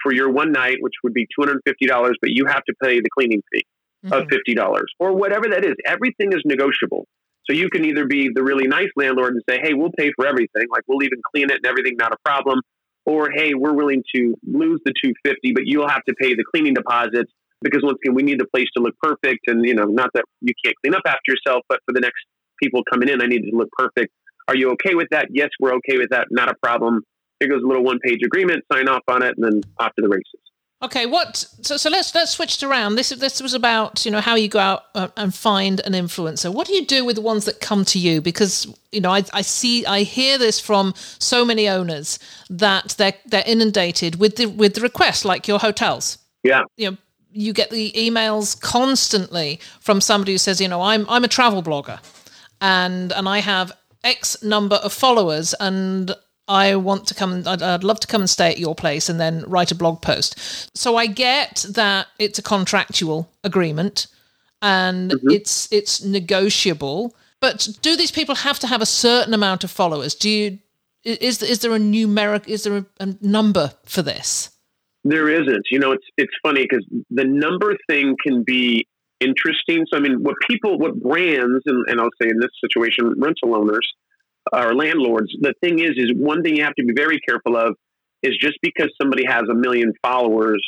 for 0.02 0.14
your 0.14 0.30
one 0.30 0.52
night, 0.52 0.78
which 0.82 0.94
would 1.04 1.14
be 1.14 1.28
$250, 1.40 1.58
but 2.22 2.30
you 2.30 2.46
have 2.46 2.64
to 2.64 2.74
pay 2.82 3.00
the 3.00 3.10
cleaning 3.18 3.42
fee 3.52 3.64
mm-hmm. 4.06 4.14
of 4.14 4.28
$50 4.28 4.82
or 5.00 5.14
whatever 5.14 5.48
that 5.50 5.66
is. 5.66 5.74
Everything 5.86 6.32
is 6.34 6.42
negotiable. 6.46 7.06
So 7.50 7.56
you 7.56 7.70
can 7.70 7.84
either 7.86 8.06
be 8.06 8.30
the 8.34 8.44
really 8.44 8.68
nice 8.68 8.90
landlord 8.96 9.34
and 9.34 9.42
say, 9.50 9.60
hey, 9.62 9.74
we'll 9.74 9.92
pay 9.98 10.12
for 10.16 10.28
everything, 10.28 10.68
like 10.72 10.84
we'll 10.88 11.04
even 11.04 11.20
clean 11.34 11.50
it 11.50 11.58
and 11.64 11.66
everything, 11.66 11.96
not 11.98 12.14
a 12.14 12.18
problem. 12.24 12.62
Or 13.06 13.30
hey, 13.32 13.54
we're 13.56 13.74
willing 13.74 14.04
to 14.16 14.36
lose 14.46 14.82
the 14.86 14.94
250, 15.04 15.54
but 15.54 15.64
you'll 15.66 15.88
have 15.88 16.04
to 16.08 16.14
pay 16.14 16.36
the 16.36 16.44
cleaning 16.54 16.74
deposits 16.74 17.32
because 17.62 17.82
once 17.84 17.98
again, 18.04 18.16
we 18.16 18.24
need 18.24 18.40
the 18.40 18.48
place 18.54 18.68
to 18.78 18.84
look 18.84 18.96
perfect. 19.02 19.48
And, 19.48 19.66
you 19.66 19.74
know, 19.74 19.86
not 19.86 20.12
that 20.14 20.24
you 20.42 20.54
can't 20.64 20.76
clean 20.84 20.96
up 20.96 21.04
after 21.06 21.20
yourself, 21.28 21.64
but 21.68 21.80
for 21.86 21.94
the 21.94 22.00
next 22.00 22.22
people 22.62 22.84
coming 22.90 23.10
in, 23.10 23.22
I 23.22 23.26
need 23.26 23.46
it 23.46 23.52
to 23.52 23.58
look 23.58 23.70
perfect. 23.78 24.14
Are 24.48 24.56
you 24.56 24.72
okay 24.72 24.96
with 24.96 25.08
that? 25.12 25.28
Yes, 25.32 25.50
we're 25.60 25.74
okay 25.76 25.98
with 25.98 26.10
that. 26.12 26.28
Not 26.32 26.50
a 26.50 26.56
problem. 26.64 27.02
Here 27.40 27.50
goes 27.50 27.62
a 27.64 27.68
little 27.68 27.84
one 27.84 28.00
page 28.04 28.20
agreement, 28.26 28.64
sign 28.72 28.88
off 28.88 29.04
on 29.08 29.24
it, 29.24 29.36
and 29.38 29.44
then 29.44 29.62
off 29.80 29.94
to 29.96 30.02
the 30.02 30.10
races. 30.10 30.49
Okay, 30.82 31.06
what? 31.06 31.46
So, 31.62 31.76
so 31.76 31.90
let's 31.90 32.16
let's 32.16 32.32
switch 32.32 32.56
it 32.56 32.64
around. 32.64 32.96
This 32.96 33.10
this 33.10 33.42
was 33.42 33.54
about 33.54 34.06
you 34.06 34.12
know 34.12 34.22
how 34.22 34.36
you 34.36 34.48
go 34.48 34.60
out 34.60 34.84
uh, 34.96 35.10
and 35.18 35.36
find 35.36 35.82
an 35.82 35.92
influencer. 35.92 36.54
What 36.54 36.68
do 36.68 36.74
you 36.74 36.86
do 36.86 37.04
with 37.04 37.18
the 37.18 37.22
ones 37.22 37.44
that 37.46 37.60
come 37.60 37.84
to 37.86 38.00
you? 38.00 38.22
Because 38.22 38.66
you 38.94 39.02
know 39.02 39.12
I, 39.12 39.24
I 39.34 39.42
see 39.42 39.86
I 39.86 40.04
hear 40.04 40.38
this 40.38 40.58
from 40.60 40.94
so 40.96 41.44
many 41.44 41.68
owners 41.68 42.18
that 42.50 42.96
they're 42.98 43.14
they're 43.26 43.44
inundated 43.46 44.16
with 44.22 44.38
the 44.38 44.46
with 44.46 44.76
the 44.76 44.82
requests 44.82 45.26
like 45.26 45.50
your 45.50 45.60
hotels. 45.60 46.18
Yeah, 46.44 46.64
you 46.78 46.92
know 46.92 46.98
you 47.32 47.52
get 47.52 47.72
the 47.72 47.92
emails 47.92 48.60
constantly 48.60 49.60
from 49.82 50.00
somebody 50.00 50.32
who 50.32 50.38
says 50.38 50.62
you 50.62 50.68
know 50.70 50.82
I'm 50.82 51.06
I'm 51.10 51.26
a 51.26 51.28
travel 51.28 51.62
blogger 51.62 52.00
and 52.62 53.12
and 53.12 53.28
I 53.28 53.40
have 53.40 53.74
X 54.04 54.42
number 54.44 54.78
of 54.78 54.94
followers 54.94 55.54
and 55.60 56.16
I 56.50 56.76
want 56.76 57.06
to 57.08 57.14
come 57.14 57.44
I'd, 57.46 57.62
I'd, 57.62 57.84
love 57.84 58.00
to 58.02 58.08
come 58.08 58.22
and 58.22 58.30
stay 58.30 58.50
at 58.50 58.58
your 58.58 58.74
place 58.74 59.08
and 59.08 59.20
then 59.20 59.44
write 59.48 59.72
a 59.72 59.76
blog 59.76 60.02
post. 60.02 60.76
So 60.76 60.98
I 60.98 61.06
get 61.06 61.64
that 61.70 62.08
it's 62.18 62.40
a 62.40 62.42
contractual 62.42 63.30
agreement 63.44 64.08
and 64.62 65.12
mm-hmm. 65.12 65.30
it's 65.30 65.72
it's 65.72 66.04
negotiable. 66.04 67.16
But 67.40 67.70
do 67.82 67.96
these 67.96 68.12
people 68.12 68.36
have 68.36 68.60
to 68.60 68.68
have 68.68 68.82
a 68.82 68.86
certain 68.86 69.34
amount 69.34 69.64
of 69.64 69.72
followers? 69.72 70.16
Do 70.16 70.30
you 70.30 70.60
is 71.06 71.42
is 71.44 71.60
there 71.60 71.74
a 71.74 71.80
numeric 71.80 72.48
is 72.48 72.64
there 72.64 72.78
a, 72.78 72.86
a 73.00 73.16
number 73.22 73.72
for 73.86 74.02
this? 74.02 74.50
There 75.04 75.30
isn't. 75.30 75.68
You 75.70 75.80
know, 75.80 75.92
it's 75.92 76.06
it's 76.18 76.34
funny 76.42 76.64
because 76.64 76.86
the 77.12 77.26
number 77.26 77.78
thing 77.88 78.18
can 78.26 78.44
be 78.44 78.88
interesting. 79.20 79.86
So 79.88 79.98
I 79.98 80.00
mean, 80.00 80.24
what 80.24 80.36
people, 80.50 80.80
what 80.80 81.00
brands, 81.00 81.62
and, 81.68 81.86
and 81.88 82.02
I'll 82.02 82.10
say 82.20 82.28
in 82.28 82.40
this 82.40 82.52
situation, 82.60 83.14
rental 83.18 83.56
owners 83.56 83.88
or 84.52 84.74
landlords. 84.74 85.32
The 85.40 85.54
thing 85.62 85.80
is, 85.80 85.92
is 85.96 86.12
one 86.16 86.44
thing 86.44 86.56
you 86.56 86.64
have 86.64 86.76
to 86.76 86.86
be 86.86 86.94
very 86.96 87.20
careful 87.28 87.58
of 87.58 87.76
is 88.22 88.38
just 88.40 88.58
because 88.62 88.90
somebody 89.02 89.26
has 89.26 89.44
a 89.50 89.54
million 89.54 89.94
followers 90.02 90.62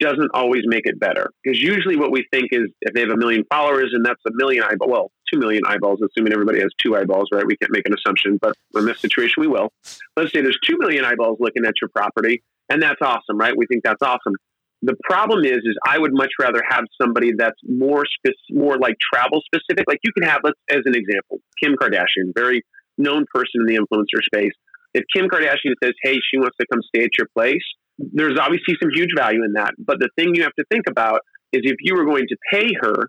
doesn't 0.00 0.30
always 0.34 0.62
make 0.66 0.82
it 0.84 0.98
better. 0.98 1.30
Because 1.42 1.60
usually 1.60 1.96
what 1.96 2.10
we 2.10 2.26
think 2.32 2.48
is 2.50 2.64
if 2.80 2.94
they 2.94 3.00
have 3.00 3.10
a 3.10 3.16
million 3.16 3.44
followers 3.50 3.90
and 3.92 4.04
that's 4.04 4.20
a 4.26 4.30
million 4.34 4.64
eyeballs, 4.64 4.90
well, 4.90 5.10
two 5.32 5.38
million 5.38 5.62
eyeballs, 5.66 6.00
assuming 6.02 6.32
everybody 6.32 6.60
has 6.60 6.70
two 6.84 6.96
eyeballs, 6.96 7.28
right? 7.32 7.46
We 7.46 7.56
can't 7.56 7.72
make 7.72 7.86
an 7.86 7.94
assumption, 7.94 8.38
but 8.40 8.54
in 8.74 8.84
this 8.84 9.00
situation, 9.00 9.34
we 9.38 9.46
will. 9.46 9.70
Let's 10.16 10.32
say 10.32 10.40
there's 10.40 10.58
two 10.66 10.76
million 10.78 11.04
eyeballs 11.04 11.38
looking 11.40 11.64
at 11.64 11.74
your 11.80 11.88
property, 11.94 12.42
and 12.68 12.82
that's 12.82 13.00
awesome, 13.00 13.38
right? 13.38 13.56
We 13.56 13.66
think 13.66 13.84
that's 13.84 14.02
awesome. 14.02 14.34
The 14.82 14.96
problem 15.04 15.44
is, 15.44 15.58
is 15.58 15.76
I 15.86 15.98
would 15.98 16.12
much 16.12 16.30
rather 16.40 16.62
have 16.68 16.84
somebody 17.00 17.32
that's 17.36 17.58
more 17.64 18.04
spec- 18.18 18.34
more 18.50 18.78
like 18.78 18.96
travel 19.12 19.40
specific. 19.46 19.84
Like 19.88 20.00
you 20.02 20.12
can 20.12 20.28
have, 20.28 20.40
let's 20.44 20.58
as 20.68 20.82
an 20.84 20.94
example, 20.94 21.38
Kim 21.62 21.76
Kardashian, 21.80 22.34
very 22.34 22.62
known 22.98 23.24
person 23.32 23.60
in 23.60 23.66
the 23.66 23.76
influencer 23.76 24.22
space. 24.22 24.52
If 24.94 25.04
Kim 25.14 25.28
Kardashian 25.28 25.74
says, 25.82 25.92
"Hey, 26.02 26.18
she 26.30 26.38
wants 26.38 26.56
to 26.60 26.66
come 26.72 26.80
stay 26.94 27.04
at 27.04 27.10
your 27.18 27.28
place," 27.34 27.64
there's 27.98 28.38
obviously 28.38 28.76
some 28.80 28.90
huge 28.94 29.10
value 29.16 29.44
in 29.44 29.52
that. 29.54 29.74
But 29.78 29.98
the 30.00 30.08
thing 30.16 30.34
you 30.34 30.42
have 30.42 30.54
to 30.58 30.64
think 30.70 30.84
about 30.88 31.20
is 31.52 31.62
if 31.64 31.76
you 31.80 31.94
were 31.94 32.04
going 32.04 32.26
to 32.28 32.36
pay 32.52 32.68
her 32.80 33.08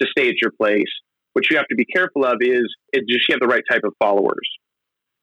to 0.00 0.06
stay 0.10 0.28
at 0.28 0.40
your 0.40 0.52
place, 0.60 0.90
what 1.32 1.48
you 1.50 1.56
have 1.56 1.68
to 1.68 1.76
be 1.76 1.84
careful 1.84 2.24
of 2.24 2.38
is, 2.40 2.66
does 2.92 3.20
she 3.24 3.32
have 3.32 3.40
the 3.40 3.46
right 3.46 3.62
type 3.70 3.82
of 3.84 3.94
followers? 4.02 4.48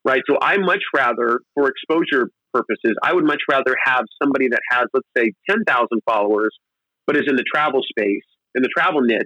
Right. 0.04 0.22
So 0.28 0.38
I 0.40 0.56
much 0.58 0.82
rather, 0.94 1.40
for 1.54 1.68
exposure 1.68 2.30
purposes, 2.54 2.96
I 3.02 3.12
would 3.12 3.24
much 3.24 3.40
rather 3.50 3.74
have 3.84 4.04
somebody 4.22 4.48
that 4.48 4.60
has, 4.70 4.86
let's 4.94 5.08
say, 5.16 5.32
10,000 5.50 5.88
followers, 6.08 6.56
but 7.06 7.16
is 7.16 7.24
in 7.26 7.36
the 7.36 7.44
travel 7.52 7.82
space, 7.82 8.22
in 8.54 8.62
the 8.62 8.68
travel 8.76 9.00
niche, 9.00 9.24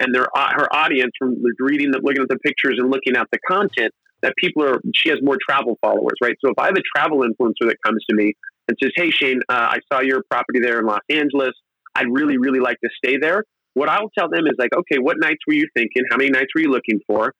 and 0.00 0.14
their 0.14 0.26
uh, 0.36 0.50
her 0.56 0.68
audience 0.74 1.12
from 1.18 1.36
reading, 1.60 1.90
the, 1.90 2.00
looking 2.02 2.22
at 2.22 2.28
the 2.28 2.38
pictures 2.38 2.76
and 2.78 2.90
looking 2.90 3.16
at 3.16 3.26
the 3.32 3.38
content, 3.48 3.92
that 4.22 4.34
people 4.38 4.64
are, 4.64 4.80
she 4.94 5.08
has 5.10 5.18
more 5.22 5.38
travel 5.48 5.78
followers, 5.80 6.14
right? 6.22 6.36
So 6.44 6.50
if 6.50 6.58
I 6.58 6.66
have 6.66 6.76
a 6.76 6.82
travel 6.96 7.20
influencer 7.20 7.68
that 7.68 7.76
comes 7.84 8.04
to 8.08 8.16
me 8.16 8.34
and 8.68 8.76
says, 8.82 8.92
Hey, 8.96 9.10
Shane, 9.10 9.40
uh, 9.48 9.76
I 9.76 9.78
saw 9.92 10.00
your 10.00 10.22
property 10.30 10.60
there 10.60 10.80
in 10.80 10.86
Los 10.86 11.00
Angeles. 11.10 11.52
I'd 11.94 12.08
really, 12.10 12.38
really 12.38 12.60
like 12.60 12.78
to 12.82 12.90
stay 12.96 13.16
there. 13.18 13.44
What 13.74 13.88
I'll 13.88 14.10
tell 14.16 14.28
them 14.28 14.46
is 14.46 14.54
like, 14.58 14.70
okay, 14.74 14.98
what 14.98 15.16
nights 15.18 15.40
were 15.46 15.54
you 15.54 15.66
thinking? 15.74 16.02
How 16.10 16.16
many 16.16 16.30
nights 16.30 16.48
were 16.54 16.62
you 16.62 16.70
looking 16.70 17.00
for? 17.06 17.32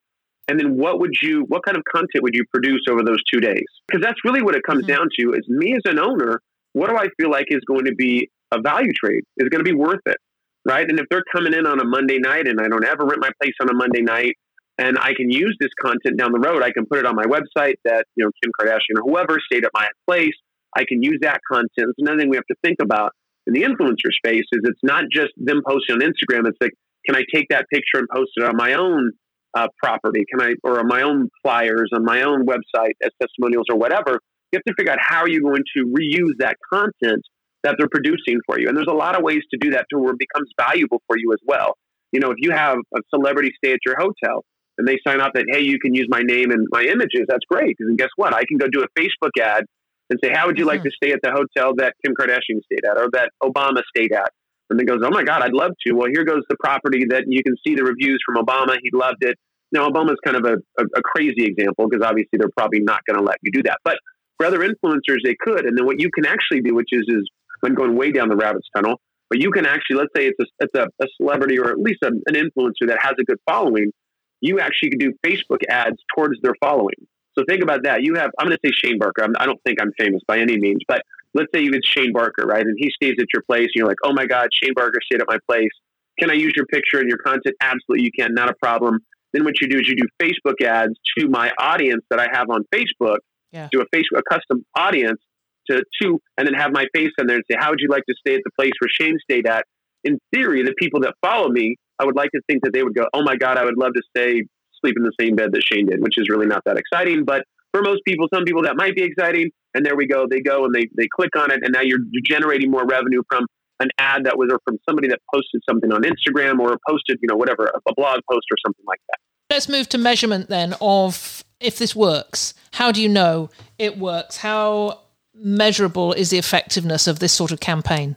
And 0.49 0.61
then 0.61 0.77
what 0.77 1.01
would 1.01 1.15
you, 1.21 1.45
what 1.49 1.65
kind 1.65 1.77
of 1.77 1.83
content 1.91 2.23
would 2.23 2.35
you 2.35 2.45
produce 2.53 2.83
over 2.89 3.03
those 3.03 3.21
two 3.33 3.41
days? 3.41 3.65
Because 3.89 4.03
that's 4.03 4.19
really 4.25 4.43
what 4.43 4.55
it 4.55 4.63
comes 4.63 4.85
mm-hmm. 4.85 4.95
down 4.95 5.09
to 5.19 5.33
is 5.33 5.49
me 5.49 5.75
as 5.75 5.83
an 5.91 5.99
owner, 5.99 6.41
what 6.73 6.91
do 6.91 6.97
I 6.97 7.09
feel 7.19 7.31
like 7.31 7.47
is 7.49 7.63
going 7.67 7.87
to 7.87 7.95
be 7.95 8.31
a 8.53 8.61
value 8.61 8.93
trade? 8.93 9.23
Is 9.39 9.49
going 9.49 9.65
to 9.65 9.69
be 9.69 9.77
worth 9.77 10.01
it? 10.07 10.19
Right. 10.65 10.89
And 10.89 10.99
if 10.99 11.07
they're 11.11 11.25
coming 11.33 11.55
in 11.55 11.67
on 11.67 11.81
a 11.81 11.85
Monday 11.85 12.19
night 12.19 12.47
and 12.49 12.61
I 12.61 12.69
don't 12.69 12.85
ever 12.85 13.05
rent 13.05 13.21
my 13.21 13.31
place 13.41 13.55
on 13.61 13.71
a 13.71 13.75
Monday 13.75 14.03
night 14.03 14.35
and 14.79 14.99
I 14.99 15.15
can 15.15 15.31
use 15.31 15.57
this 15.59 15.71
content 15.81 16.19
down 16.19 16.33
the 16.33 16.39
road, 16.39 16.63
I 16.63 16.71
can 16.71 16.87
put 16.87 16.99
it 16.99 17.07
on 17.07 17.17
my 17.17 17.25
website 17.25 17.77
that, 17.85 18.07
you 18.15 18.25
know, 18.25 18.31
Kim 18.43 18.53
Kardashian 18.61 19.01
or 19.01 19.11
whoever 19.11 19.39
stayed 19.41 19.65
at 19.65 19.71
my 19.73 19.89
place. 20.07 20.35
I 20.77 20.85
can 20.85 21.03
use 21.03 21.19
that 21.23 21.41
content. 21.51 21.71
It's 21.77 21.99
another 21.99 22.19
thing 22.19 22.29
we 22.29 22.37
have 22.37 22.47
to 22.47 22.57
think 22.63 22.77
about 22.83 23.13
in 23.47 23.55
the 23.55 23.63
influencer 23.63 24.13
space 24.13 24.45
is 24.53 24.61
it's 24.65 24.81
not 24.83 25.05
just 25.11 25.33
them 25.37 25.63
posting 25.67 25.95
on 25.95 26.01
Instagram. 26.01 26.47
It's 26.47 26.59
like, 26.61 26.73
can 27.07 27.17
I 27.17 27.23
take 27.33 27.49
that 27.51 27.67
picture 27.73 27.99
and 27.99 28.09
post 28.15 28.33
it 28.37 28.45
on 28.45 28.57
my 28.57 28.75
own 28.75 29.13
uh, 29.57 29.69
property? 29.83 30.25
Can 30.31 30.43
I, 30.43 30.55
or 30.63 30.81
on 30.81 30.89
my 30.89 31.03
own 31.03 31.29
flyers, 31.43 31.91
on 31.95 32.05
my 32.05 32.23
own 32.23 32.45
website 32.45 32.93
as 33.03 33.11
testimonials 33.21 33.67
or 33.71 33.77
whatever? 33.77 34.21
You 34.53 34.59
have 34.59 34.65
to 34.65 34.75
figure 34.77 34.93
out 34.93 34.99
how 35.01 35.21
are 35.21 35.29
you 35.29 35.41
going 35.41 35.63
to 35.77 35.87
reuse 35.87 36.35
that 36.39 36.57
content 36.71 37.23
that 37.63 37.77
they're 37.79 37.89
producing 37.89 38.41
for 38.47 38.61
you. 38.61 38.69
And 38.69 38.77
there's 38.77 38.87
a 38.91 38.95
lot 38.95 39.17
of 39.17 39.23
ways 39.23 39.43
to 39.51 39.59
do 39.59 39.71
that 39.71 39.87
to 39.91 39.99
where 39.99 40.13
it 40.13 40.19
becomes 40.19 40.51
valuable 40.61 41.01
for 41.07 41.17
you 41.17 41.33
as 41.33 41.41
well. 41.47 41.77
You 42.13 42.21
know, 42.21 42.31
if 42.31 42.37
you 42.39 42.51
have 42.51 42.79
a 42.95 43.01
celebrity 43.15 43.53
stay 43.57 43.73
at 43.73 43.81
your 43.85 43.97
hotel 43.99 44.45
and 44.79 44.87
they 44.87 44.99
sign 45.07 45.21
up 45.21 45.33
that, 45.35 45.47
hey, 45.49 45.61
you 45.61 45.79
can 45.79 45.95
use 45.95 46.07
my 46.09 46.21
name 46.21 46.51
and 46.51 46.67
my 46.71 46.83
images, 46.83 47.25
that's 47.29 47.45
great. 47.49 47.77
And 47.81 47.97
guess 47.97 48.11
what? 48.17 48.35
I 48.35 48.45
can 48.45 48.59
go 48.59 48.67
do 48.69 48.85
a 48.85 49.01
Facebook 49.01 49.33
ad 49.41 49.65
and 50.11 50.21
say, 50.23 50.31
how 50.33 50.47
would 50.47 50.59
you 50.59 50.65
mm-hmm. 50.65 50.77
like 50.77 50.83
to 50.83 50.91
stay 50.91 51.13
at 51.13 51.21
the 51.23 51.31
hotel 51.31 51.75
that 51.77 51.95
Kim 52.05 52.15
Kardashian 52.15 52.63
stayed 52.65 52.85
at 52.89 52.99
or 52.99 53.09
that 53.13 53.31
Obama 53.43 53.83
stayed 53.95 54.13
at? 54.13 54.31
And 54.69 54.79
then 54.79 54.87
goes, 54.87 54.99
oh 55.05 55.11
my 55.11 55.23
God, 55.23 55.43
I'd 55.43 55.53
love 55.53 55.73
to. 55.87 55.93
Well, 55.95 56.09
here 56.13 56.25
goes 56.25 56.43
the 56.49 56.57
property 56.59 57.05
that 57.11 57.25
you 57.29 57.43
can 57.45 57.55
see 57.65 57.77
the 57.77 57.85
reviews 57.85 58.21
from 58.27 58.45
Obama. 58.45 58.77
He 58.83 58.91
loved 58.93 59.23
it. 59.23 59.37
Now, 59.71 59.89
Obama's 59.89 60.19
kind 60.25 60.37
of 60.37 60.45
a, 60.45 60.57
a, 60.81 60.85
a 60.97 61.03
crazy 61.03 61.45
example 61.45 61.89
because 61.89 62.05
obviously 62.05 62.39
they're 62.39 62.51
probably 62.57 62.81
not 62.81 63.01
going 63.09 63.19
to 63.19 63.25
let 63.25 63.37
you 63.43 63.53
do 63.53 63.63
that. 63.65 63.79
But 63.85 63.99
for 64.37 64.47
other 64.47 64.59
influencers, 64.59 65.19
they 65.25 65.37
could. 65.41 65.67
And 65.67 65.79
then 65.79 65.87
what 65.87 66.01
you 66.01 66.11
can 66.13 66.27
actually 66.27 66.63
do, 66.63 66.75
which 66.75 66.91
is, 66.91 67.05
is 67.09 67.31
when 67.61 67.75
going 67.75 67.97
way 67.97 68.11
down 68.11 68.29
the 68.29 68.37
rabbit's 68.37 68.67
tunnel, 68.75 69.01
but 69.31 69.41
you 69.41 69.51
can 69.51 69.67
actually, 69.67 69.97
let's 69.97 70.11
say 70.17 70.27
it's 70.27 70.39
a, 70.41 70.47
it's 70.61 70.75
a, 70.75 70.87
a 71.03 71.07
celebrity 71.21 71.59
or 71.59 71.71
at 71.71 71.79
least 71.79 71.99
an 72.03 72.23
influencer 72.29 72.89
that 72.89 72.99
has 73.01 73.15
a 73.21 73.25
good 73.25 73.39
following. 73.49 73.91
You 74.41 74.61
actually 74.61 74.91
can 74.91 74.99
do 74.99 75.13
Facebook 75.25 75.61
ads 75.69 75.97
towards 76.15 76.41
their 76.43 76.55
following. 76.61 76.97
So 77.39 77.45
think 77.49 77.63
about 77.63 77.83
that. 77.85 78.03
You 78.03 78.15
have, 78.15 78.31
I'm 78.39 78.47
going 78.47 78.57
to 78.63 78.69
say 78.69 78.73
Shane 78.73 78.99
Barker. 78.99 79.23
I'm, 79.23 79.33
I 79.39 79.45
do 79.45 79.53
not 79.53 79.61
think 79.67 79.81
I'm 79.81 79.93
famous 79.99 80.23
by 80.27 80.39
any 80.39 80.59
means, 80.59 80.81
but 80.89 81.03
let's 81.35 81.49
say 81.55 81.63
you 81.63 81.71
it's 81.75 81.87
Shane 81.87 82.13
Barker, 82.13 82.47
right? 82.47 82.65
And 82.65 82.77
he 82.79 82.91
stays 82.91 83.15
at 83.21 83.27
your 83.33 83.43
place 83.43 83.65
and 83.67 83.75
you're 83.75 83.87
like, 83.87 83.99
oh 84.05 84.13
my 84.13 84.27
God, 84.27 84.49
Shane 84.53 84.73
Barker 84.75 84.99
stayed 85.05 85.21
at 85.21 85.27
my 85.29 85.39
place. 85.47 85.71
Can 86.19 86.31
I 86.31 86.35
use 86.35 86.53
your 86.57 86.65
picture 86.67 86.99
and 86.99 87.09
your 87.09 87.19
content? 87.19 87.55
Absolutely, 87.61 88.05
you 88.05 88.11
can. 88.19 88.33
Not 88.33 88.49
a 88.49 88.55
problem. 88.55 89.01
Then 89.33 89.45
what 89.45 89.61
you 89.61 89.69
do 89.69 89.79
is 89.79 89.87
you 89.87 89.97
do 89.97 90.07
Facebook 90.21 90.65
ads 90.65 90.95
to 91.19 91.29
my 91.29 91.53
audience 91.59 92.03
that 92.09 92.19
I 92.19 92.29
have 92.33 92.49
on 92.49 92.65
Facebook, 92.75 93.19
yeah. 93.53 93.69
do 93.71 93.83
a 93.83 93.87
Facebook, 93.95 94.21
a 94.21 94.23
custom 94.31 94.65
audience 94.75 95.21
to 95.69 95.83
two, 96.01 96.21
and 96.39 96.47
then 96.47 96.55
have 96.55 96.73
my 96.73 96.87
face 96.95 97.11
on 97.21 97.27
there 97.27 97.37
and 97.37 97.45
say, 97.51 97.57
how 97.59 97.71
would 97.71 97.81
you 97.81 97.89
like 97.89 98.05
to 98.09 98.15
stay 98.19 98.35
at 98.35 98.41
the 98.45 98.51
place 98.59 98.73
where 98.81 98.89
Shane 98.89 99.19
stayed 99.23 99.47
at? 99.47 99.67
In 100.05 100.19
theory, 100.33 100.63
the 100.63 100.75
people 100.79 101.01
that 101.01 101.15
follow 101.21 101.49
me, 101.49 101.77
I 101.99 102.05
would 102.05 102.17
like 102.17 102.31
to 102.33 102.41
think 102.49 102.63
that 102.65 102.73
they 102.73 102.83
would 102.83 102.95
go, 102.95 103.07
oh 103.13 103.23
my 103.23 103.37
God, 103.37 103.57
I 103.59 103.65
would 103.65 103.79
love 103.79 103.93
to 103.95 104.03
stay 104.17 104.43
sleep 104.81 104.95
in 104.97 105.05
the 105.05 105.13
same 105.19 105.37
bed 105.37 105.51
that 105.53 105.63
Shane 105.63 105.87
did, 105.87 106.01
which 106.01 106.19
is 106.19 106.29
really 106.29 106.47
not 106.47 106.63
that 106.67 106.77
exciting. 106.77 107.25
But 107.25 107.45
for 107.73 107.83
most 107.83 108.03
people, 108.07 108.29
some 108.33 108.45
people 108.45 108.63
that 108.63 108.77
might 108.77 108.95
be 108.95 109.03
exciting. 109.03 109.51
And 109.75 109.85
there 109.85 109.97
we 109.97 110.07
go. 110.07 110.27
They 110.29 110.41
go 110.41 110.65
and 110.65 110.75
they, 110.75 110.89
they 110.97 111.09
click 111.15 111.37
on 111.37 111.51
it. 111.51 111.61
And 111.63 111.73
now 111.73 111.83
you're 111.83 112.01
generating 112.25 112.71
more 112.71 112.87
revenue 112.87 113.23
from 113.29 113.47
an 113.81 113.89
ad 113.99 114.25
that 114.25 114.39
was 114.39 114.49
or 114.51 114.59
from 114.65 114.79
somebody 114.89 115.09
that 115.09 115.19
posted 115.33 115.61
something 115.69 115.93
on 115.93 116.03
Instagram 116.03 116.59
or 116.61 116.79
posted, 116.89 117.19
you 117.21 117.29
know, 117.29 117.37
whatever, 117.37 117.67
a 117.67 117.95
blog 117.95 118.21
post 118.31 118.47
or 118.51 118.57
something 118.65 118.85
like 118.87 119.01
that. 119.11 119.19
Let's 119.51 119.69
move 119.69 119.89
to 119.91 119.99
measurement 119.99 120.49
then 120.49 120.75
of 120.81 121.45
if 121.61 121.79
this 121.79 121.95
works. 121.95 122.55
How 122.73 122.91
do 122.91 123.03
you 123.03 123.09
know 123.09 123.51
it 123.79 123.99
works? 123.99 124.39
How 124.39 125.01
measurable 125.35 126.13
is 126.15 126.31
the 126.31 126.39
effectiveness 126.39 127.07
of 127.07 127.19
this 127.19 127.33
sort 127.33 127.53
of 127.53 127.61
campaign? 127.61 128.17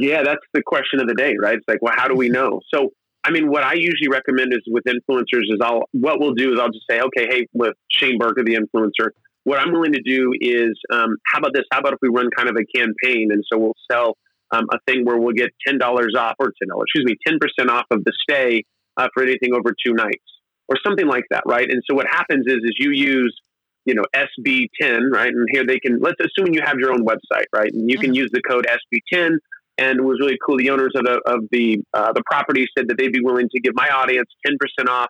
Yeah, 0.00 0.22
that's 0.24 0.44
the 0.54 0.62
question 0.64 1.00
of 1.00 1.08
the 1.08 1.14
day, 1.14 1.34
right? 1.40 1.54
It's 1.54 1.68
like, 1.68 1.82
well, 1.82 1.94
how 1.96 2.08
do 2.08 2.14
we 2.14 2.28
know? 2.28 2.60
So 2.72 2.90
I 3.24 3.30
mean, 3.30 3.50
what 3.50 3.62
I 3.62 3.74
usually 3.74 4.08
recommend 4.10 4.52
is 4.52 4.60
with 4.66 4.84
influencers 4.84 5.44
is 5.44 5.58
I'll 5.62 5.82
what 5.92 6.20
we'll 6.20 6.34
do 6.34 6.54
is 6.54 6.60
I'll 6.60 6.70
just 6.70 6.86
say, 6.88 7.00
okay, 7.00 7.26
hey, 7.30 7.46
with 7.52 7.74
Shane 7.90 8.18
Barker, 8.18 8.42
the 8.44 8.54
influencer, 8.56 9.10
what 9.44 9.58
I'm 9.58 9.72
willing 9.72 9.92
to 9.92 10.02
do 10.02 10.32
is, 10.40 10.78
um, 10.92 11.16
how 11.26 11.38
about 11.38 11.52
this? 11.54 11.64
How 11.72 11.80
about 11.80 11.94
if 11.94 11.98
we 12.02 12.08
run 12.08 12.28
kind 12.36 12.48
of 12.48 12.56
a 12.56 12.64
campaign, 12.78 13.28
and 13.30 13.44
so 13.50 13.58
we'll 13.58 13.76
sell 13.90 14.16
um, 14.52 14.66
a 14.72 14.78
thing 14.86 15.04
where 15.04 15.18
we'll 15.18 15.34
get 15.34 15.50
ten 15.66 15.78
dollars 15.78 16.14
off, 16.16 16.34
or 16.38 16.46
ten 16.46 16.68
dollars, 16.68 16.86
excuse 16.88 17.04
me, 17.04 17.16
ten 17.26 17.38
percent 17.38 17.70
off 17.70 17.86
of 17.90 18.04
the 18.04 18.12
stay 18.22 18.64
uh, 18.96 19.08
for 19.12 19.22
anything 19.22 19.54
over 19.54 19.74
two 19.84 19.92
nights, 19.92 20.24
or 20.68 20.76
something 20.84 21.06
like 21.06 21.24
that, 21.30 21.42
right? 21.46 21.68
And 21.70 21.82
so 21.88 21.94
what 21.94 22.06
happens 22.10 22.46
is, 22.46 22.56
is 22.56 22.72
you 22.78 22.90
use 22.92 23.38
you 23.84 23.94
know 23.94 24.04
SB10, 24.14 25.10
right? 25.12 25.32
And 25.32 25.46
here 25.52 25.64
they 25.66 25.78
can 25.78 26.00
let's 26.00 26.20
assume 26.20 26.54
you 26.54 26.62
have 26.64 26.78
your 26.78 26.92
own 26.92 27.04
website, 27.04 27.46
right? 27.54 27.70
And 27.72 27.90
you 27.90 27.98
can 27.98 28.10
mm-hmm. 28.10 28.16
use 28.16 28.30
the 28.32 28.42
code 28.42 28.66
SB10 28.66 29.38
and 29.80 29.98
it 29.98 30.02
was 30.02 30.18
really 30.20 30.38
cool. 30.44 30.58
The 30.58 30.70
owners 30.70 30.92
of 30.94 31.04
the 31.04 31.20
of 31.26 31.40
the 31.50 31.78
uh, 31.94 32.12
the 32.12 32.22
property 32.30 32.66
said 32.76 32.88
that 32.88 32.98
they'd 32.98 33.12
be 33.12 33.22
willing 33.22 33.48
to 33.48 33.60
give 33.60 33.72
my 33.74 33.88
audience 33.88 34.28
ten 34.44 34.56
percent 34.60 34.88
off 34.88 35.08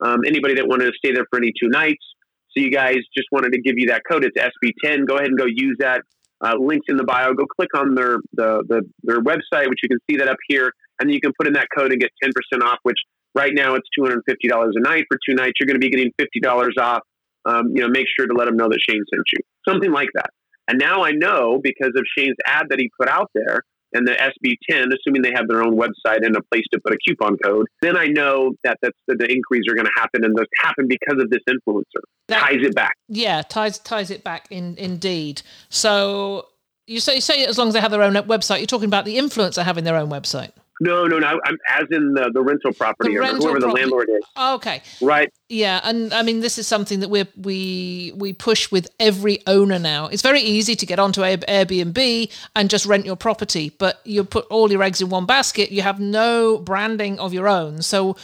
um, 0.00 0.20
anybody 0.26 0.54
that 0.54 0.66
wanted 0.66 0.86
to 0.86 0.92
stay 0.98 1.12
there 1.12 1.24
for 1.30 1.38
any 1.38 1.52
two 1.58 1.68
nights. 1.68 2.04
So 2.50 2.62
you 2.62 2.70
guys 2.70 2.96
just 3.16 3.28
wanted 3.30 3.52
to 3.52 3.60
give 3.60 3.74
you 3.76 3.86
that 3.88 4.02
code. 4.10 4.24
It's 4.24 4.36
SB10. 4.36 5.06
Go 5.06 5.16
ahead 5.16 5.28
and 5.28 5.38
go 5.38 5.46
use 5.46 5.76
that. 5.78 6.02
Uh, 6.40 6.54
links 6.58 6.86
in 6.88 6.96
the 6.96 7.04
bio. 7.04 7.34
Go 7.34 7.46
click 7.46 7.70
on 7.74 7.94
their 7.94 8.18
the, 8.32 8.62
the 8.68 8.82
their 9.02 9.20
website, 9.20 9.68
which 9.68 9.80
you 9.82 9.88
can 9.88 9.98
see 10.10 10.16
that 10.18 10.28
up 10.28 10.38
here, 10.48 10.72
and 11.00 11.08
then 11.08 11.14
you 11.14 11.20
can 11.20 11.32
put 11.38 11.46
in 11.46 11.54
that 11.54 11.68
code 11.76 11.92
and 11.92 12.00
get 12.00 12.10
ten 12.22 12.32
percent 12.34 12.68
off. 12.68 12.78
Which 12.82 12.98
right 13.34 13.52
now 13.54 13.74
it's 13.74 13.88
two 13.96 14.04
hundred 14.04 14.22
fifty 14.26 14.48
dollars 14.48 14.74
a 14.76 14.80
night 14.80 15.04
for 15.08 15.18
two 15.28 15.34
nights. 15.34 15.54
You're 15.60 15.66
going 15.66 15.80
to 15.80 15.84
be 15.84 15.90
getting 15.90 16.12
fifty 16.18 16.40
dollars 16.40 16.74
off. 16.80 17.02
Um, 17.44 17.72
you 17.74 17.82
know, 17.82 17.88
make 17.88 18.06
sure 18.18 18.26
to 18.26 18.34
let 18.34 18.46
them 18.46 18.56
know 18.56 18.68
that 18.68 18.78
Shane 18.88 19.02
sent 19.12 19.22
you. 19.32 19.38
Something 19.68 19.92
like 19.92 20.08
that. 20.14 20.30
And 20.68 20.78
now 20.78 21.02
I 21.02 21.12
know 21.12 21.58
because 21.62 21.92
of 21.96 22.04
Shane's 22.16 22.36
ad 22.46 22.66
that 22.68 22.78
he 22.78 22.90
put 23.00 23.08
out 23.08 23.30
there 23.34 23.62
and 23.92 24.06
the 24.06 24.12
SB10, 24.12 24.86
assuming 24.92 25.22
they 25.22 25.32
have 25.34 25.48
their 25.48 25.62
own 25.62 25.76
website 25.76 26.24
and 26.24 26.36
a 26.36 26.42
place 26.52 26.64
to 26.72 26.80
put 26.84 26.92
a 26.92 26.98
coupon 27.06 27.36
code, 27.38 27.66
then 27.82 27.96
I 27.96 28.06
know 28.06 28.54
that 28.64 28.78
that's, 28.82 28.98
that 29.06 29.18
the 29.18 29.30
inquiries 29.30 29.64
are 29.68 29.74
going 29.74 29.86
to 29.86 29.92
happen 29.96 30.24
and 30.24 30.36
those 30.36 30.46
happen 30.62 30.86
because 30.88 31.22
of 31.22 31.30
this 31.30 31.40
influencer. 31.48 32.02
That, 32.28 32.40
ties 32.40 32.62
it 32.62 32.74
back. 32.74 32.94
Yeah, 33.08 33.42
ties 33.42 33.78
ties 33.78 34.10
it 34.10 34.22
back 34.22 34.46
in 34.50 34.76
indeed. 34.76 35.42
So 35.70 36.48
you 36.86 37.00
say 37.00 37.16
you 37.16 37.20
say 37.20 37.44
as 37.44 37.56
long 37.56 37.68
as 37.68 37.74
they 37.74 37.80
have 37.80 37.90
their 37.90 38.02
own 38.02 38.14
website, 38.14 38.58
you're 38.58 38.66
talking 38.66 38.88
about 38.88 39.04
the 39.04 39.16
influencer 39.16 39.64
having 39.64 39.84
their 39.84 39.96
own 39.96 40.10
website. 40.10 40.50
No, 40.80 41.06
no, 41.06 41.18
no. 41.18 41.40
I'm 41.44 41.58
as 41.68 41.86
in 41.90 42.14
the, 42.14 42.30
the 42.32 42.40
rental 42.40 42.72
property 42.72 43.10
The 43.12 43.18
owner, 43.18 43.28
rental 43.32 43.42
whoever 43.42 43.58
the 43.60 43.66
property- 43.66 43.82
landlord 43.82 44.08
is. 44.10 44.24
Oh, 44.36 44.54
okay. 44.56 44.82
Right. 45.02 45.32
Yeah, 45.48 45.80
and 45.82 46.12
I 46.14 46.22
mean 46.22 46.40
this 46.40 46.56
is 46.58 46.66
something 46.66 47.00
that 47.00 47.08
we 47.08 47.24
we 47.36 48.12
we 48.14 48.32
push 48.32 48.70
with 48.70 48.88
every 49.00 49.40
owner 49.46 49.78
now. 49.78 50.06
It's 50.06 50.22
very 50.22 50.40
easy 50.40 50.76
to 50.76 50.86
get 50.86 50.98
onto 50.98 51.22
Airbnb 51.22 52.30
and 52.54 52.70
just 52.70 52.86
rent 52.86 53.06
your 53.06 53.16
property, 53.16 53.70
but 53.78 54.00
you 54.04 54.22
put 54.24 54.46
all 54.50 54.70
your 54.70 54.82
eggs 54.82 55.00
in 55.00 55.08
one 55.08 55.26
basket. 55.26 55.72
You 55.72 55.82
have 55.82 55.98
no 56.00 56.58
branding 56.58 57.18
of 57.18 57.32
your 57.34 57.48
own. 57.48 57.82
So 57.82 58.16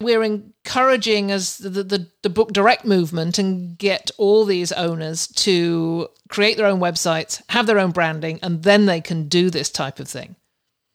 we're 0.00 0.22
encouraging 0.22 1.30
as 1.30 1.58
the, 1.58 1.68
the 1.84 2.06
the 2.22 2.30
book 2.30 2.52
direct 2.52 2.84
movement 2.84 3.38
and 3.38 3.76
get 3.78 4.10
all 4.18 4.44
these 4.44 4.72
owners 4.72 5.26
to 5.28 6.08
create 6.28 6.56
their 6.56 6.66
own 6.66 6.80
websites, 6.80 7.42
have 7.50 7.66
their 7.66 7.78
own 7.78 7.90
branding, 7.92 8.38
and 8.42 8.62
then 8.62 8.86
they 8.86 9.00
can 9.00 9.28
do 9.28 9.50
this 9.50 9.70
type 9.70 10.00
of 10.00 10.08
thing. 10.08 10.36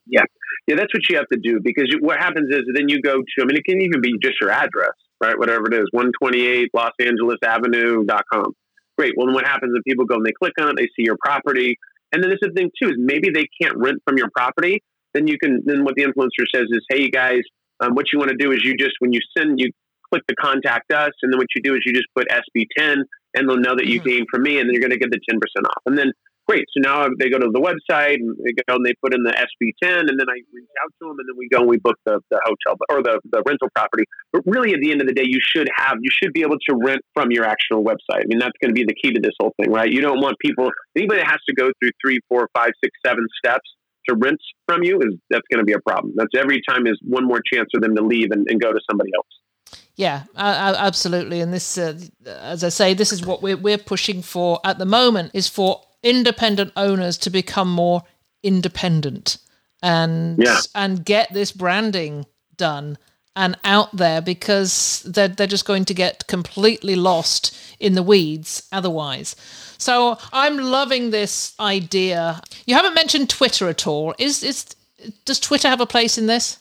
Yeah. 0.07 0.23
Yeah, 0.67 0.75
that's 0.75 0.93
what 0.93 1.07
you 1.09 1.17
have 1.17 1.27
to 1.31 1.37
do 1.37 1.59
because 1.63 1.85
you, 1.89 1.99
what 2.01 2.17
happens 2.17 2.49
is 2.49 2.61
then 2.73 2.89
you 2.89 3.01
go 3.01 3.17
to, 3.17 3.41
I 3.41 3.45
mean, 3.45 3.57
it 3.57 3.65
can 3.65 3.81
even 3.81 4.01
be 4.01 4.17
just 4.21 4.35
your 4.41 4.49
address, 4.49 4.93
right? 5.21 5.37
Whatever 5.37 5.67
it 5.67 5.75
is, 5.75 5.85
128 5.91 6.71
Los 6.73 6.91
Angeles 6.99 7.37
Avenue.com. 7.43 8.53
Great. 8.97 9.13
Well, 9.15 9.27
then 9.27 9.35
what 9.35 9.45
happens 9.45 9.73
is 9.75 9.81
people 9.85 10.05
go 10.05 10.15
and 10.15 10.25
they 10.25 10.31
click 10.31 10.53
on 10.59 10.69
it, 10.69 10.75
they 10.77 10.87
see 10.95 11.05
your 11.05 11.17
property. 11.23 11.77
And 12.11 12.23
then 12.23 12.31
this 12.31 12.39
is 12.41 12.49
the 12.53 12.61
thing 12.61 12.71
too, 12.81 12.89
is 12.89 12.95
maybe 12.97 13.29
they 13.29 13.45
can't 13.61 13.77
rent 13.77 14.01
from 14.07 14.17
your 14.17 14.29
property. 14.35 14.81
Then 15.13 15.27
you 15.27 15.37
can, 15.37 15.61
then 15.65 15.83
what 15.83 15.95
the 15.95 16.03
influencer 16.03 16.45
says 16.53 16.65
is, 16.71 16.83
hey, 16.89 17.01
you 17.01 17.11
guys, 17.11 17.41
um, 17.81 17.93
what 17.93 18.05
you 18.11 18.17
want 18.17 18.31
to 18.31 18.37
do 18.37 18.51
is 18.51 18.61
you 18.63 18.75
just, 18.75 18.93
when 18.99 19.13
you 19.13 19.19
send, 19.37 19.59
you 19.59 19.69
click 20.09 20.23
the 20.27 20.35
contact 20.35 20.91
us. 20.91 21.11
And 21.21 21.31
then 21.31 21.37
what 21.37 21.47
you 21.55 21.61
do 21.61 21.73
is 21.75 21.81
you 21.85 21.93
just 21.93 22.07
put 22.15 22.27
SB10 22.29 23.03
and 23.35 23.49
they'll 23.49 23.57
know 23.57 23.75
that 23.75 23.85
you 23.85 24.01
Mhm. 24.01 24.05
came 24.05 24.25
from 24.31 24.43
me 24.43 24.59
and 24.59 24.67
then 24.67 24.73
you're 24.73 24.81
going 24.81 24.91
to 24.91 24.97
get 24.97 25.11
the 25.11 25.19
10% 25.29 25.39
off. 25.65 25.83
And 25.85 25.97
then 25.97 26.11
great. 26.47 26.65
So 26.75 26.81
now 26.81 27.07
they 27.19 27.29
go 27.29 27.39
to 27.39 27.49
the 27.51 27.59
website 27.59 28.15
and 28.15 28.35
they 28.43 28.53
go 28.67 28.75
and 28.75 28.85
they 28.85 28.93
put 29.01 29.13
in 29.13 29.23
the 29.23 29.31
SB10, 29.31 30.09
and 30.09 30.19
then 30.19 30.27
I 30.29 30.41
reach 30.53 30.69
out 30.83 30.91
to 31.01 31.09
them, 31.09 31.19
and 31.19 31.27
then 31.29 31.37
we 31.37 31.49
go 31.49 31.59
and 31.59 31.69
we 31.69 31.77
book 31.77 31.97
the, 32.05 32.19
the 32.31 32.39
hotel 32.45 32.77
or 32.89 33.03
the, 33.03 33.19
the 33.31 33.43
rental 33.45 33.69
property. 33.75 34.05
But 34.31 34.43
really, 34.45 34.73
at 34.73 34.79
the 34.81 34.91
end 34.91 35.01
of 35.01 35.07
the 35.07 35.13
day, 35.13 35.25
you 35.25 35.39
should 35.41 35.69
have 35.75 35.97
you 36.01 36.09
should 36.11 36.33
be 36.33 36.41
able 36.41 36.57
to 36.69 36.75
rent 36.75 37.01
from 37.13 37.31
your 37.31 37.45
actual 37.45 37.83
website. 37.83 38.23
I 38.23 38.27
mean, 38.27 38.39
that's 38.39 38.57
going 38.61 38.73
to 38.73 38.77
be 38.77 38.83
the 38.83 38.95
key 38.95 39.13
to 39.13 39.21
this 39.21 39.33
whole 39.39 39.53
thing, 39.61 39.71
right? 39.71 39.91
You 39.91 40.01
don't 40.01 40.21
want 40.21 40.37
people 40.39 40.69
anybody 40.95 41.21
that 41.21 41.29
has 41.29 41.39
to 41.49 41.55
go 41.55 41.71
through 41.79 41.91
three, 42.03 42.19
four, 42.29 42.49
five, 42.53 42.71
six, 42.83 42.91
seven 43.05 43.25
steps 43.37 43.67
to 44.09 44.15
rent 44.15 44.39
from 44.67 44.83
you 44.83 44.99
is 44.99 45.15
that's 45.29 45.45
going 45.51 45.59
to 45.59 45.65
be 45.65 45.73
a 45.73 45.79
problem. 45.79 46.13
That's 46.15 46.31
every 46.37 46.61
time 46.67 46.87
is 46.87 46.99
one 47.01 47.25
more 47.25 47.41
chance 47.51 47.69
for 47.73 47.81
them 47.81 47.95
to 47.95 48.03
leave 48.03 48.29
and, 48.31 48.45
and 48.49 48.61
go 48.61 48.71
to 48.71 48.79
somebody 48.89 49.11
else. 49.15 49.81
Yeah, 49.95 50.23
uh, 50.35 50.75
absolutely. 50.77 51.39
And 51.41 51.53
this, 51.53 51.77
uh, 51.77 51.97
as 52.25 52.63
I 52.63 52.69
say, 52.69 52.93
this 52.93 53.13
is 53.13 53.25
what 53.25 53.41
we're 53.41 53.57
we're 53.57 53.77
pushing 53.77 54.21
for 54.21 54.59
at 54.65 54.77
the 54.77 54.85
moment 54.85 55.31
is 55.33 55.47
for 55.47 55.81
independent 56.05 56.71
owners 56.77 57.17
to 57.17 57.29
become 57.29 57.69
more 57.69 58.03
independent 58.43 59.37
and 59.83 60.37
Yeah. 60.41 60.59
and 60.73 61.03
get 61.03 61.33
this 61.33 61.51
branding 61.51 62.25
done 62.55 62.97
and 63.35 63.57
out 63.65 63.89
there 63.97 64.21
because 64.21 65.03
they're 65.05 65.27
they're 65.27 65.47
just 65.55 65.65
going 65.65 65.83
to 65.85 65.93
get 65.93 66.27
completely 66.27 66.95
lost 66.95 67.53
in 67.79 67.93
the 67.95 68.03
weeds 68.03 68.63
otherwise. 68.71 69.35
So 69.77 70.17
I'm 70.31 70.57
loving 70.57 71.09
this 71.11 71.53
idea. 71.59 72.39
You 72.65 72.75
haven't 72.75 72.93
mentioned 72.93 73.29
Twitter 73.29 73.67
at 73.67 73.85
all. 73.87 74.15
Is 74.17 74.43
is 74.43 74.65
does 75.25 75.39
Twitter 75.39 75.67
have 75.67 75.81
a 75.81 75.85
place 75.85 76.17
in 76.17 76.27
this? 76.27 76.57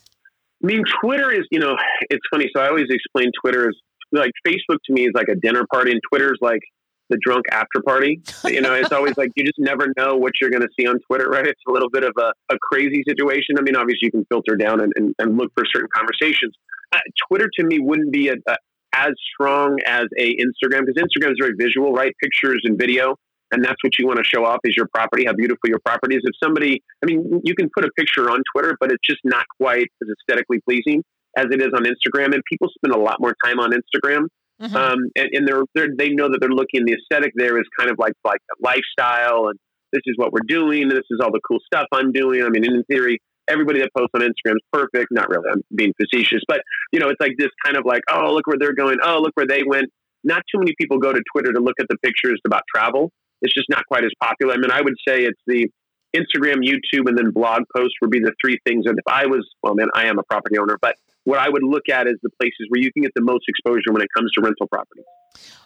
I 0.62 0.66
mean, 0.66 0.82
Twitter 1.00 1.30
is, 1.30 1.44
you 1.50 1.58
know, 1.60 1.76
it's 2.10 2.26
funny. 2.30 2.50
So 2.56 2.62
I 2.62 2.68
always 2.68 2.88
explain 2.90 3.30
Twitter 3.40 3.68
as 3.68 3.76
like 4.12 4.32
Facebook 4.46 4.78
to 4.86 4.92
me 4.92 5.02
is 5.06 5.12
like 5.14 5.28
a 5.28 5.34
dinner 5.36 5.64
party, 5.72 5.90
and 5.92 6.00
Twitter's 6.10 6.38
like 6.40 6.62
the 7.10 7.18
drunk 7.24 7.44
after 7.50 7.82
party. 7.84 8.20
You 8.44 8.60
know, 8.60 8.74
it's 8.74 8.92
always 8.92 9.16
like 9.16 9.30
you 9.34 9.44
just 9.44 9.58
never 9.58 9.88
know 9.96 10.16
what 10.16 10.32
you're 10.40 10.50
going 10.50 10.62
to 10.62 10.68
see 10.78 10.86
on 10.86 11.00
Twitter, 11.06 11.28
right? 11.28 11.46
It's 11.46 11.60
a 11.66 11.72
little 11.72 11.90
bit 11.90 12.04
of 12.04 12.12
a, 12.18 12.32
a 12.52 12.58
crazy 12.62 13.02
situation. 13.08 13.56
I 13.58 13.62
mean, 13.62 13.74
obviously, 13.74 14.06
you 14.06 14.10
can 14.12 14.24
filter 14.26 14.54
down 14.54 14.80
and, 14.80 14.92
and, 14.94 15.14
and 15.18 15.36
look 15.36 15.50
for 15.56 15.64
certain 15.66 15.88
conversations. 15.92 16.54
Uh, 16.92 16.98
Twitter 17.26 17.50
to 17.58 17.64
me 17.64 17.80
wouldn't 17.80 18.12
be 18.12 18.28
a, 18.28 18.34
a, 18.46 18.56
as 18.92 19.12
strong 19.32 19.78
as 19.86 20.04
a 20.18 20.36
Instagram 20.36 20.86
because 20.86 21.02
Instagram 21.02 21.32
is 21.32 21.38
very 21.40 21.54
visual, 21.58 21.92
right? 21.92 22.12
Pictures 22.22 22.62
and 22.64 22.78
video. 22.78 23.16
And 23.50 23.64
that's 23.64 23.82
what 23.82 23.98
you 23.98 24.06
want 24.06 24.18
to 24.18 24.24
show 24.24 24.44
off 24.44 24.58
is 24.64 24.74
your 24.76 24.88
property, 24.92 25.24
how 25.26 25.32
beautiful 25.32 25.68
your 25.68 25.78
property 25.84 26.16
is. 26.16 26.22
If 26.24 26.34
somebody, 26.42 26.82
I 27.02 27.06
mean, 27.06 27.40
you 27.44 27.54
can 27.54 27.70
put 27.74 27.84
a 27.84 27.90
picture 27.96 28.30
on 28.30 28.42
Twitter, 28.52 28.76
but 28.80 28.90
it's 28.90 29.02
just 29.04 29.20
not 29.24 29.44
quite 29.60 29.88
as 30.02 30.08
aesthetically 30.08 30.60
pleasing 30.68 31.02
as 31.36 31.46
it 31.50 31.60
is 31.60 31.68
on 31.74 31.84
Instagram. 31.84 32.34
And 32.34 32.42
people 32.50 32.68
spend 32.76 32.94
a 32.94 32.98
lot 32.98 33.16
more 33.20 33.34
time 33.44 33.60
on 33.60 33.70
Instagram. 33.70 34.26
Mhm. 34.62 34.74
Um, 34.74 34.98
and, 35.16 35.28
and 35.32 35.48
they're, 35.48 35.62
they're, 35.74 35.88
they 35.96 36.10
know 36.10 36.28
that 36.28 36.38
they're 36.40 36.48
looking, 36.48 36.84
the 36.84 36.94
aesthetic 36.94 37.32
there 37.34 37.58
is 37.58 37.64
kind 37.78 37.90
of 37.90 37.98
like, 37.98 38.12
like 38.24 38.40
lifestyle 38.60 39.48
and 39.48 39.58
this 39.92 40.02
is 40.06 40.14
what 40.16 40.32
we're 40.32 40.46
doing. 40.46 40.88
This 40.88 41.06
is 41.10 41.20
all 41.22 41.30
the 41.30 41.40
cool 41.46 41.58
stuff 41.64 41.86
I'm 41.92 42.12
doing. 42.12 42.42
I 42.42 42.48
mean, 42.48 42.64
in 42.64 42.82
theory, 42.84 43.18
everybody 43.48 43.80
that 43.80 43.90
posts 43.96 44.10
on 44.14 44.22
Instagram 44.22 44.56
is 44.56 44.62
perfect. 44.72 45.08
Not 45.10 45.28
really. 45.28 45.44
I'm 45.52 45.62
being 45.74 45.92
facetious, 46.00 46.42
but 46.48 46.60
you 46.92 46.98
know, 46.98 47.08
it's 47.08 47.20
like 47.20 47.32
this 47.38 47.50
kind 47.64 47.76
of 47.76 47.84
like, 47.86 48.02
oh, 48.10 48.32
look 48.32 48.46
where 48.46 48.58
they're 48.58 48.74
going. 48.74 48.98
Oh, 49.02 49.20
look 49.20 49.32
where 49.34 49.46
they 49.46 49.62
went. 49.64 49.86
Not 50.24 50.42
too 50.52 50.58
many 50.58 50.74
people 50.80 50.98
go 50.98 51.12
to 51.12 51.20
Twitter 51.32 51.52
to 51.52 51.60
look 51.60 51.76
at 51.78 51.86
the 51.88 51.96
pictures 52.02 52.40
about 52.46 52.62
travel. 52.74 53.10
It's 53.42 53.54
just 53.54 53.68
not 53.68 53.84
quite 53.86 54.04
as 54.04 54.10
popular. 54.22 54.54
I 54.54 54.56
mean, 54.56 54.70
I 54.70 54.80
would 54.80 54.94
say 55.06 55.24
it's 55.24 55.40
the 55.46 55.68
Instagram, 56.16 56.64
YouTube, 56.64 57.08
and 57.08 57.18
then 57.18 57.30
blog 57.30 57.62
posts 57.76 57.94
would 58.00 58.10
be 58.10 58.20
the 58.20 58.32
three 58.42 58.58
things. 58.66 58.86
And 58.86 58.98
if 58.98 59.04
I 59.06 59.26
was, 59.26 59.46
well, 59.62 59.74
man, 59.74 59.88
I 59.94 60.06
am 60.06 60.18
a 60.18 60.22
property 60.22 60.58
owner, 60.58 60.78
but 60.80 60.96
what 61.24 61.38
I 61.38 61.48
would 61.48 61.62
look 61.62 61.88
at 61.88 62.06
is 62.06 62.14
the 62.22 62.30
places 62.40 62.66
where 62.68 62.80
you 62.80 62.92
can 62.92 63.02
get 63.02 63.12
the 63.14 63.22
most 63.22 63.44
exposure 63.48 63.92
when 63.92 64.02
it 64.02 64.08
comes 64.16 64.30
to 64.32 64.40
rental 64.40 64.66
properties. 64.68 65.04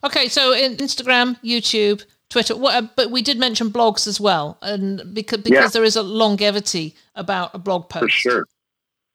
Okay, 0.05 0.29
so 0.29 0.53
in 0.53 0.77
Instagram, 0.77 1.37
YouTube, 1.43 2.05
Twitter, 2.31 2.57
what, 2.57 2.75
uh, 2.75 2.87
but 2.97 3.11
we 3.11 3.23
did 3.23 3.39
mention 3.39 3.71
blogs 3.71 4.07
as 4.07 4.21
well, 4.21 4.59
and 4.63 5.03
because 5.15 5.39
because 5.39 5.65
Yeah. 5.65 5.69
there 5.69 5.85
is 5.85 5.97
a 5.97 6.03
longevity 6.03 6.95
about 7.15 7.55
a 7.55 7.59
blog 7.59 7.89
post. 7.89 8.03
For 8.05 8.09
sure. 8.09 8.45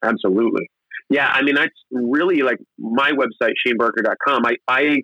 Absolutely. 0.03 0.69
Yeah. 1.10 1.29
I 1.34 1.41
mean, 1.43 1.56
that's 1.56 1.73
really 1.91 2.41
like 2.41 2.58
my 2.77 3.12
website, 3.12 3.53
shanebarker.com. 3.65 4.45
I, 4.45 4.56
I, 4.67 5.01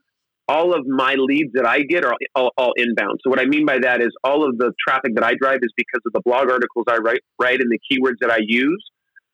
all 0.47 0.73
of 0.73 0.85
my 0.87 1.13
leads 1.15 1.53
that 1.53 1.65
I 1.65 1.81
get 1.83 2.03
are 2.03 2.15
all, 2.35 2.51
all 2.57 2.73
inbound. 2.75 3.19
So 3.23 3.29
what 3.29 3.39
I 3.39 3.45
mean 3.45 3.65
by 3.65 3.77
that 3.79 4.01
is 4.01 4.09
all 4.23 4.43
of 4.47 4.57
the 4.57 4.73
traffic 4.85 5.13
that 5.15 5.23
I 5.23 5.35
drive 5.35 5.59
is 5.61 5.71
because 5.77 6.01
of 6.05 6.13
the 6.13 6.21
blog 6.25 6.49
articles 6.49 6.85
I 6.89 6.97
write, 6.97 7.21
write 7.39 7.59
and 7.61 7.71
the 7.71 7.79
keywords 7.89 8.15
that 8.21 8.31
I 8.31 8.39
use. 8.41 8.83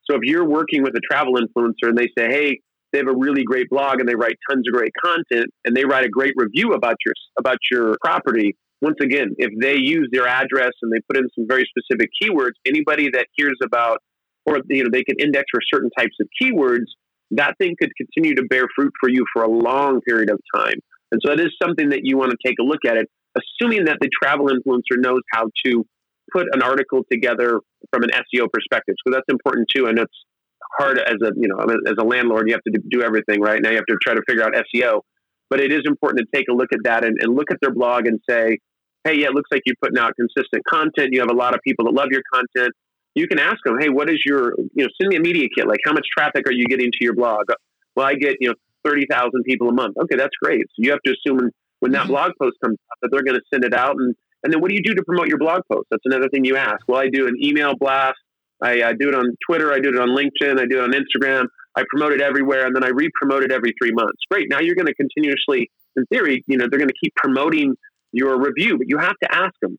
So 0.09 0.15
if 0.15 0.21
you're 0.23 0.47
working 0.47 0.83
with 0.83 0.95
a 0.95 1.01
travel 1.11 1.33
influencer 1.33 1.89
and 1.89 1.97
they 1.97 2.07
say, 2.17 2.27
Hey, 2.29 2.59
they 2.91 2.99
have 2.99 3.07
a 3.07 3.17
really 3.17 3.43
great 3.43 3.69
blog 3.69 3.99
and 3.99 4.07
they 4.07 4.15
write 4.15 4.37
tons 4.49 4.65
of 4.67 4.73
great 4.73 4.91
content 5.03 5.47
and 5.65 5.75
they 5.75 5.83
write 5.83 6.05
a 6.05 6.09
great 6.09 6.33
review 6.35 6.73
about 6.73 6.95
your, 7.05 7.13
about 7.37 7.57
your 7.71 7.97
property. 8.03 8.55
Once 8.81 8.97
again, 9.01 9.35
if 9.37 9.51
they 9.59 9.75
use 9.75 10.07
their 10.11 10.27
address 10.27 10.71
and 10.81 10.91
they 10.91 10.99
put 11.09 11.17
in 11.17 11.27
some 11.35 11.45
very 11.47 11.65
specific 11.69 12.09
keywords, 12.21 12.53
anybody 12.65 13.09
that 13.11 13.27
hears 13.35 13.57
about 13.63 13.99
or 14.45 14.59
you 14.69 14.83
know 14.83 14.89
they 14.91 15.03
can 15.03 15.19
index 15.19 15.45
for 15.51 15.59
certain 15.73 15.89
types 15.97 16.15
of 16.21 16.27
keywords, 16.41 16.85
that 17.31 17.55
thing 17.57 17.75
could 17.79 17.91
continue 17.97 18.35
to 18.35 18.43
bear 18.43 18.65
fruit 18.75 18.93
for 18.99 19.09
you 19.09 19.25
for 19.33 19.43
a 19.43 19.49
long 19.49 20.01
period 20.01 20.29
of 20.29 20.39
time. 20.55 20.75
And 21.11 21.21
so 21.23 21.35
that 21.35 21.39
is 21.39 21.51
something 21.61 21.89
that 21.89 22.01
you 22.03 22.17
want 22.17 22.31
to 22.31 22.37
take 22.45 22.57
a 22.59 22.63
look 22.63 22.85
at 22.87 22.97
it, 22.97 23.09
assuming 23.35 23.85
that 23.85 23.97
the 24.01 24.09
travel 24.21 24.47
influencer 24.47 24.97
knows 24.97 25.21
how 25.31 25.49
to 25.65 25.85
put 26.31 26.47
an 26.51 26.61
article 26.61 27.01
together 27.11 27.59
from 27.91 28.03
an 28.03 28.09
SEO 28.09 28.47
perspective. 28.51 28.95
So 29.05 29.13
that's 29.13 29.25
important 29.29 29.67
too. 29.73 29.88
And 29.88 29.99
it's 29.99 30.13
hard 30.77 30.99
as 30.99 31.15
a 31.21 31.31
you 31.35 31.47
know 31.47 31.57
as 31.88 31.95
a 31.99 32.03
landlord, 32.03 32.47
you 32.47 32.53
have 32.53 32.63
to 32.73 32.81
do 32.89 33.01
everything 33.01 33.41
right 33.41 33.61
now. 33.61 33.69
You 33.69 33.77
have 33.77 33.85
to 33.85 33.97
try 34.01 34.13
to 34.13 34.21
figure 34.27 34.43
out 34.43 34.53
SEO, 34.53 35.01
but 35.49 35.59
it 35.59 35.71
is 35.71 35.81
important 35.85 36.25
to 36.25 36.38
take 36.38 36.47
a 36.49 36.53
look 36.53 36.69
at 36.73 36.79
that 36.83 37.03
and, 37.03 37.17
and 37.21 37.35
look 37.35 37.51
at 37.51 37.57
their 37.61 37.73
blog 37.73 38.07
and 38.07 38.19
say, 38.29 38.57
hey, 39.03 39.19
yeah, 39.19 39.27
it 39.27 39.33
looks 39.33 39.49
like 39.51 39.61
you're 39.65 39.75
putting 39.81 39.97
out 39.97 40.13
consistent 40.15 40.63
content. 40.67 41.09
You 41.11 41.19
have 41.19 41.29
a 41.31 41.35
lot 41.35 41.53
of 41.53 41.61
people 41.65 41.85
that 41.85 41.93
love 41.93 42.09
your 42.11 42.23
content 42.33 42.73
you 43.15 43.27
can 43.27 43.39
ask 43.39 43.57
them, 43.65 43.77
hey, 43.79 43.89
what 43.89 44.09
is 44.09 44.19
your, 44.25 44.53
you 44.75 44.83
know, 44.83 44.89
send 45.01 45.09
me 45.09 45.15
a 45.15 45.19
media 45.19 45.47
kit. 45.55 45.67
Like, 45.67 45.79
how 45.85 45.93
much 45.93 46.05
traffic 46.15 46.47
are 46.47 46.51
you 46.51 46.65
getting 46.65 46.91
to 46.91 46.97
your 47.01 47.15
blog? 47.15 47.45
Well, 47.95 48.05
I 48.05 48.15
get, 48.15 48.35
you 48.41 48.49
know, 48.49 48.55
30,000 48.85 49.31
people 49.45 49.69
a 49.69 49.73
month. 49.73 49.95
Okay, 50.03 50.17
that's 50.17 50.35
great. 50.43 50.61
So 50.61 50.75
you 50.77 50.91
have 50.91 50.99
to 51.05 51.15
assume 51.15 51.49
when, 51.79 51.93
that 51.93 52.05
Mhm. 52.05 52.09
blog 52.09 52.31
post 52.39 52.57
comes 52.61 52.77
out 52.91 52.97
that 53.01 53.11
they're 53.11 53.23
going 53.23 53.39
to 53.39 53.45
send 53.51 53.63
it 53.63 53.73
out. 53.73 53.95
And, 53.97 54.15
and 54.45 54.53
then 54.53 54.62
what 54.62 54.69
do 54.69 54.75
you 54.75 54.84
do 54.84 54.93
to 54.93 55.03
promote 55.03 55.27
your 55.27 55.39
blog 55.39 55.63
post? 55.71 55.88
That's 55.89 56.05
another 56.05 56.29
thing 56.29 56.45
you 56.45 56.55
ask. 56.55 56.88
Well, 56.88 57.01
I 57.01 57.10
do 57.10 57.27
an 57.27 57.36
email 57.41 57.75
blast. 57.75 58.19
I, 58.62 58.93
do 58.93 59.10
it 59.10 59.15
on 59.15 59.36
Twitter. 59.45 59.73
I 59.73 59.79
do 59.79 59.89
it 59.89 59.99
on 59.99 60.10
LinkedIn. 60.10 60.60
I 60.60 60.65
do 60.65 60.81
it 60.81 60.84
on 60.84 60.93
Instagram. 60.93 61.45
I 61.75 61.84
promote 61.89 62.13
it 62.13 62.21
everywhere. 62.21 62.67
And 62.67 62.75
then 62.75 62.84
I 62.84 62.89
re-promote 62.89 63.43
it 63.43 63.51
every 63.51 63.73
three 63.81 63.91
months. 63.91 64.19
Great. 64.29 64.47
Now 64.49 64.60
you're 64.60 64.75
going 64.75 64.86
to 64.86 64.93
continuously, 64.93 65.71
in 65.95 66.05
theory, 66.05 66.43
you 66.45 66.58
know, 66.58 66.67
they're 66.69 66.79
going 66.79 66.89
to 66.89 66.95
keep 67.03 67.13
promoting 67.15 67.75
your 68.12 68.39
review, 68.39 68.77
but 68.77 68.88
you 68.88 68.99
have 68.99 69.17
to 69.23 69.36
ask 69.36 69.53
them. 69.62 69.77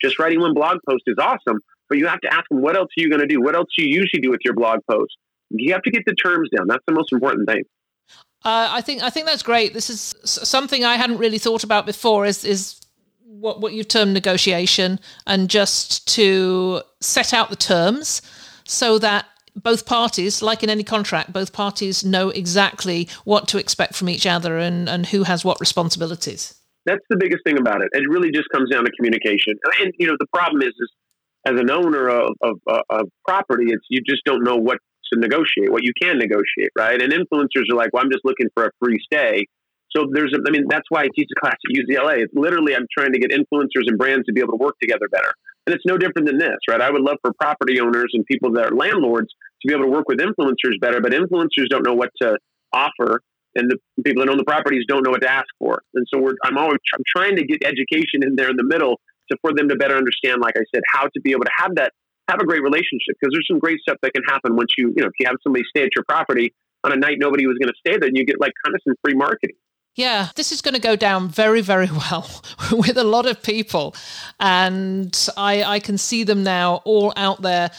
Just 0.00 0.20
writing 0.20 0.40
one 0.40 0.54
blog 0.54 0.78
post 0.88 1.02
is 1.08 1.16
awesome, 1.18 1.58
but 1.88 1.98
you 1.98 2.06
have 2.06 2.20
to 2.20 2.32
ask 2.32 2.48
them 2.48 2.62
what 2.62 2.76
else 2.76 2.88
are 2.96 3.00
you 3.00 3.10
going 3.10 3.20
to 3.20 3.26
do? 3.26 3.40
What 3.40 3.56
else 3.56 3.66
do 3.76 3.84
you 3.84 3.92
usually 3.92 4.22
do 4.22 4.30
with 4.30 4.40
your 4.44 4.54
blog 4.54 4.78
post? 4.88 5.16
You 5.50 5.72
have 5.72 5.82
to 5.82 5.90
get 5.90 6.04
the 6.06 6.14
terms 6.14 6.48
down. 6.56 6.68
That's 6.68 6.84
the 6.86 6.94
most 6.94 7.12
important 7.12 7.48
thing. 7.48 7.64
Uh, 8.44 8.68
I 8.70 8.80
think 8.80 9.02
I 9.02 9.10
think 9.10 9.26
that's 9.26 9.42
great. 9.42 9.74
This 9.74 9.90
is 9.90 10.14
something 10.24 10.84
I 10.84 10.96
hadn't 10.96 11.18
really 11.18 11.38
thought 11.38 11.64
about 11.64 11.86
before. 11.86 12.24
Is 12.24 12.44
is 12.44 12.77
what 13.28 13.60
what 13.60 13.72
you've 13.72 13.88
termed 13.88 14.14
negotiation, 14.14 14.98
and 15.26 15.50
just 15.50 16.08
to 16.14 16.82
set 17.00 17.32
out 17.32 17.50
the 17.50 17.56
terms 17.56 18.22
so 18.64 18.98
that 18.98 19.26
both 19.54 19.86
parties, 19.86 20.42
like 20.42 20.62
in 20.62 20.70
any 20.70 20.84
contract, 20.84 21.32
both 21.32 21.52
parties 21.52 22.04
know 22.04 22.30
exactly 22.30 23.08
what 23.24 23.48
to 23.48 23.58
expect 23.58 23.94
from 23.94 24.08
each 24.08 24.26
other 24.26 24.58
and 24.58 24.88
and 24.88 25.06
who 25.06 25.24
has 25.24 25.44
what 25.44 25.60
responsibilities. 25.60 26.54
That's 26.86 27.04
the 27.10 27.16
biggest 27.16 27.44
thing 27.44 27.58
about 27.58 27.82
it. 27.82 27.88
It 27.92 28.08
really 28.08 28.30
just 28.30 28.48
comes 28.48 28.70
down 28.70 28.84
to 28.84 28.90
communication. 28.92 29.54
And, 29.80 29.92
you 29.98 30.06
know, 30.06 30.16
the 30.18 30.26
problem 30.32 30.62
is, 30.62 30.68
is 30.68 30.90
as 31.44 31.60
an 31.60 31.70
owner 31.70 32.08
of, 32.08 32.30
of, 32.40 32.56
of 32.88 33.08
property, 33.26 33.66
it's 33.68 33.84
you 33.90 34.00
just 34.08 34.24
don't 34.24 34.42
know 34.42 34.56
what 34.56 34.78
to 35.12 35.20
negotiate, 35.20 35.70
what 35.70 35.82
you 35.82 35.92
can 36.00 36.18
negotiate, 36.18 36.70
right? 36.78 37.00
And 37.02 37.12
influencers 37.12 37.70
are 37.70 37.74
like, 37.74 37.90
well, 37.92 38.02
I'm 38.02 38.10
just 38.10 38.24
looking 38.24 38.48
for 38.54 38.64
a 38.64 38.70
free 38.80 38.98
stay. 39.04 39.44
So 39.96 40.06
there's, 40.12 40.34
I 40.34 40.50
mean, 40.50 40.64
that's 40.68 40.86
why 40.90 41.02
I 41.02 41.08
teach 41.14 41.28
a 41.36 41.40
class 41.40 41.54
at 41.54 41.76
UCLA. 41.76 42.22
It's 42.22 42.34
literally 42.34 42.74
I'm 42.74 42.86
trying 42.96 43.12
to 43.12 43.18
get 43.18 43.30
influencers 43.30 43.86
and 43.86 43.96
brands 43.98 44.26
to 44.26 44.32
be 44.32 44.40
able 44.40 44.52
to 44.52 44.62
work 44.62 44.76
together 44.80 45.08
better. 45.10 45.32
And 45.66 45.74
it's 45.74 45.84
no 45.86 45.98
different 45.98 46.28
than 46.28 46.38
this, 46.38 46.56
right? 46.68 46.80
I 46.80 46.90
would 46.90 47.02
love 47.02 47.16
for 47.22 47.32
property 47.34 47.80
owners 47.80 48.10
and 48.14 48.24
people 48.26 48.52
that 48.52 48.72
are 48.72 48.74
landlords 48.74 49.28
to 49.62 49.68
be 49.68 49.74
able 49.74 49.84
to 49.84 49.90
work 49.90 50.08
with 50.08 50.18
influencers 50.18 50.80
better, 50.80 51.00
but 51.00 51.12
influencers 51.12 51.68
don't 51.68 51.84
know 51.84 51.94
what 51.94 52.10
to 52.22 52.38
offer, 52.72 53.20
and 53.54 53.70
the 53.70 53.76
people 54.04 54.24
that 54.24 54.30
own 54.30 54.38
the 54.38 54.44
properties 54.44 54.84
don't 54.88 55.04
know 55.04 55.10
what 55.10 55.22
to 55.22 55.30
ask 55.30 55.48
for. 55.58 55.82
And 55.94 56.06
so 56.12 56.20
we're, 56.20 56.34
I'm 56.44 56.56
always 56.56 56.78
I'm 56.94 57.02
trying 57.16 57.36
to 57.36 57.44
get 57.44 57.64
education 57.64 58.22
in 58.22 58.36
there 58.36 58.50
in 58.50 58.56
the 58.56 58.64
middle 58.64 59.00
to 59.30 59.36
for 59.42 59.52
them 59.52 59.68
to 59.68 59.76
better 59.76 59.96
understand, 59.96 60.40
like 60.40 60.54
I 60.56 60.64
said, 60.74 60.82
how 60.92 61.04
to 61.04 61.20
be 61.22 61.32
able 61.32 61.44
to 61.44 61.52
have 61.56 61.74
that 61.76 61.92
have 62.28 62.40
a 62.40 62.44
great 62.44 62.62
relationship 62.62 63.16
because 63.18 63.32
there's 63.32 63.48
some 63.50 63.58
great 63.58 63.80
stuff 63.80 63.96
that 64.02 64.12
can 64.12 64.22
happen 64.28 64.54
once 64.54 64.72
you 64.76 64.92
you 64.94 65.02
know 65.02 65.08
if 65.08 65.14
you 65.18 65.26
have 65.26 65.36
somebody 65.42 65.64
stay 65.68 65.82
at 65.82 65.90
your 65.96 66.04
property 66.08 66.54
on 66.84 66.92
a 66.92 66.96
night 66.96 67.16
nobody 67.18 67.46
was 67.46 67.56
going 67.58 67.68
to 67.68 67.78
stay 67.80 67.98
there, 67.98 68.08
and 68.08 68.16
you 68.16 68.24
get 68.24 68.40
like 68.40 68.52
kind 68.64 68.74
of 68.74 68.80
some 68.86 68.94
free 69.02 69.14
marketing. 69.14 69.56
Yeah, 69.98 70.28
this 70.36 70.52
is 70.52 70.62
going 70.62 70.74
to 70.74 70.80
go 70.80 70.94
down 70.94 71.28
very, 71.28 71.60
very 71.60 71.90
well 72.10 72.40
with 72.70 72.96
a 72.96 73.02
lot 73.02 73.26
of 73.26 73.42
people. 73.42 73.96
And 74.38 75.28
I, 75.36 75.64
I 75.64 75.80
can 75.80 75.98
see 75.98 76.22
them 76.22 76.44
now 76.44 76.76
all 76.84 77.12
out 77.16 77.42
there 77.42 77.72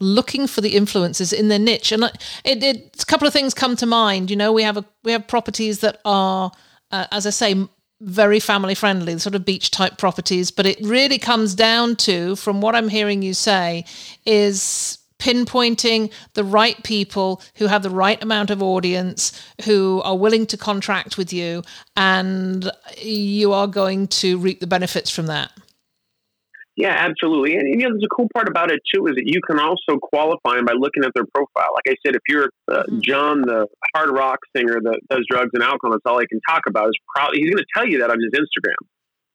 looking 0.00 0.48
for 0.48 0.62
the 0.62 0.74
influences 0.74 1.32
in 1.32 1.46
their 1.46 1.60
niche. 1.60 1.92
And 1.92 2.04
it, 2.44 2.64
it, 2.64 3.00
a 3.00 3.06
couple 3.06 3.28
of 3.28 3.32
things 3.32 3.54
come 3.54 3.76
to 3.76 3.86
mind. 3.86 4.30
You 4.30 4.36
know, 4.36 4.52
we 4.52 4.64
have 4.64 4.78
a, 4.78 4.84
we 5.04 5.12
have 5.12 5.28
properties 5.28 5.78
that 5.78 6.00
are, 6.04 6.50
uh, 6.90 7.06
as 7.12 7.24
I 7.24 7.30
say, 7.30 7.54
very 8.00 8.40
family 8.40 8.74
friendly, 8.74 9.16
sort 9.18 9.36
of 9.36 9.44
beach 9.44 9.70
type 9.70 9.96
properties. 9.96 10.50
But 10.50 10.66
it 10.66 10.78
really 10.82 11.18
comes 11.18 11.54
down 11.54 11.94
to, 11.96 12.34
from 12.34 12.60
what 12.60 12.74
I'm 12.74 12.88
hearing 12.88 13.22
you 13.22 13.32
say, 13.32 13.84
is 14.26 14.98
pinpointing 15.20 16.12
the 16.34 16.42
right 16.42 16.82
people 16.82 17.40
who 17.56 17.66
have 17.66 17.82
the 17.82 17.90
right 17.90 18.20
amount 18.22 18.50
of 18.50 18.62
audience, 18.62 19.40
who 19.64 20.00
are 20.04 20.16
willing 20.16 20.46
to 20.46 20.56
contract 20.56 21.16
with 21.16 21.32
you, 21.32 21.62
and 21.96 22.70
you 22.98 23.52
are 23.52 23.66
going 23.66 24.08
to 24.08 24.38
reap 24.38 24.60
the 24.60 24.66
benefits 24.66 25.10
from 25.10 25.26
that. 25.26 25.52
Yeah, 26.76 26.96
absolutely. 26.96 27.56
And 27.56 27.68
you 27.68 27.86
know, 27.86 27.90
there's 27.90 28.04
a 28.10 28.14
cool 28.14 28.28
part 28.32 28.48
about 28.48 28.70
it 28.70 28.80
too 28.94 29.06
is 29.06 29.14
that 29.16 29.26
you 29.26 29.40
can 29.46 29.58
also 29.58 29.98
qualify 30.00 30.56
them 30.56 30.64
by 30.64 30.72
looking 30.72 31.04
at 31.04 31.12
their 31.14 31.26
profile. 31.34 31.74
Like 31.74 31.92
I 31.92 31.96
said, 32.04 32.14
if 32.16 32.22
you're 32.26 32.48
uh, 32.72 32.84
mm-hmm. 32.84 33.00
John, 33.02 33.42
the 33.42 33.66
hard 33.94 34.10
rock 34.10 34.38
singer 34.56 34.80
that 34.80 35.00
does 35.10 35.26
drugs 35.28 35.50
and 35.52 35.62
alcohol, 35.62 35.90
that's 35.92 36.06
all 36.06 36.18
he 36.20 36.26
can 36.26 36.40
talk 36.48 36.62
about. 36.66 36.88
Is 36.88 36.96
probably 37.14 37.40
he's 37.40 37.50
going 37.50 37.62
to 37.62 37.66
tell 37.76 37.86
you 37.86 37.98
that 37.98 38.10
on 38.10 38.18
his 38.18 38.32
Instagram, 38.32 38.80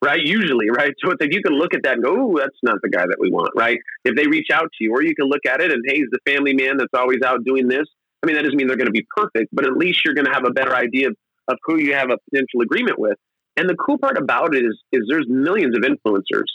right? 0.06 0.22
Usually, 0.24 0.70
right? 0.70 0.94
So 1.04 1.12
it's 1.12 1.20
like 1.20 1.34
you 1.34 1.42
can 1.42 1.54
look 1.54 1.74
at 1.74 1.84
that 1.84 1.96
and 1.96 2.04
go, 2.04 2.16
"Oh, 2.16 2.38
that's 2.38 2.58
not 2.64 2.78
the 2.82 2.90
guy 2.90 3.06
that 3.06 3.18
we 3.20 3.32
want," 3.32 3.52
right? 3.56 3.80
If 4.06 4.16
they 4.16 4.28
reach 4.28 4.48
out 4.54 4.70
to 4.78 4.84
you, 4.84 4.92
or 4.94 5.04
you 5.04 5.16
can 5.16 5.28
look 5.28 5.46
at 5.46 5.62
it 5.62 5.72
and, 5.72 5.84
"Hey, 5.88 5.96
he's 5.96 6.10
the 6.12 6.20
family 6.32 6.54
man 6.54 6.78
that's 6.78 6.94
always 6.94 7.22
out 7.26 7.44
doing 7.44 7.68
this." 7.68 7.86
I 8.24 8.28
mean, 8.28 8.36
that 8.38 8.44
doesn't 8.44 8.58
mean 8.58 8.68
they're 8.68 8.78
going 8.78 8.88
to 8.88 8.92
be 8.92 9.06
perfect, 9.16 9.50
but 9.54 9.66
at 9.66 9.78
least 9.78 10.04
you're 10.04 10.16
going 10.16 10.26
to 10.26 10.34
have 10.34 10.46
a 10.46 10.52
better 10.52 10.76
idea 10.76 11.10
of, 11.10 11.16
of 11.48 11.58
who 11.64 11.78
you 11.78 11.94
have 11.94 12.10
a 12.10 12.18
potential 12.30 12.62
agreement 12.62 12.98
with. 12.98 13.18
And 13.58 13.70
the 13.70 13.76
cool 13.76 14.00
part 14.00 14.18
about 14.18 14.56
it 14.56 14.66
is, 14.66 14.78
is 14.92 15.04
there's 15.08 15.28
millions 15.30 15.76
of 15.78 15.84
influencers. 15.84 16.50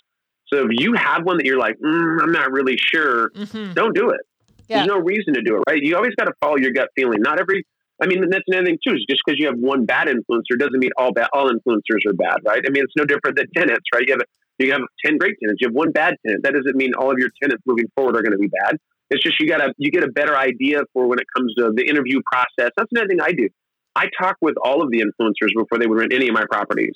So 0.53 0.67
if 0.67 0.71
you 0.71 0.95
have 0.95 1.25
one 1.25 1.37
that 1.37 1.47
you're 1.47 1.59
like, 1.59 1.77
mm, 1.79 2.23
I'm 2.23 2.33
not 2.33 2.51
really 2.51 2.77
sure, 2.77 3.31
mm-hmm. 3.31 3.73
don't 3.75 3.95
do 3.95 4.11
it. 4.11 4.21
Yeah. 4.69 4.79
There's 4.79 4.89
no 4.89 4.99
reason 4.99 5.35
to 5.35 5.43
do 5.43 5.57
it, 5.57 5.63
right? 5.69 5.81
You 5.81 5.97
always 5.97 6.15
got 6.17 6.25
to 6.25 6.33
follow 6.41 6.57
your 6.57 6.73
gut 6.73 6.89
feeling. 6.97 7.23
Not 7.23 7.41
every, 7.41 7.65
I 8.03 8.07
mean, 8.07 8.29
that's 8.31 8.45
another 8.49 8.67
thing 8.67 8.79
too. 8.87 8.95
Is 8.95 9.05
just 9.09 9.23
because 9.25 9.39
you 9.39 9.47
have 9.47 9.59
one 9.59 9.85
bad 9.85 10.09
influencer 10.09 10.59
doesn't 10.59 10.79
mean 10.79 10.91
all 10.97 11.13
bad, 11.13 11.29
all 11.33 11.51
influencers 11.51 12.07
are 12.07 12.15
bad, 12.15 12.39
right? 12.47 12.63
I 12.67 12.71
mean, 12.71 12.85
it's 12.85 12.95
no 12.97 13.05
different 13.05 13.37
than 13.37 13.47
tenants, 13.55 13.85
right? 13.95 14.05
You 14.07 14.15
have 14.15 14.23
you 14.59 14.73
have 14.73 14.83
ten 15.05 15.19
great 15.19 15.37
tenants, 15.43 15.61
you 15.61 15.69
have 15.69 15.75
one 15.75 15.93
bad 15.93 16.15
tenant. 16.25 16.43
That 16.45 16.55
doesn't 16.55 16.77
mean 16.77 16.93
all 16.95 17.11
of 17.11 17.19
your 17.19 17.31
tenants 17.43 17.63
moving 17.67 17.87
forward 17.95 18.17
are 18.17 18.23
going 18.23 18.33
to 18.33 18.39
be 18.39 18.49
bad. 18.65 18.77
It's 19.11 19.23
just 19.23 19.39
you 19.41 19.49
got 19.49 19.59
to 19.59 19.75
you 19.77 19.91
get 19.91 20.05
a 20.05 20.11
better 20.11 20.37
idea 20.37 20.81
for 20.93 21.09
when 21.09 21.19
it 21.19 21.27
comes 21.37 21.55
to 21.57 21.73
the 21.75 21.87
interview 21.87 22.21
process. 22.31 22.73
That's 22.77 22.89
another 22.93 23.09
thing 23.09 23.21
I 23.21 23.33
do. 23.33 23.49
I 23.95 24.07
talk 24.21 24.37
with 24.41 24.55
all 24.65 24.83
of 24.83 24.91
the 24.91 25.03
influencers 25.03 25.51
before 25.55 25.79
they 25.79 25.87
would 25.87 25.99
rent 25.99 26.13
any 26.13 26.29
of 26.29 26.35
my 26.35 26.45
properties, 26.51 26.95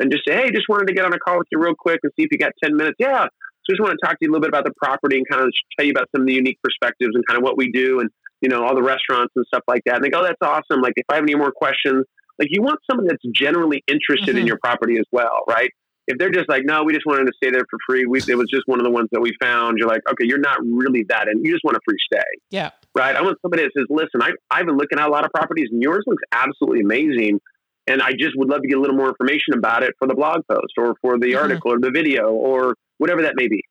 and 0.00 0.10
just 0.10 0.24
say, 0.26 0.34
hey, 0.34 0.50
just 0.50 0.68
wanted 0.68 0.86
to 0.86 0.94
get 0.94 1.04
on 1.04 1.12
a 1.12 1.18
call 1.18 1.38
with 1.38 1.48
you 1.50 1.58
real 1.60 1.74
quick 1.78 2.00
and 2.02 2.12
see 2.16 2.24
if 2.24 2.28
you 2.32 2.38
got 2.38 2.52
ten 2.62 2.76
minutes. 2.76 2.96
Yeah, 2.98 3.24
so 3.24 3.72
just 3.74 3.80
want 3.80 3.98
to 3.98 4.06
talk 4.06 4.12
to 4.12 4.18
you 4.22 4.30
a 4.30 4.32
little 4.32 4.42
bit 4.42 4.48
about 4.48 4.64
the 4.64 4.72
property 4.80 5.16
and 5.16 5.26
kind 5.28 5.42
of 5.42 5.52
tell 5.76 5.84
you 5.84 5.92
about 5.92 6.08
some 6.14 6.22
of 6.22 6.26
the 6.28 6.34
unique 6.34 6.58
perspectives 6.62 7.10
and 7.14 7.26
kind 7.26 7.36
of 7.36 7.42
what 7.42 7.58
we 7.58 7.70
do 7.70 8.00
and, 8.00 8.10
you 8.40 8.48
know, 8.48 8.64
all 8.64 8.74
the 8.74 8.82
restaurants 8.82 9.32
and 9.36 9.44
stuff 9.46 9.62
like 9.68 9.82
that. 9.86 9.96
And 9.96 10.04
they 10.04 10.10
go, 10.10 10.20
oh, 10.20 10.24
that's 10.24 10.42
awesome. 10.42 10.82
Like, 10.82 10.94
if 10.96 11.04
I 11.08 11.16
have 11.16 11.24
any 11.24 11.34
more 11.34 11.52
questions, 11.52 12.04
like, 12.38 12.48
you 12.50 12.62
want 12.62 12.80
someone 12.90 13.06
that's 13.06 13.22
generally 13.34 13.82
interested 13.88 14.30
mm-hmm. 14.30 14.38
in 14.38 14.46
your 14.46 14.58
property 14.62 14.98
as 14.98 15.06
well, 15.10 15.44
right? 15.48 15.70
If 16.08 16.18
they're 16.18 16.30
just 16.30 16.48
like, 16.48 16.62
no, 16.64 16.84
we 16.84 16.92
just 16.92 17.06
wanted 17.06 17.24
to 17.24 17.32
stay 17.36 17.50
there 17.50 17.64
for 17.68 17.78
free. 17.88 18.06
We, 18.06 18.20
it 18.20 18.36
was 18.36 18.48
just 18.48 18.62
one 18.66 18.78
of 18.78 18.84
the 18.84 18.92
ones 18.92 19.08
that 19.10 19.20
we 19.20 19.32
found. 19.40 19.78
You're 19.78 19.88
like, 19.88 20.02
okay, 20.08 20.24
you're 20.24 20.38
not 20.38 20.58
really 20.62 21.04
that, 21.08 21.28
and 21.28 21.44
you 21.44 21.52
just 21.52 21.64
want 21.64 21.76
a 21.76 21.80
free 21.84 21.96
stay. 22.12 22.22
Yeah. 22.50 22.70
Right. 22.94 23.16
I 23.16 23.22
want 23.22 23.38
somebody 23.42 23.64
that 23.64 23.72
says, 23.76 23.86
listen, 23.90 24.22
I, 24.22 24.30
I've 24.50 24.66
been 24.66 24.76
looking 24.76 25.00
at 25.00 25.08
a 25.08 25.10
lot 25.10 25.24
of 25.24 25.32
properties, 25.32 25.68
and 25.72 25.82
yours 25.82 26.04
looks 26.06 26.22
absolutely 26.30 26.82
amazing. 26.82 27.40
And 27.88 28.02
I 28.02 28.12
just 28.12 28.36
would 28.36 28.48
love 28.48 28.62
to 28.62 28.68
get 28.68 28.78
a 28.78 28.80
little 28.80 28.96
more 28.96 29.08
information 29.08 29.54
about 29.54 29.82
it 29.82 29.94
for 29.98 30.08
the 30.08 30.14
blog 30.14 30.42
post 30.50 30.72
or 30.76 30.94
for 31.00 31.18
the 31.18 31.32
mm-hmm. 31.32 31.42
article 31.42 31.72
or 31.72 31.78
the 31.78 31.90
video 31.90 32.30
or 32.30 32.74
whatever 32.98 33.22
that 33.22 33.34
may 33.36 33.48
be. 33.48 33.62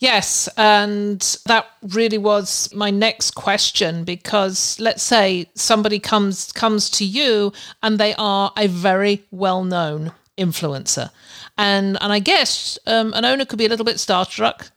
Yes, 0.00 0.48
and 0.56 1.20
that 1.46 1.66
really 1.82 2.18
was 2.18 2.72
my 2.72 2.90
next 2.90 3.32
question 3.32 4.04
because 4.04 4.78
let's 4.78 5.02
say 5.02 5.50
somebody 5.54 5.98
comes 5.98 6.52
comes 6.52 6.88
to 6.90 7.04
you 7.04 7.52
and 7.82 7.98
they 7.98 8.14
are 8.14 8.52
a 8.56 8.68
very 8.68 9.24
well-known 9.32 10.12
influencer. 10.38 11.10
And 11.56 11.98
and 12.00 12.12
I 12.12 12.20
guess 12.20 12.78
um, 12.86 13.12
an 13.14 13.24
owner 13.24 13.44
could 13.44 13.58
be 13.58 13.66
a 13.66 13.68
little 13.68 13.84
bit 13.84 13.96
starstruck 13.96 14.70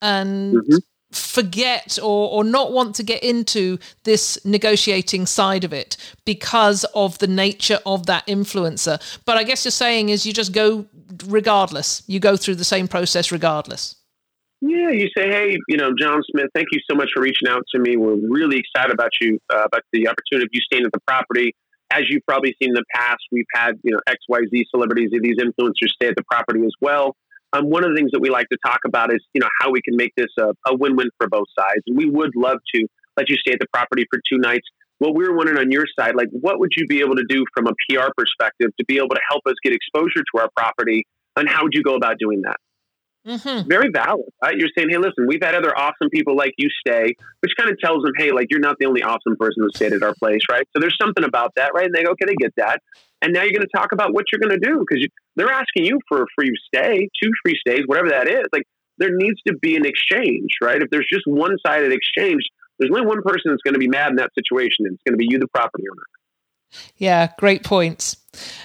and 0.00 0.54
mm-hmm. 0.54 0.76
forget 1.12 1.98
or 2.02 2.30
or 2.30 2.42
not 2.42 2.72
want 2.72 2.94
to 2.96 3.02
get 3.02 3.22
into 3.22 3.78
this 4.04 4.42
negotiating 4.42 5.26
side 5.26 5.64
of 5.64 5.74
it 5.74 5.98
because 6.24 6.84
of 6.94 7.18
the 7.18 7.26
nature 7.26 7.80
of 7.84 8.06
that 8.06 8.26
influencer. 8.26 8.98
But 9.26 9.36
I 9.36 9.44
guess 9.44 9.66
you're 9.66 9.72
saying 9.72 10.08
is 10.08 10.24
you 10.24 10.32
just 10.32 10.54
go 10.54 10.86
regardless. 11.26 12.02
You 12.06 12.20
go 12.20 12.38
through 12.38 12.54
the 12.54 12.64
same 12.64 12.88
process 12.88 13.30
regardless. 13.30 13.96
Yeah, 14.64 14.90
you 14.90 15.08
say, 15.16 15.28
hey, 15.28 15.56
you 15.66 15.76
know, 15.76 15.90
John 15.98 16.22
Smith, 16.30 16.46
thank 16.54 16.68
you 16.70 16.78
so 16.88 16.96
much 16.96 17.08
for 17.12 17.20
reaching 17.20 17.48
out 17.48 17.64
to 17.74 17.80
me. 17.80 17.96
We're 17.96 18.14
really 18.14 18.62
excited 18.62 18.94
about 18.94 19.10
you, 19.20 19.40
uh, 19.52 19.64
about 19.64 19.82
the 19.92 20.06
opportunity 20.06 20.44
of 20.44 20.50
you 20.52 20.60
staying 20.60 20.84
at 20.84 20.92
the 20.92 21.00
property. 21.04 21.56
As 21.90 22.02
you've 22.08 22.22
probably 22.28 22.54
seen 22.62 22.70
in 22.70 22.74
the 22.74 22.84
past, 22.94 23.18
we've 23.32 23.50
had, 23.52 23.72
you 23.82 23.90
know, 23.90 23.98
XYZ 24.08 24.62
celebrities, 24.70 25.10
these 25.20 25.36
influencers 25.36 25.90
stay 25.96 26.06
at 26.06 26.14
the 26.16 26.22
property 26.30 26.60
as 26.64 26.70
well. 26.80 27.16
Um, 27.52 27.70
one 27.70 27.82
of 27.82 27.90
the 27.90 27.96
things 27.96 28.12
that 28.12 28.20
we 28.20 28.30
like 28.30 28.48
to 28.50 28.58
talk 28.64 28.78
about 28.86 29.12
is, 29.12 29.20
you 29.34 29.40
know, 29.40 29.48
how 29.60 29.72
we 29.72 29.82
can 29.82 29.96
make 29.96 30.12
this 30.16 30.30
a, 30.38 30.52
a 30.68 30.76
win-win 30.76 31.08
for 31.18 31.28
both 31.28 31.48
sides. 31.58 31.82
And 31.88 31.98
we 31.98 32.08
would 32.08 32.30
love 32.36 32.58
to 32.76 32.86
let 33.16 33.28
you 33.28 33.36
stay 33.38 33.54
at 33.54 33.58
the 33.58 33.66
property 33.72 34.04
for 34.08 34.20
two 34.32 34.38
nights. 34.38 34.68
What 34.98 35.16
we 35.16 35.24
were 35.24 35.36
wondering 35.36 35.58
on 35.58 35.72
your 35.72 35.86
side, 35.98 36.14
like, 36.14 36.28
what 36.30 36.60
would 36.60 36.70
you 36.76 36.86
be 36.86 37.00
able 37.00 37.16
to 37.16 37.24
do 37.28 37.44
from 37.52 37.66
a 37.66 37.72
PR 37.90 38.14
perspective 38.16 38.70
to 38.78 38.84
be 38.86 38.98
able 38.98 39.08
to 39.08 39.20
help 39.28 39.42
us 39.46 39.54
get 39.64 39.74
exposure 39.74 40.22
to 40.22 40.40
our 40.40 40.48
property? 40.56 41.04
And 41.34 41.48
how 41.48 41.64
would 41.64 41.72
you 41.74 41.82
go 41.82 41.96
about 41.96 42.20
doing 42.20 42.42
that? 42.42 42.58
Mm-hmm. 43.26 43.68
Very 43.68 43.88
valid. 43.90 44.26
Right? 44.42 44.56
You're 44.56 44.70
saying, 44.76 44.90
hey, 44.90 44.98
listen, 44.98 45.26
we've 45.26 45.42
had 45.42 45.54
other 45.54 45.76
awesome 45.76 46.10
people 46.10 46.36
like 46.36 46.54
you 46.56 46.68
stay, 46.86 47.14
which 47.40 47.52
kind 47.56 47.70
of 47.70 47.78
tells 47.78 48.02
them, 48.02 48.12
hey, 48.16 48.32
like 48.32 48.48
you're 48.50 48.60
not 48.60 48.76
the 48.78 48.86
only 48.86 49.02
awesome 49.02 49.36
person 49.36 49.62
who 49.62 49.70
stayed 49.74 49.92
at 49.92 50.02
our 50.02 50.14
place, 50.14 50.40
right? 50.50 50.66
So 50.72 50.80
there's 50.80 50.96
something 51.00 51.24
about 51.24 51.52
that, 51.56 51.72
right? 51.74 51.86
And 51.86 51.94
they 51.94 52.02
go, 52.02 52.10
okay, 52.10 52.26
they 52.26 52.34
get 52.34 52.52
that. 52.56 52.80
And 53.20 53.32
now 53.32 53.42
you're 53.42 53.52
going 53.52 53.62
to 53.62 53.76
talk 53.76 53.92
about 53.92 54.12
what 54.12 54.24
you're 54.32 54.40
going 54.40 54.58
to 54.58 54.66
do 54.66 54.84
because 54.86 55.06
they're 55.36 55.52
asking 55.52 55.84
you 55.84 56.00
for 56.08 56.22
a 56.22 56.26
free 56.34 56.52
stay, 56.66 57.08
two 57.22 57.30
free 57.44 57.56
stays, 57.60 57.82
whatever 57.86 58.10
that 58.10 58.28
is. 58.28 58.46
Like 58.52 58.64
there 58.98 59.14
needs 59.14 59.40
to 59.46 59.54
be 59.54 59.76
an 59.76 59.86
exchange, 59.86 60.50
right? 60.60 60.82
If 60.82 60.90
there's 60.90 61.06
just 61.10 61.26
one 61.26 61.56
sided 61.64 61.92
exchange, 61.92 62.42
there's 62.78 62.90
only 62.92 63.06
one 63.06 63.22
person 63.22 63.52
that's 63.52 63.62
going 63.62 63.74
to 63.74 63.80
be 63.80 63.88
mad 63.88 64.10
in 64.10 64.16
that 64.16 64.30
situation, 64.34 64.86
and 64.86 64.94
it's 64.94 65.02
going 65.06 65.12
to 65.12 65.18
be 65.18 65.26
you, 65.28 65.38
the 65.38 65.46
property 65.48 65.84
owner. 65.90 66.02
Yeah, 66.96 67.28
great 67.38 67.62
points. 67.62 68.16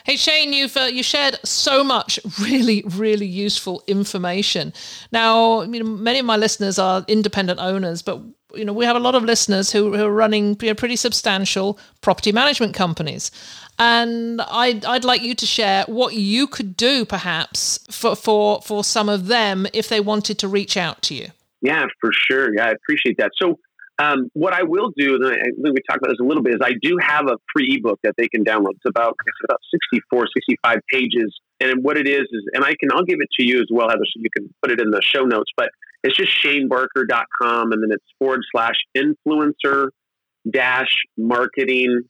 Hey 0.06 0.16
Shane, 0.16 0.54
you've 0.54 0.78
uh, 0.78 0.82
you 0.84 1.04
shared 1.04 1.38
so 1.44 1.84
much 1.84 2.20
really 2.40 2.84
really 2.88 3.26
useful 3.26 3.84
information. 3.88 4.74
Now, 5.12 5.64
you 5.64 5.84
know, 5.84 5.90
many 5.90 6.20
of 6.20 6.26
my 6.26 6.38
listeners 6.38 6.80
are 6.80 7.04
independent 7.08 7.60
owners, 7.60 8.02
but 8.02 8.22
you 8.56 8.64
know 8.64 8.72
we 8.72 8.86
have 8.86 8.96
a 8.96 9.02
lot 9.02 9.16
of 9.16 9.24
listeners 9.24 9.72
who, 9.72 9.96
who 9.96 10.06
are 10.06 10.14
running 10.14 10.56
you 10.62 10.70
know, 10.70 10.74
pretty 10.74 10.96
substantial 10.96 11.78
property 12.00 12.32
management 12.32 12.74
companies, 12.74 13.30
and 13.78 14.42
I'd 14.42 14.86
I'd 14.86 15.04
like 15.04 15.22
you 15.22 15.36
to 15.36 15.46
share 15.46 15.84
what 15.88 16.14
you 16.14 16.48
could 16.48 16.78
do 16.78 17.04
perhaps 17.04 17.80
for 17.92 18.16
for 18.16 18.62
for 18.62 18.86
some 18.86 19.10
of 19.10 19.28
them 19.28 19.68
if 19.74 19.90
they 19.90 20.00
wanted 20.00 20.40
to 20.40 20.48
reach 20.48 20.78
out 20.78 21.02
to 21.04 21.14
you. 21.14 21.28
Yeah, 21.62 21.86
for 22.00 22.12
sure. 22.14 22.56
Yeah, 22.56 22.68
I 22.68 22.72
appreciate 22.72 23.18
that. 23.18 23.32
So 23.36 23.60
um, 24.00 24.30
what 24.34 24.54
I 24.54 24.64
will 24.64 24.92
do, 24.96 25.16
and 25.16 25.26
I 25.26 25.34
think 25.34 25.58
we 25.74 25.82
talked 25.90 26.04
about 26.04 26.10
this 26.10 26.20
a 26.22 26.24
little 26.24 26.44
bit, 26.44 26.54
is 26.54 26.60
I 26.64 26.74
do 26.82 26.98
have 27.02 27.26
a 27.28 27.38
free 27.54 27.78
ebook 27.78 28.00
that 28.04 28.14
they 28.18 28.28
can 28.28 28.44
download. 28.44 28.76
It's 28.76 28.86
about 28.88 29.16
it's 29.26 29.38
about 29.44 29.60
64, 29.72 30.28
65 30.36 30.78
pages. 30.92 31.36
And 31.60 31.84
what 31.84 31.98
it 31.98 32.08
is 32.08 32.22
is, 32.22 32.44
and 32.54 32.64
I 32.64 32.76
can 32.80 32.90
I'll 32.94 33.06
give 33.06 33.18
it 33.20 33.30
to 33.40 33.46
you 33.46 33.60
as 33.60 33.68
well, 33.72 33.90
Heather, 33.90 34.06
so 34.06 34.22
you 34.22 34.30
can 34.36 34.54
put 34.62 34.72
it 34.72 34.80
in 34.80 34.92
the 34.92 35.02
show 35.02 35.24
notes. 35.24 35.52
But 35.58 35.70
it's 36.04 36.16
just 36.16 36.32
shanebarker.com, 36.44 37.72
and 37.72 37.84
then 37.84 37.90
it's 37.92 38.06
forward 38.20 38.42
slash 38.52 38.76
influencer 38.96 39.90
dash 40.50 40.94
marketing 41.18 42.04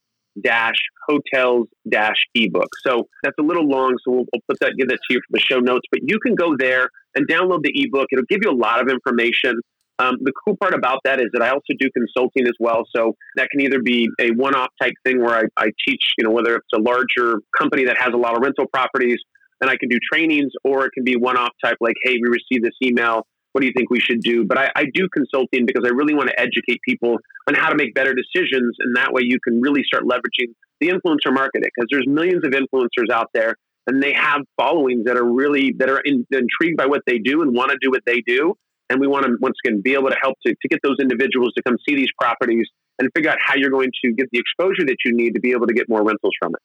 dash 0.44 0.76
hotels 1.08 1.68
dash 1.90 2.28
ebook. 2.36 2.70
So 2.86 3.08
that's 3.24 3.38
a 3.40 3.44
little 3.44 3.68
long, 3.68 3.98
so 4.04 4.12
we'll, 4.12 4.26
we'll, 4.34 4.42
put 4.48 4.60
that, 4.60 4.74
give 4.78 4.90
that 4.90 5.00
to 5.10 5.14
you 5.14 5.20
for 5.22 5.32
the 5.32 5.40
show 5.40 5.60
notes. 5.60 5.88
But 5.92 6.02
you 6.04 6.20
can 6.20 6.36
go 6.36 6.56
there 6.58 6.90
and 7.16 7.28
download 7.28 7.64
the 7.64 7.72
ebook. 7.74 8.08
It'll 8.12 8.26
give 8.30 8.42
you 8.44 8.52
a 8.52 8.56
lot 8.56 8.82
of 8.82 8.90
information. 8.90 9.60
Um, 10.00 10.18
the 10.22 10.32
cool 10.46 10.56
part 10.58 10.74
about 10.74 11.00
that 11.06 11.20
is 11.20 11.28
that 11.34 11.42
I 11.42 11.50
also 11.50 11.74
do 11.80 11.90
consulting 11.92 12.46
as 12.46 12.54
well. 12.60 12.84
So 12.96 13.16
that 13.36 13.50
can 13.50 13.62
either 13.62 13.82
be 13.82 14.10
a 14.20 14.30
one-off 14.32 14.70
type 14.82 14.94
thing 15.04 15.22
where 15.22 15.36
I, 15.36 15.44
I 15.58 15.68
teach, 15.88 16.04
you 16.18 16.24
know, 16.24 16.32
whether 16.32 16.56
it's 16.56 16.68
a 16.76 16.80
larger 16.80 17.42
company 17.58 17.86
that 17.86 17.98
has 17.98 18.14
a 18.14 18.18
lot 18.18 18.36
of 18.36 18.44
rental 18.44 18.66
properties, 18.72 19.18
and 19.60 19.72
I 19.72 19.76
can 19.78 19.90
do 19.90 19.98
trainings, 20.12 20.52
or 20.64 20.86
it 20.86 20.92
can 20.94 21.04
be 21.04 21.16
one-off 21.16 21.50
type, 21.64 21.78
like, 21.82 21.96
hey, 22.04 22.18
we 22.22 22.30
received 22.30 22.64
this 22.64 22.76
email 22.84 23.26
what 23.58 23.62
do 23.62 23.68
you 23.68 23.74
think 23.76 23.90
we 23.90 24.00
should 24.00 24.22
do? 24.22 24.46
But 24.46 24.60
I, 24.60 24.72
I 24.76 24.86
do 24.94 25.10
consulting 25.12 25.66
because 25.66 25.84
I 25.84 25.90
really 25.90 26.14
want 26.14 26.30
to 26.30 26.40
educate 26.40 26.80
people 26.88 27.18
on 27.48 27.56
how 27.56 27.70
to 27.70 27.76
make 27.76 27.96
better 27.96 28.14
decisions. 28.14 28.76
And 28.80 28.96
that 28.96 29.12
way 29.14 29.24
you 29.24 29.40
can 29.44 29.62
really 29.62 29.82
start 29.84 30.04
leveraging 30.04 30.54
the 30.80 30.90
influencer 30.90 31.34
marketing 31.34 31.72
because 31.76 31.88
there's 31.90 32.06
millions 32.08 32.46
of 32.46 32.52
influencers 32.52 33.10
out 33.12 33.30
there 33.34 33.56
and 33.88 34.04
they 34.04 34.14
have 34.14 34.42
followings 34.62 35.06
that 35.06 35.18
are 35.18 35.26
really, 35.26 35.74
that 35.80 35.90
are 35.90 36.02
in, 36.02 36.24
intrigued 36.30 36.78
by 36.78 36.86
what 36.86 37.02
they 37.08 37.18
do 37.18 37.42
and 37.42 37.56
want 37.56 37.72
to 37.72 37.78
do 37.82 37.90
what 37.90 38.02
they 38.06 38.22
do. 38.28 38.54
And 38.90 39.00
we 39.00 39.08
want 39.08 39.26
to, 39.26 39.36
once 39.42 39.56
again, 39.66 39.82
be 39.82 39.94
able 39.94 40.10
to 40.10 40.16
help 40.22 40.36
to, 40.46 40.54
to 40.54 40.68
get 40.68 40.80
those 40.84 40.98
individuals 41.02 41.54
to 41.58 41.64
come 41.64 41.78
see 41.88 41.96
these 41.96 42.12
properties 42.20 42.68
and 43.00 43.10
figure 43.16 43.30
out 43.30 43.38
how 43.42 43.56
you're 43.56 43.70
going 43.70 43.92
to 44.04 44.14
get 44.14 44.28
the 44.32 44.40
exposure 44.40 44.86
that 44.86 44.98
you 45.06 45.14
need 45.14 45.34
to 45.36 45.40
be 45.40 45.52
able 45.52 45.68
to 45.68 45.74
get 45.74 45.88
more 45.90 46.04
rentals 46.04 46.34
from 46.40 46.54
it 46.54 46.62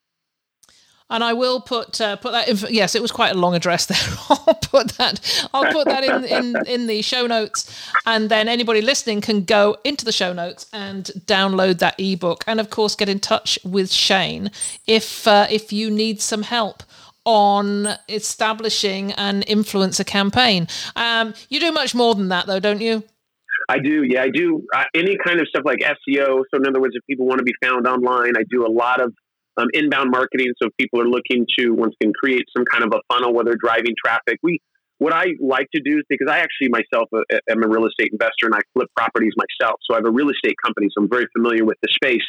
and 1.13 1.23
I 1.23 1.35
will 1.35 1.61
put 1.61 2.01
uh, 2.01 2.17
put 2.17 2.33
that. 2.33 2.49
In, 2.49 2.57
yes, 2.75 2.95
it 2.95 3.03
was 3.03 3.13
quite 3.13 3.35
a 3.35 3.39
long 3.39 3.55
address 3.55 3.87
there. 3.87 3.99
I'll 4.31 4.55
put 4.55 4.89
that. 4.93 5.49
I'll 5.53 5.71
put 5.71 5.85
that 5.85 6.03
in, 6.03 6.25
in 6.25 6.67
in 6.67 6.87
the 6.87 7.03
show 7.03 7.27
notes, 7.27 7.87
and 8.07 8.31
then 8.31 8.49
anybody 8.49 8.81
listening 8.81 9.21
can 9.21 9.45
go 9.45 9.77
into 9.85 10.05
the 10.05 10.13
show 10.13 10.33
notes 10.33 10.67
and 10.73 11.05
download 11.27 11.79
that 11.79 11.95
ebook, 11.99 12.43
and 12.47 12.59
of 12.59 12.71
course 12.71 12.97
get 12.97 13.11
in 13.11 13.21
touch 13.21 13.59
with 13.63 13.93
Shane 13.93 14.51
if 14.87 15.29
uh, 15.29 15.47
if 15.51 15.73
you 15.73 15.91
need 15.91 16.21
some 16.21 16.43
help 16.43 16.83
on 17.25 17.89
establishing 18.09 19.13
an 19.13 19.43
influencer 19.43 20.07
campaign. 20.07 20.69
Um, 20.97 21.35
you 21.49 21.61
do 21.61 21.73
much 21.73 21.95
more 21.95 22.15
than 22.15 22.29
that, 22.29 22.47
though, 22.47 22.61
don't 22.61 22.81
you? 22.81 23.05
I 23.69 23.79
do, 23.79 24.03
yeah, 24.03 24.23
I 24.23 24.29
do. 24.29 24.67
Uh, 24.75 24.85
any 24.95 25.17
kind 25.25 25.41
of 25.41 25.47
stuff 25.49 25.63
like 25.65 25.79
SEO. 25.79 26.43
So, 26.51 26.57
in 26.57 26.67
other 26.67 26.81
words, 26.81 26.95
if 26.97 27.07
people 27.07 27.27
want 27.27 27.39
to 27.39 27.45
be 27.45 27.55
found 27.63 27.87
online, 27.87 28.37
I 28.37 28.43
do 28.51 28.67
a 28.67 28.73
lot 28.73 29.01
of 29.01 29.13
um, 29.57 29.69
inbound 29.73 30.11
marketing. 30.11 30.53
So 30.61 30.69
if 30.69 30.77
people 30.77 31.01
are 31.01 31.09
looking 31.09 31.47
to 31.59 31.71
once 31.71 31.95
again 32.01 32.13
create 32.19 32.45
some 32.57 32.65
kind 32.65 32.85
of 32.85 32.93
a 32.93 33.01
funnel 33.13 33.35
where 33.35 33.45
they're 33.45 33.61
driving 33.63 33.95
traffic, 34.03 34.39
we 34.43 34.61
what 34.99 35.13
I 35.13 35.35
like 35.41 35.67
to 35.75 35.83
do 35.83 35.99
is 35.99 36.05
because 36.09 36.29
I 36.31 36.39
actually 36.39 36.69
myself 36.69 37.09
uh, 37.13 37.23
am 37.51 37.63
a 37.65 37.69
real 37.69 37.87
estate 37.87 38.11
investor 38.13 38.47
and 38.47 38.55
I 38.55 38.61
flip 38.73 38.89
properties 38.97 39.33
myself. 39.37 39.81
So 39.83 39.95
I 39.95 39.99
have 39.99 40.07
a 40.07 40.11
real 40.11 40.31
estate 40.31 40.55
company, 40.63 40.89
so 40.95 41.03
I'm 41.03 41.11
very 41.11 41.27
familiar 41.37 41.65
with 41.65 41.77
the 41.83 41.89
space. 41.93 42.23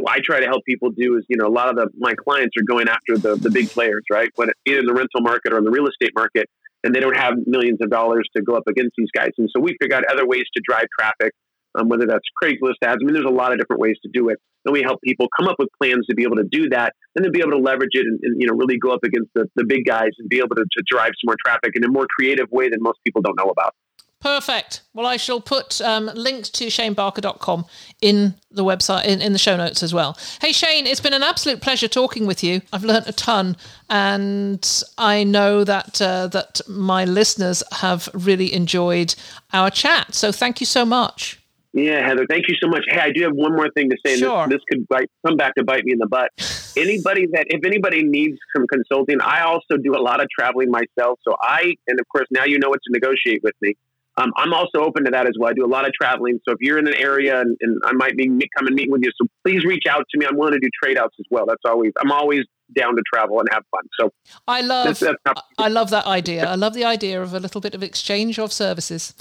What 0.00 0.16
I 0.16 0.20
try 0.24 0.40
to 0.40 0.46
help 0.46 0.64
people 0.64 0.90
do 0.90 1.16
is, 1.16 1.24
you 1.28 1.36
know, 1.36 1.46
a 1.46 1.52
lot 1.52 1.68
of 1.68 1.76
the, 1.76 1.88
my 1.98 2.14
clients 2.14 2.54
are 2.58 2.64
going 2.64 2.88
after 2.88 3.18
the, 3.18 3.36
the 3.36 3.50
big 3.50 3.70
players, 3.70 4.02
right? 4.10 4.30
When 4.36 4.50
either 4.66 4.80
in 4.80 4.86
the 4.86 4.94
rental 4.94 5.20
market 5.20 5.52
or 5.52 5.58
in 5.58 5.64
the 5.64 5.70
real 5.70 5.86
estate 5.86 6.12
market, 6.14 6.48
and 6.84 6.94
they 6.94 7.00
don't 7.00 7.16
have 7.16 7.34
millions 7.46 7.78
of 7.80 7.90
dollars 7.90 8.28
to 8.36 8.42
go 8.42 8.56
up 8.56 8.64
against 8.68 8.92
these 8.96 9.10
guys. 9.14 9.30
And 9.38 9.48
so 9.54 9.60
we 9.60 9.76
figure 9.80 9.96
out 9.96 10.04
other 10.10 10.26
ways 10.26 10.44
to 10.54 10.62
drive 10.66 10.86
traffic 10.98 11.32
um, 11.74 11.88
whether 11.88 12.06
that's 12.06 12.24
Craigslist 12.42 12.80
ads. 12.82 12.98
I 13.00 13.04
mean, 13.04 13.14
there's 13.14 13.26
a 13.26 13.32
lot 13.32 13.52
of 13.52 13.58
different 13.58 13.80
ways 13.80 13.96
to 14.02 14.10
do 14.12 14.28
it. 14.28 14.38
And 14.64 14.72
we 14.72 14.82
help 14.82 15.00
people 15.02 15.26
come 15.38 15.48
up 15.48 15.56
with 15.58 15.68
plans 15.80 16.06
to 16.08 16.14
be 16.14 16.22
able 16.22 16.36
to 16.36 16.44
do 16.50 16.68
that 16.68 16.92
and 17.16 17.24
then 17.24 17.32
be 17.32 17.40
able 17.40 17.52
to 17.52 17.58
leverage 17.58 17.92
it 17.92 18.06
and, 18.06 18.20
and 18.22 18.40
you 18.40 18.46
know, 18.46 18.54
really 18.54 18.78
go 18.78 18.92
up 18.92 19.02
against 19.04 19.30
the, 19.34 19.46
the 19.56 19.64
big 19.64 19.84
guys 19.84 20.10
and 20.18 20.28
be 20.28 20.38
able 20.38 20.54
to, 20.54 20.64
to 20.64 20.82
drive 20.86 21.10
some 21.18 21.26
more 21.26 21.36
traffic 21.44 21.72
in 21.74 21.84
a 21.84 21.88
more 21.88 22.06
creative 22.16 22.46
way 22.50 22.68
than 22.68 22.80
most 22.80 22.98
people 23.04 23.22
don't 23.22 23.36
know 23.36 23.50
about. 23.50 23.74
Perfect. 24.22 24.82
Well, 24.94 25.04
I 25.04 25.16
shall 25.16 25.40
put 25.40 25.80
um, 25.80 26.08
links 26.14 26.48
to 26.50 26.66
shanebarker.com 26.66 27.66
in 28.00 28.34
the 28.52 28.62
website, 28.62 29.04
in, 29.04 29.20
in 29.20 29.32
the 29.32 29.38
show 29.38 29.56
notes 29.56 29.82
as 29.82 29.92
well. 29.92 30.16
Hey, 30.40 30.52
Shane, 30.52 30.86
it's 30.86 31.00
been 31.00 31.12
an 31.12 31.24
absolute 31.24 31.60
pleasure 31.60 31.88
talking 31.88 32.24
with 32.24 32.44
you. 32.44 32.62
I've 32.72 32.84
learnt 32.84 33.08
a 33.08 33.12
ton, 33.12 33.56
and 33.90 34.84
I 34.96 35.24
know 35.24 35.64
that 35.64 36.00
uh, 36.00 36.28
that 36.28 36.60
my 36.68 37.04
listeners 37.04 37.64
have 37.72 38.08
really 38.14 38.52
enjoyed 38.52 39.16
our 39.52 39.70
chat. 39.70 40.14
So 40.14 40.30
thank 40.30 40.60
you 40.60 40.66
so 40.66 40.84
much. 40.84 41.40
Yeah, 41.72 42.06
Heather, 42.06 42.26
thank 42.28 42.48
you 42.48 42.54
so 42.62 42.68
much. 42.68 42.84
Hey, 42.86 43.00
I 43.00 43.10
do 43.10 43.22
have 43.22 43.32
one 43.32 43.56
more 43.56 43.70
thing 43.70 43.90
to 43.90 43.96
say. 44.06 44.16
Sure. 44.18 44.46
This, 44.46 44.58
this 44.58 44.62
could 44.70 44.88
bite, 44.88 45.10
come 45.26 45.36
back 45.36 45.54
to 45.56 45.64
bite 45.64 45.84
me 45.84 45.92
in 45.92 45.98
the 45.98 46.06
butt. 46.06 46.30
anybody 46.76 47.26
that, 47.32 47.46
if 47.48 47.64
anybody 47.64 48.04
needs 48.04 48.38
some 48.54 48.66
consulting, 48.66 49.20
I 49.20 49.40
also 49.40 49.78
do 49.82 49.96
a 49.96 50.02
lot 50.02 50.22
of 50.22 50.28
traveling 50.28 50.70
myself. 50.70 51.18
So 51.26 51.34
I, 51.40 51.74
and 51.88 51.98
of 51.98 52.06
course, 52.08 52.26
now 52.30 52.44
you 52.44 52.58
know 52.58 52.68
what 52.68 52.80
to 52.84 52.92
negotiate 52.92 53.42
with 53.42 53.54
me. 53.62 53.74
Um, 54.18 54.30
I'm 54.36 54.52
also 54.52 54.80
open 54.80 55.04
to 55.04 55.10
that 55.10 55.26
as 55.26 55.32
well. 55.38 55.50
I 55.50 55.54
do 55.54 55.64
a 55.64 55.66
lot 55.66 55.86
of 55.86 55.92
traveling. 55.94 56.38
So 56.46 56.52
if 56.52 56.58
you're 56.60 56.78
in 56.78 56.86
an 56.86 56.94
area 56.94 57.40
and, 57.40 57.56
and 57.60 57.80
I 57.84 57.92
might 57.92 58.16
be 58.16 58.26
come 58.56 58.66
and 58.66 58.74
meet 58.74 58.90
with 58.90 59.02
you, 59.02 59.10
so 59.20 59.26
please 59.44 59.64
reach 59.64 59.84
out 59.88 60.04
to 60.10 60.18
me. 60.18 60.26
I'm 60.26 60.36
willing 60.36 60.52
to 60.52 60.60
do 60.60 60.68
trade 60.82 60.98
outs 60.98 61.16
as 61.18 61.24
well. 61.30 61.46
That's 61.46 61.62
always, 61.64 61.92
I'm 61.98 62.12
always 62.12 62.42
down 62.76 62.94
to 62.96 63.02
travel 63.12 63.40
and 63.40 63.48
have 63.50 63.62
fun. 63.70 63.82
So 63.98 64.10
I 64.46 64.60
love, 64.60 64.98
that's, 64.98 65.00
that's 65.24 65.40
I 65.58 65.68
love 65.68 65.90
that 65.90 66.06
idea. 66.06 66.46
I 66.46 66.56
love 66.56 66.74
the 66.74 66.84
idea 66.84 67.22
of 67.22 67.32
a 67.32 67.40
little 67.40 67.60
bit 67.60 67.74
of 67.74 67.82
exchange 67.82 68.38
of 68.38 68.52
services. 68.52 69.14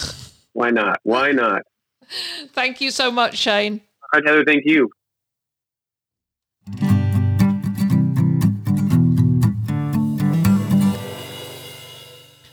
Why 0.53 0.71
not? 0.71 0.99
Why 1.03 1.31
not? 1.31 1.61
Thank 2.53 2.81
you 2.81 2.91
so 2.91 3.11
much, 3.11 3.37
Shane. 3.37 3.81
All 4.13 4.19
right, 4.19 4.27
Heather, 4.27 4.43
thank 4.43 4.63
you. 4.65 4.89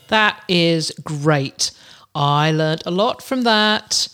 That 0.09 0.43
is 0.49 0.93
great. 1.03 1.73
I 2.19 2.51
learned 2.51 2.83
a 2.85 2.91
lot 2.91 3.23
from 3.23 3.43
that. 3.43 4.09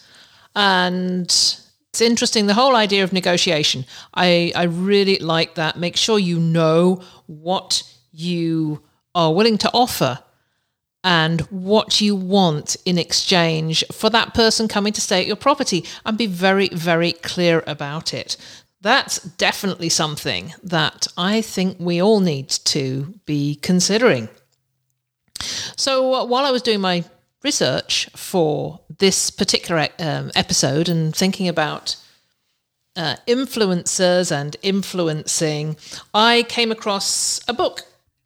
And 0.54 1.26
it's 1.26 2.00
interesting, 2.00 2.46
the 2.46 2.54
whole 2.54 2.76
idea 2.76 3.02
of 3.02 3.12
negotiation. 3.12 3.86
I, 4.12 4.52
I 4.54 4.64
really 4.64 5.18
like 5.18 5.54
that. 5.54 5.78
Make 5.78 5.96
sure 5.96 6.18
you 6.18 6.38
know 6.38 7.02
what 7.26 7.82
you 8.12 8.82
are 9.14 9.32
willing 9.32 9.56
to 9.58 9.70
offer 9.72 10.18
and 11.02 11.40
what 11.42 12.00
you 12.00 12.14
want 12.14 12.76
in 12.84 12.98
exchange 12.98 13.84
for 13.90 14.10
that 14.10 14.34
person 14.34 14.68
coming 14.68 14.92
to 14.92 15.00
stay 15.00 15.20
at 15.20 15.26
your 15.26 15.36
property 15.36 15.84
and 16.04 16.18
be 16.18 16.26
very, 16.26 16.68
very 16.68 17.12
clear 17.12 17.64
about 17.66 18.12
it. 18.12 18.36
That's 18.82 19.18
definitely 19.18 19.88
something 19.88 20.52
that 20.62 21.06
I 21.16 21.40
think 21.40 21.78
we 21.80 22.02
all 22.02 22.20
need 22.20 22.50
to 22.50 23.14
be 23.24 23.54
considering. 23.54 24.28
So, 25.76 26.14
uh, 26.14 26.24
while 26.26 26.44
I 26.44 26.50
was 26.50 26.62
doing 26.62 26.80
my 26.80 27.04
research 27.44 28.08
for 28.16 28.80
this 28.98 29.30
particular 29.30 29.88
um, 29.98 30.32
episode 30.34 30.88
and 30.88 31.14
thinking 31.14 31.46
about 31.48 31.96
uh, 32.96 33.16
influencers 33.28 34.32
and 34.32 34.56
influencing, 34.62 35.76
I 36.12 36.44
came 36.48 36.72
across 36.72 37.40
a 37.46 37.52
book 37.52 37.82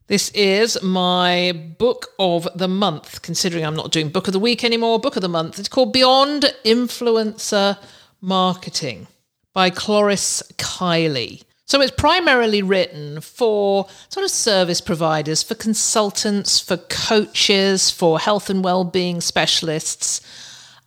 this 0.09 0.31
is 0.31 0.83
my 0.83 1.53
book 1.77 2.14
of 2.19 2.49
the 2.55 2.66
month, 2.66 3.21
considering 3.21 3.62
I'm 3.62 3.77
not 3.77 3.93
doing 3.93 4.09
book 4.09 4.27
of 4.27 4.33
the 4.33 4.39
week 4.39 4.64
anymore. 4.64 4.99
Book 4.99 5.16
of 5.16 5.23
the 5.23 5.29
month. 5.29 5.59
It's 5.59 5.69
called 5.69 5.93
Beyond 5.93 6.55
Influencer 6.64 7.77
Marketing 8.23 9.07
by 9.53 9.69
Cloris 9.69 10.43
Kylie. 10.57 11.43
So 11.69 11.83
it's 11.83 11.93
primarily 11.93 12.62
written 12.62 13.21
for 13.21 13.87
sort 14.09 14.25
of 14.25 14.31
service 14.31 14.81
providers, 14.81 15.43
for 15.43 15.55
consultants, 15.55 16.59
for 16.59 16.79
coaches, 16.79 17.91
for 17.91 18.19
health 18.19 18.49
and 18.49 18.64
well-being 18.64 19.21
specialists. 19.21 20.23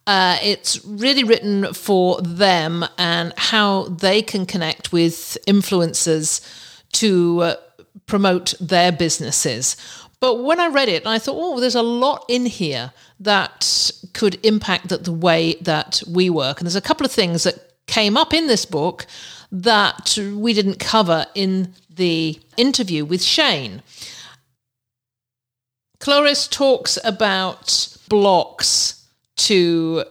Uh, 0.08 0.40
it's 0.42 0.84
really 0.84 1.24
written 1.24 1.72
for 1.76 2.20
them 2.24 2.84
and 2.98 3.32
how 3.38 3.84
they 3.90 4.24
can 4.24 4.48
connect 4.48 4.92
with 4.92 5.38
influencers 5.48 6.42
to 6.94 7.42
uh, 7.42 7.56
promote 8.08 8.56
their 8.60 8.92
businesses. 8.92 9.78
But 10.20 10.44
when 10.44 10.60
I 10.60 10.68
read 10.68 10.90
it, 10.90 11.06
I 11.06 11.20
thought, 11.20 11.38
oh, 11.38 11.60
there's 11.60 11.76
a 11.76 11.84
lot 11.84 12.26
in 12.28 12.48
here 12.48 12.92
that 13.20 13.92
could 14.14 14.44
impact 14.44 14.90
the, 14.90 14.98
the 14.98 15.14
way 15.14 15.58
that 15.62 16.02
we 16.08 16.32
work. 16.32 16.60
And 16.60 16.66
there's 16.66 16.76
a 16.76 16.82
couple 16.82 17.06
of 17.06 17.12
things 17.12 17.44
that 17.44 17.72
came 17.86 18.18
up 18.18 18.34
in 18.34 18.48
this 18.48 18.66
book 18.66 19.06
that 19.52 20.18
we 20.36 20.54
didn't 20.54 20.80
cover 20.80 21.26
in 21.36 21.74
the 21.90 22.40
interview 22.58 23.04
with 23.04 23.22
Shane. 23.22 23.82
Cloris 26.00 26.48
talks 26.48 26.98
about 27.04 27.96
blocks 28.10 29.06
to 29.36 30.04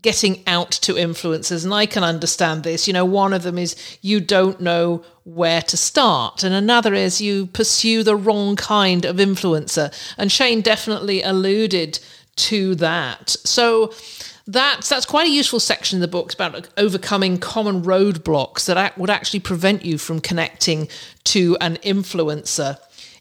getting 0.00 0.42
out 0.46 0.70
to 0.70 0.94
influencers 0.94 1.64
and 1.64 1.74
i 1.74 1.84
can 1.84 2.04
understand 2.04 2.62
this. 2.62 2.86
You 2.86 2.92
know 2.92 3.04
one 3.04 3.32
of 3.32 3.42
them 3.42 3.58
is 3.58 3.74
you 4.02 4.20
don't 4.20 4.60
know 4.60 5.04
where 5.24 5.62
to 5.62 5.76
start 5.76 6.44
and 6.44 6.54
another 6.54 6.94
is 6.94 7.20
you 7.20 7.46
pursue 7.46 8.04
the 8.04 8.16
wrong 8.16 8.54
kind 8.54 9.04
of 9.04 9.16
influencer. 9.16 9.92
And 10.16 10.30
shane 10.30 10.60
definitely 10.60 11.22
alluded 11.22 11.98
to 12.36 12.74
that. 12.76 13.30
So 13.44 13.92
that's 14.52 14.88
that's 14.88 15.06
quite 15.06 15.28
a 15.28 15.30
useful 15.30 15.60
section 15.60 15.96
in 15.96 16.00
the 16.00 16.08
book 16.08 16.32
about 16.34 16.68
overcoming 16.76 17.38
common 17.38 17.82
roadblocks 17.82 18.66
that 18.66 18.98
would 18.98 19.10
actually 19.10 19.40
prevent 19.40 19.84
you 19.84 19.96
from 19.96 20.20
connecting 20.20 20.88
to 21.24 21.56
an 21.60 21.76
influencer 21.78 22.78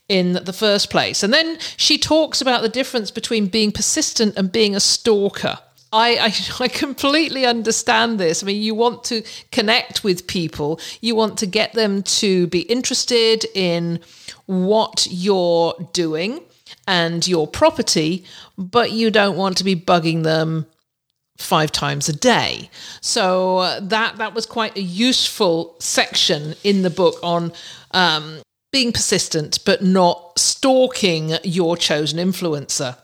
in 0.08 0.34
the 0.44 0.54
first 0.54 0.90
place. 0.90 1.22
And 1.22 1.32
then 1.32 1.60
she 1.78 2.00
talks 2.00 2.42
about 2.42 2.64
the 2.64 2.70
difference 2.70 3.12
between 3.12 3.46
being 3.46 3.72
persistent 3.72 4.36
and 4.38 4.52
being 4.52 4.76
a 4.76 4.80
stalker. 4.80 5.60
I, 5.94 6.18
I, 6.18 6.34
I 6.64 6.68
completely 6.68 7.46
understand 7.46 8.20
this. 8.20 8.42
I 8.42 8.48
mean, 8.48 8.62
you 8.62 8.74
want 8.74 9.04
to 9.06 9.22
connect 9.52 10.04
with 10.04 10.26
people, 10.26 10.80
you 11.00 11.16
want 11.16 11.38
to 11.40 11.46
get 11.46 11.74
them 11.74 12.02
to 12.04 12.48
be 12.48 12.62
interested 12.62 13.46
in 13.54 14.00
what 14.48 15.08
you're 15.12 15.76
doing 15.94 16.42
and 16.88 17.28
your 17.28 17.46
property, 17.46 18.26
but 18.58 18.92
you 18.92 19.12
don't 19.12 19.38
want 19.38 19.58
to 19.58 19.64
be 19.64 19.76
bugging 19.76 20.24
them 20.24 20.66
five 21.40 21.72
times 21.72 22.10
a 22.10 22.14
day. 22.14 22.70
So 23.02 23.60
uh, 23.60 23.80
that 23.82 24.18
that 24.18 24.34
was 24.34 24.46
quite 24.46 24.78
a 24.78 24.82
useful 24.82 25.76
section 25.80 26.56
in 26.64 26.82
the 26.84 26.90
book 26.90 27.16
on 27.24 27.54
um, 27.92 28.40
being 28.72 28.92
persistent, 28.92 29.60
but 29.66 29.82
not 29.82 30.38
stalking 30.38 31.34
your 31.44 31.78
chosen 31.78 32.20
influencer. 32.20 32.98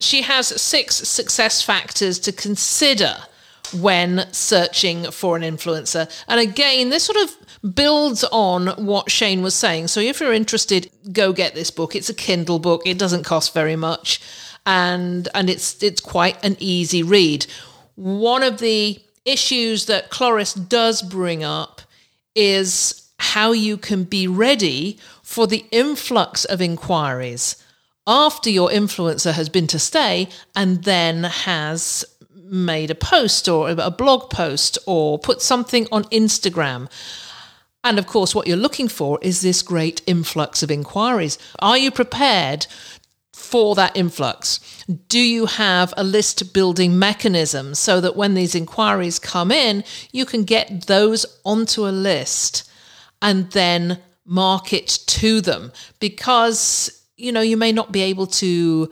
She 0.00 0.22
has 0.22 0.48
six 0.60 0.96
success 0.96 1.62
factors 1.62 2.18
to 2.20 2.32
consider 2.32 3.14
when 3.72 4.26
searching 4.32 5.10
for 5.10 5.36
an 5.36 5.42
influencer. 5.42 6.10
And 6.28 6.40
again, 6.40 6.90
this 6.90 7.04
sort 7.04 7.18
of 7.18 7.74
builds 7.74 8.24
on 8.24 8.68
what 8.84 9.10
Shane 9.10 9.42
was 9.42 9.54
saying. 9.54 9.88
So 9.88 10.00
if 10.00 10.20
you're 10.20 10.32
interested, 10.32 10.90
go 11.12 11.32
get 11.32 11.54
this 11.54 11.70
book. 11.70 11.94
It's 11.94 12.10
a 12.10 12.14
Kindle 12.14 12.58
book. 12.58 12.82
It 12.84 12.98
doesn't 12.98 13.24
cost 13.24 13.54
very 13.54 13.76
much 13.76 14.20
and 14.66 15.28
and 15.34 15.50
it's 15.50 15.82
it's 15.82 16.00
quite 16.00 16.42
an 16.44 16.56
easy 16.58 17.02
read. 17.02 17.46
One 17.96 18.42
of 18.42 18.58
the 18.58 19.00
issues 19.24 19.86
that 19.86 20.10
Cloris 20.10 20.54
does 20.54 21.02
bring 21.02 21.44
up 21.44 21.82
is 22.34 23.10
how 23.18 23.52
you 23.52 23.76
can 23.76 24.04
be 24.04 24.26
ready 24.26 24.98
for 25.22 25.46
the 25.46 25.64
influx 25.70 26.44
of 26.44 26.60
inquiries 26.60 27.56
after 28.06 28.50
your 28.50 28.68
influencer 28.68 29.32
has 29.32 29.48
been 29.48 29.66
to 29.68 29.78
stay 29.78 30.28
and 30.54 30.84
then 30.84 31.24
has 31.24 32.04
made 32.44 32.90
a 32.90 32.94
post 32.94 33.48
or 33.48 33.70
a 33.70 33.90
blog 33.90 34.30
post 34.30 34.78
or 34.86 35.18
put 35.18 35.40
something 35.40 35.86
on 35.90 36.04
Instagram. 36.04 36.90
And 37.82 37.98
of 37.98 38.06
course, 38.06 38.34
what 38.34 38.46
you're 38.46 38.56
looking 38.56 38.88
for 38.88 39.18
is 39.22 39.40
this 39.40 39.62
great 39.62 40.02
influx 40.06 40.62
of 40.62 40.70
inquiries. 40.70 41.38
Are 41.58 41.78
you 41.78 41.90
prepared 41.90 42.66
for 43.54 43.76
that 43.76 43.96
influx? 43.96 44.58
Do 45.06 45.20
you 45.20 45.46
have 45.46 45.94
a 45.96 46.02
list 46.02 46.52
building 46.52 46.98
mechanism 46.98 47.76
so 47.76 48.00
that 48.00 48.16
when 48.16 48.34
these 48.34 48.56
inquiries 48.56 49.20
come 49.20 49.52
in, 49.52 49.84
you 50.10 50.26
can 50.26 50.42
get 50.42 50.88
those 50.88 51.24
onto 51.44 51.86
a 51.86 51.94
list 51.94 52.68
and 53.22 53.48
then 53.52 54.00
market 54.24 54.98
to 55.06 55.40
them? 55.40 55.70
Because, 56.00 57.00
you 57.16 57.30
know, 57.30 57.42
you 57.42 57.56
may 57.56 57.70
not 57.70 57.92
be 57.92 58.00
able 58.00 58.26
to 58.42 58.90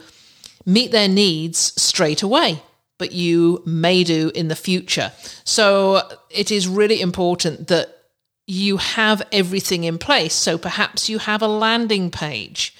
meet 0.65 0.93
their 0.93 1.09
needs 1.09 1.59
straight 1.75 2.23
away, 2.23 2.63
but 2.97 3.11
you 3.11 3.61
may 3.65 4.05
do 4.05 4.31
in 4.33 4.47
the 4.47 4.55
future. 4.55 5.11
So 5.43 6.09
it 6.29 6.51
is 6.51 6.69
really 6.69 7.01
important 7.01 7.67
that 7.67 7.89
you 8.47 8.77
have 8.77 9.23
everything 9.33 9.83
in 9.83 9.97
place. 9.97 10.33
So 10.33 10.57
perhaps 10.57 11.09
you 11.09 11.17
have 11.17 11.41
a 11.41 11.49
landing 11.49 12.11
page 12.11 12.73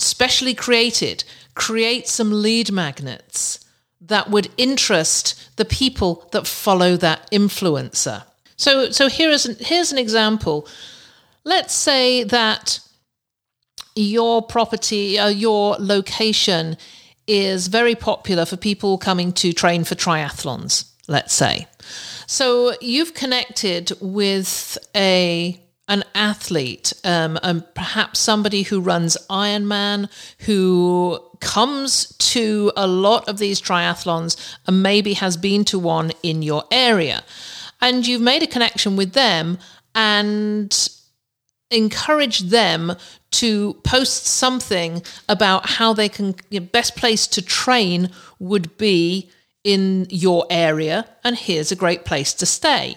specially 0.00 0.54
created 0.54 1.24
create 1.54 2.08
some 2.08 2.42
lead 2.42 2.72
magnets 2.72 3.60
that 4.00 4.30
would 4.30 4.48
interest 4.56 5.56
the 5.56 5.64
people 5.64 6.28
that 6.32 6.46
follow 6.46 6.96
that 6.96 7.30
influencer. 7.30 8.22
So, 8.56 8.90
so 8.90 9.08
here 9.08 9.30
is 9.30 9.46
an, 9.46 9.56
here's 9.60 9.92
an 9.92 9.98
example. 9.98 10.66
Let's 11.44 11.74
say 11.74 12.24
that 12.24 12.80
your 13.94 14.42
property, 14.42 15.18
uh, 15.18 15.28
your 15.28 15.76
location 15.78 16.76
is 17.26 17.68
very 17.68 17.94
popular 17.94 18.44
for 18.44 18.56
people 18.56 18.98
coming 18.98 19.32
to 19.32 19.52
train 19.52 19.84
for 19.84 19.94
triathlons, 19.94 20.90
let's 21.08 21.34
say. 21.34 21.66
So 22.26 22.74
you've 22.80 23.14
connected 23.14 23.92
with 24.00 24.78
a 24.94 25.60
an 25.90 26.04
athlete, 26.14 26.92
um, 27.02 27.36
and 27.42 27.64
perhaps 27.74 28.20
somebody 28.20 28.62
who 28.62 28.80
runs 28.80 29.16
Ironman, 29.28 30.08
who 30.46 31.20
comes 31.40 32.16
to 32.18 32.70
a 32.76 32.86
lot 32.86 33.28
of 33.28 33.38
these 33.38 33.60
triathlons 33.60 34.56
and 34.66 34.84
maybe 34.84 35.14
has 35.14 35.36
been 35.36 35.64
to 35.64 35.78
one 35.78 36.12
in 36.22 36.42
your 36.42 36.62
area. 36.70 37.24
And 37.80 38.06
you've 38.06 38.22
made 38.22 38.42
a 38.42 38.46
connection 38.46 38.94
with 38.94 39.14
them 39.14 39.58
and 39.94 40.88
encourage 41.72 42.38
them 42.38 42.92
to 43.32 43.74
post 43.84 44.26
something 44.26 45.02
about 45.28 45.68
how 45.68 45.92
they 45.92 46.08
can 46.08 46.36
you 46.50 46.60
know, 46.60 46.66
best 46.66 46.94
place 46.96 47.26
to 47.26 47.42
train 47.42 48.10
would 48.38 48.76
be 48.78 49.28
in 49.64 50.06
your 50.08 50.46
area 50.50 51.06
and 51.22 51.36
here's 51.36 51.70
a 51.70 51.76
great 51.76 52.04
place 52.04 52.32
to 52.32 52.46
stay 52.46 52.96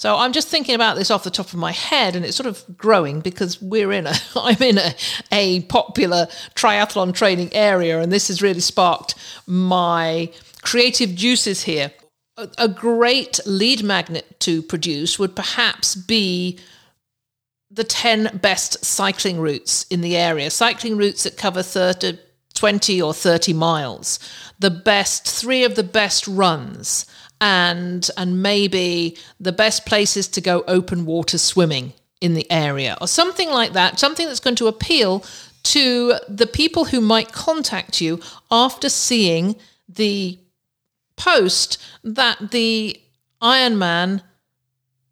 so 0.00 0.16
I'm 0.16 0.32
just 0.32 0.48
thinking 0.48 0.74
about 0.74 0.96
this 0.96 1.10
off 1.10 1.24
the 1.24 1.30
top 1.30 1.48
of 1.48 1.56
my 1.56 1.72
head, 1.72 2.16
and 2.16 2.24
it's 2.24 2.34
sort 2.34 2.46
of 2.46 2.64
growing 2.78 3.20
because 3.20 3.60
we're 3.60 3.92
in 3.92 4.06
a 4.06 4.14
I'm 4.34 4.62
in 4.62 4.78
a, 4.78 4.94
a 5.30 5.60
popular 5.64 6.26
triathlon 6.54 7.14
training 7.14 7.52
area, 7.52 8.00
and 8.00 8.10
this 8.10 8.28
has 8.28 8.40
really 8.40 8.60
sparked 8.60 9.14
my 9.46 10.32
creative 10.62 11.14
juices 11.14 11.64
here. 11.64 11.92
A, 12.38 12.48
a 12.56 12.66
great 12.66 13.40
lead 13.44 13.82
magnet 13.82 14.40
to 14.40 14.62
produce 14.62 15.18
would 15.18 15.36
perhaps 15.36 15.94
be 15.94 16.58
the 17.70 17.84
10 17.84 18.38
best 18.40 18.82
cycling 18.82 19.38
routes 19.38 19.84
in 19.90 20.00
the 20.00 20.16
area, 20.16 20.48
cycling 20.48 20.96
routes 20.96 21.24
that 21.24 21.36
cover 21.36 21.62
30, 21.62 22.18
20 22.54 23.02
or 23.02 23.12
30 23.12 23.52
miles, 23.52 24.18
the 24.60 24.70
best, 24.70 25.28
three 25.28 25.62
of 25.62 25.74
the 25.74 25.82
best 25.82 26.26
runs 26.26 27.04
and 27.40 28.10
and 28.16 28.42
maybe 28.42 29.16
the 29.38 29.52
best 29.52 29.86
places 29.86 30.28
to 30.28 30.40
go 30.40 30.62
open 30.68 31.06
water 31.06 31.38
swimming 31.38 31.92
in 32.20 32.34
the 32.34 32.50
area 32.50 32.96
or 33.00 33.08
something 33.08 33.48
like 33.48 33.72
that 33.72 33.98
something 33.98 34.26
that's 34.26 34.40
going 34.40 34.56
to 34.56 34.66
appeal 34.66 35.24
to 35.62 36.14
the 36.28 36.46
people 36.46 36.86
who 36.86 37.00
might 37.00 37.32
contact 37.32 38.00
you 38.00 38.20
after 38.50 38.88
seeing 38.88 39.56
the 39.88 40.38
post 41.16 41.78
that 42.04 42.50
the 42.50 42.98
Ironman 43.42 44.22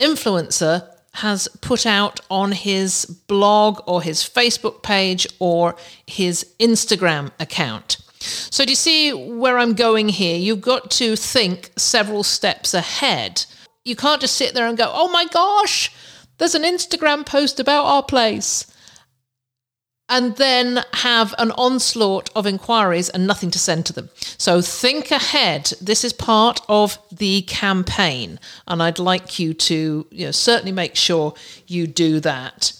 influencer 0.00 0.88
has 1.14 1.48
put 1.60 1.84
out 1.84 2.20
on 2.30 2.52
his 2.52 3.04
blog 3.26 3.80
or 3.86 4.02
his 4.02 4.22
Facebook 4.22 4.82
page 4.82 5.26
or 5.38 5.74
his 6.06 6.54
Instagram 6.60 7.32
account. 7.40 7.96
So, 8.20 8.64
do 8.64 8.72
you 8.72 8.76
see 8.76 9.12
where 9.12 9.58
I'm 9.58 9.74
going 9.74 10.08
here? 10.08 10.36
You've 10.36 10.60
got 10.60 10.90
to 10.92 11.16
think 11.16 11.70
several 11.76 12.22
steps 12.22 12.74
ahead. 12.74 13.44
You 13.84 13.96
can't 13.96 14.20
just 14.20 14.36
sit 14.36 14.54
there 14.54 14.66
and 14.66 14.76
go, 14.76 14.90
oh 14.92 15.08
my 15.08 15.26
gosh, 15.26 15.92
there's 16.38 16.54
an 16.54 16.62
Instagram 16.62 17.26
post 17.26 17.60
about 17.60 17.84
our 17.84 18.02
place. 18.02 18.66
And 20.10 20.36
then 20.36 20.84
have 20.94 21.34
an 21.36 21.50
onslaught 21.50 22.30
of 22.34 22.46
inquiries 22.46 23.10
and 23.10 23.26
nothing 23.26 23.50
to 23.50 23.58
send 23.58 23.84
to 23.86 23.92
them. 23.92 24.08
So 24.38 24.62
think 24.62 25.10
ahead. 25.10 25.72
This 25.82 26.02
is 26.02 26.14
part 26.14 26.62
of 26.66 26.98
the 27.12 27.42
campaign. 27.42 28.40
And 28.66 28.82
I'd 28.82 28.98
like 28.98 29.38
you 29.38 29.52
to 29.52 30.06
you 30.10 30.24
know, 30.24 30.30
certainly 30.30 30.72
make 30.72 30.96
sure 30.96 31.34
you 31.66 31.86
do 31.86 32.20
that. 32.20 32.72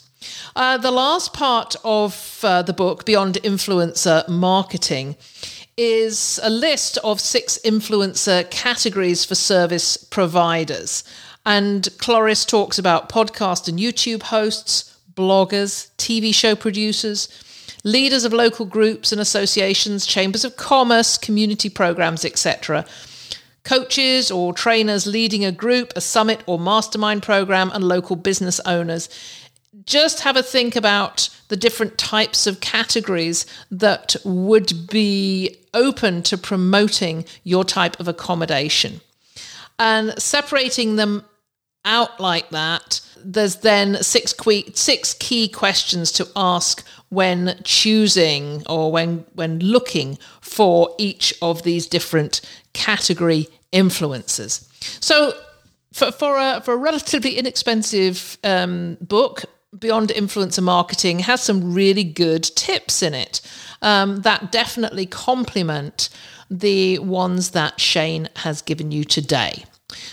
Uh, 0.57 0.77
the 0.77 0.91
last 0.91 1.33
part 1.33 1.77
of 1.85 2.41
uh, 2.43 2.63
the 2.63 2.73
book, 2.73 3.05
Beyond 3.05 3.35
Influencer 3.45 4.29
Marketing, 4.29 5.17
is 5.77 6.41
a 6.43 6.51
list 6.51 6.99
of 7.05 7.21
six 7.21 7.59
influencer 7.65 8.51
categories 8.51 9.25
for 9.25 9.37
service 9.37 9.97
providers. 9.97 11.05
And 11.47 11.89
Cloris 11.99 12.45
talks 12.45 12.79
about 12.79 13.09
podcast 13.09 13.69
and 13.69 13.79
YouTube 13.79 14.25
hosts, 14.25 14.97
bloggers, 15.15 15.91
TV 15.97 16.35
show 16.35 16.57
producers, 16.57 17.29
leaders 17.85 18.25
of 18.25 18.33
local 18.33 18.67
groups 18.67 19.13
and 19.13 19.21
associations, 19.21 20.05
chambers 20.05 20.45
of 20.45 20.57
commerce, 20.57 21.17
community 21.17 21.71
programs, 21.71 22.25
etc. 22.25 22.85
Coaches 23.65 24.31
or 24.31 24.53
trainers 24.53 25.07
leading 25.07 25.45
a 25.45 25.53
group, 25.53 25.93
a 25.95 26.01
summit 26.01 26.43
or 26.47 26.59
mastermind 26.59 27.23
program, 27.23 27.71
and 27.73 27.85
local 27.85 28.17
business 28.17 28.61
owners 28.61 29.09
just 29.85 30.21
have 30.21 30.37
a 30.37 30.43
think 30.43 30.77
about 30.77 31.29
the 31.49 31.57
different 31.57 31.99
types 31.99 32.47
of 32.47 32.61
categories 32.61 33.47
that 33.71 34.17
would 34.25 34.89
be 34.89 35.57
open 35.75 36.23
to 36.23 36.39
promoting 36.39 37.25
your 37.45 37.65
type 37.65 37.99
of 38.01 38.09
accommodation. 38.09 39.01
And 39.79 40.21
separating 40.21 40.97
them 40.97 41.25
out 41.85 42.21
like 42.21 42.51
that, 42.51 43.01
there's 43.25 43.57
then 43.57 44.03
six, 44.03 44.33
que- 44.33 44.73
six 44.75 45.15
key 45.15 45.49
questions 45.49 46.13
to 46.13 46.29
ask 46.37 46.85
when 47.09 47.59
choosing 47.65 48.63
or 48.69 48.93
when, 48.93 49.25
when 49.35 49.59
looking 49.61 50.19
for 50.41 50.95
each 50.99 51.35
of 51.41 51.63
these 51.63 51.87
different 51.87 52.41
category 52.75 53.49
influences. 53.73 54.69
So, 55.01 55.33
for, 55.93 56.13
for, 56.13 56.37
a, 56.37 56.61
for 56.61 56.75
a 56.75 56.77
relatively 56.77 57.37
inexpensive 57.39 58.39
um, 58.45 58.99
book, 59.01 59.45
Beyond 59.77 60.09
Influencer 60.09 60.63
Marketing 60.63 61.19
has 61.19 61.43
some 61.43 61.75
really 61.75 62.05
good 62.05 62.43
tips 62.43 63.03
in 63.03 63.13
it 63.13 63.43
um, 63.83 64.23
that 64.23 64.51
definitely 64.51 65.05
complement 65.05 66.09
the 66.51 66.99
ones 67.01 67.51
that 67.51 67.79
Shane 67.79 68.31
has 68.37 68.63
given 68.63 68.91
you 68.93 69.05
today. 69.05 69.67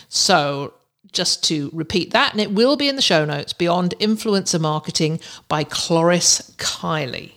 So, 0.09 0.73
just 1.13 1.41
to 1.45 1.69
repeat 1.71 2.11
that, 2.11 2.33
and 2.33 2.41
it 2.41 2.51
will 2.51 2.75
be 2.75 2.89
in 2.89 2.97
the 2.97 3.01
show 3.01 3.23
notes 3.23 3.53
Beyond 3.53 3.93
Influencer 4.01 4.59
Marketing 4.59 5.21
by 5.47 5.63
Cloris 5.63 6.53
Kylie. 6.57 7.31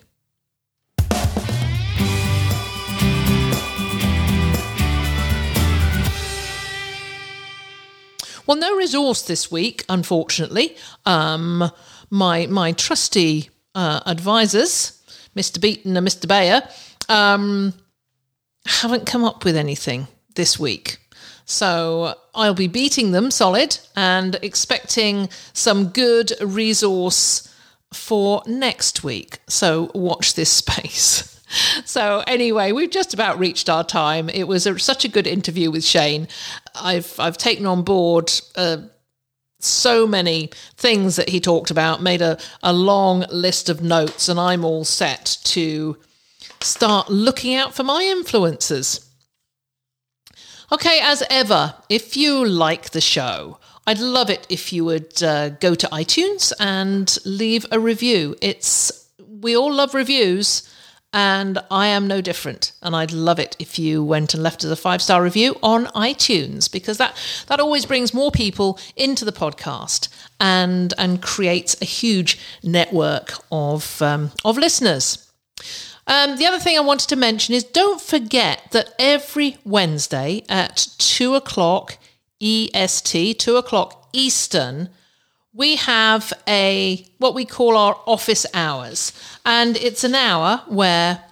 Well, 8.48 8.56
no 8.56 8.74
resource 8.74 9.22
this 9.22 9.52
week, 9.52 9.84
unfortunately. 9.90 10.74
Um, 11.04 11.70
my 12.10 12.46
my 12.46 12.72
trusty 12.72 13.50
uh, 13.74 14.00
advisors, 14.06 15.02
Mr. 15.36 15.60
Beaton 15.60 15.96
and 15.96 16.06
Mr. 16.06 16.26
Bayer, 16.26 16.62
um, 17.08 17.74
haven't 18.66 19.06
come 19.06 19.24
up 19.24 19.44
with 19.44 19.56
anything 19.56 20.08
this 20.34 20.58
week. 20.58 20.98
So 21.44 22.14
I'll 22.34 22.54
be 22.54 22.68
beating 22.68 23.12
them 23.12 23.30
solid 23.30 23.78
and 23.96 24.36
expecting 24.42 25.30
some 25.54 25.88
good 25.88 26.32
resource 26.42 27.48
for 27.92 28.42
next 28.46 29.02
week. 29.02 29.38
So 29.48 29.90
watch 29.94 30.34
this 30.34 30.52
space. 30.64 31.34
So 31.86 32.22
anyway, 32.26 32.72
we've 32.72 32.90
just 32.90 33.14
about 33.14 33.38
reached 33.38 33.70
our 33.70 33.82
time. 33.82 34.28
It 34.28 34.46
was 34.46 34.66
a, 34.66 34.78
such 34.78 35.06
a 35.06 35.08
good 35.08 35.26
interview 35.26 35.70
with 35.70 35.84
Shane. 35.84 36.28
I've 36.74 37.18
I've 37.18 37.38
taken 37.38 37.64
on 37.64 37.82
board 37.82 38.30
uh, 38.54 38.78
so 39.60 40.06
many 40.06 40.50
things 40.76 41.16
that 41.16 41.30
he 41.30 41.40
talked 41.40 41.70
about, 41.70 42.02
made 42.02 42.22
a, 42.22 42.38
a 42.62 42.72
long 42.72 43.24
list 43.30 43.68
of 43.68 43.82
notes, 43.82 44.28
and 44.28 44.38
I'm 44.38 44.64
all 44.64 44.84
set 44.84 45.38
to 45.44 45.96
start 46.60 47.08
looking 47.08 47.54
out 47.54 47.74
for 47.74 47.82
my 47.82 48.02
influences. 48.02 49.08
Okay, 50.70 51.00
as 51.02 51.22
ever, 51.30 51.74
if 51.88 52.16
you 52.16 52.44
like 52.44 52.90
the 52.90 53.00
show, 53.00 53.58
I'd 53.86 54.00
love 54.00 54.28
it 54.28 54.46
if 54.50 54.72
you 54.72 54.84
would 54.84 55.22
uh, 55.22 55.48
go 55.48 55.74
to 55.74 55.86
iTunes 55.88 56.52
and 56.60 57.16
leave 57.24 57.64
a 57.72 57.80
review. 57.80 58.36
It's 58.42 59.06
we 59.40 59.56
all 59.56 59.72
love 59.72 59.94
reviews 59.94 60.68
and 61.12 61.58
I 61.70 61.86
am 61.86 62.06
no 62.06 62.20
different. 62.20 62.72
And 62.82 62.94
I'd 62.94 63.12
love 63.12 63.38
it 63.38 63.56
if 63.58 63.78
you 63.78 64.04
went 64.04 64.34
and 64.34 64.42
left 64.42 64.64
us 64.64 64.70
a 64.70 64.76
five 64.76 65.00
star 65.00 65.22
review 65.22 65.56
on 65.62 65.86
iTunes 65.86 66.70
because 66.70 66.98
that 66.98 67.16
that 67.46 67.60
always 67.60 67.86
brings 67.86 68.12
more 68.12 68.30
people 68.30 68.78
into 68.96 69.24
the 69.24 69.32
podcast 69.32 70.08
and 70.40 70.92
and 70.98 71.22
creates 71.22 71.80
a 71.80 71.86
huge 71.86 72.38
network 72.62 73.32
of 73.50 74.00
um, 74.02 74.32
of 74.44 74.58
listeners. 74.58 75.24
Um, 76.06 76.36
the 76.36 76.46
other 76.46 76.58
thing 76.58 76.76
I 76.76 76.80
wanted 76.80 77.08
to 77.10 77.16
mention 77.16 77.54
is 77.54 77.64
don't 77.64 78.00
forget 78.00 78.70
that 78.70 78.94
every 78.98 79.58
Wednesday 79.64 80.42
at 80.48 80.88
two 80.98 81.34
o'clock 81.34 81.98
EST, 82.40 83.38
two 83.38 83.56
o'clock 83.56 84.08
Eastern 84.12 84.88
we 85.58 85.76
have 85.76 86.32
a 86.46 87.04
what 87.18 87.34
we 87.34 87.44
call 87.44 87.76
our 87.76 88.00
office 88.06 88.46
hours 88.54 89.12
and 89.48 89.78
it's 89.78 90.04
an 90.04 90.14
hour 90.14 90.62
where 90.66 91.24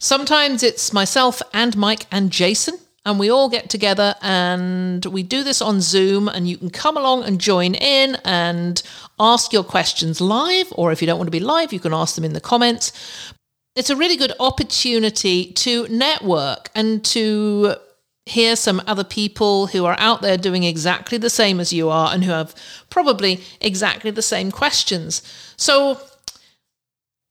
sometimes 0.00 0.64
it's 0.64 0.92
myself 0.92 1.40
and 1.52 1.76
Mike 1.76 2.06
and 2.10 2.32
Jason 2.32 2.76
and 3.06 3.20
we 3.20 3.30
all 3.30 3.48
get 3.48 3.70
together 3.70 4.16
and 4.22 5.06
we 5.06 5.22
do 5.22 5.44
this 5.44 5.62
on 5.62 5.80
Zoom 5.80 6.26
and 6.26 6.48
you 6.48 6.58
can 6.58 6.68
come 6.68 6.96
along 6.96 7.22
and 7.22 7.40
join 7.40 7.76
in 7.76 8.16
and 8.24 8.82
ask 9.20 9.52
your 9.52 9.62
questions 9.62 10.20
live 10.20 10.66
or 10.72 10.90
if 10.90 11.00
you 11.00 11.06
don't 11.06 11.16
want 11.16 11.28
to 11.28 11.38
be 11.38 11.38
live 11.38 11.72
you 11.72 11.78
can 11.78 11.94
ask 11.94 12.16
them 12.16 12.24
in 12.24 12.32
the 12.32 12.40
comments 12.40 12.92
it's 13.76 13.90
a 13.90 13.94
really 13.96 14.16
good 14.16 14.32
opportunity 14.40 15.52
to 15.52 15.86
network 15.88 16.70
and 16.74 17.04
to 17.04 17.76
hear 18.26 18.56
some 18.56 18.82
other 18.86 19.04
people 19.04 19.68
who 19.68 19.84
are 19.84 19.96
out 19.98 20.22
there 20.22 20.36
doing 20.36 20.64
exactly 20.64 21.18
the 21.18 21.30
same 21.30 21.60
as 21.60 21.72
you 21.72 21.88
are 21.88 22.12
and 22.12 22.24
who 22.24 22.32
have 22.32 22.52
probably 22.90 23.42
exactly 23.60 24.10
the 24.10 24.22
same 24.22 24.50
questions. 24.50 25.22
So, 25.56 26.00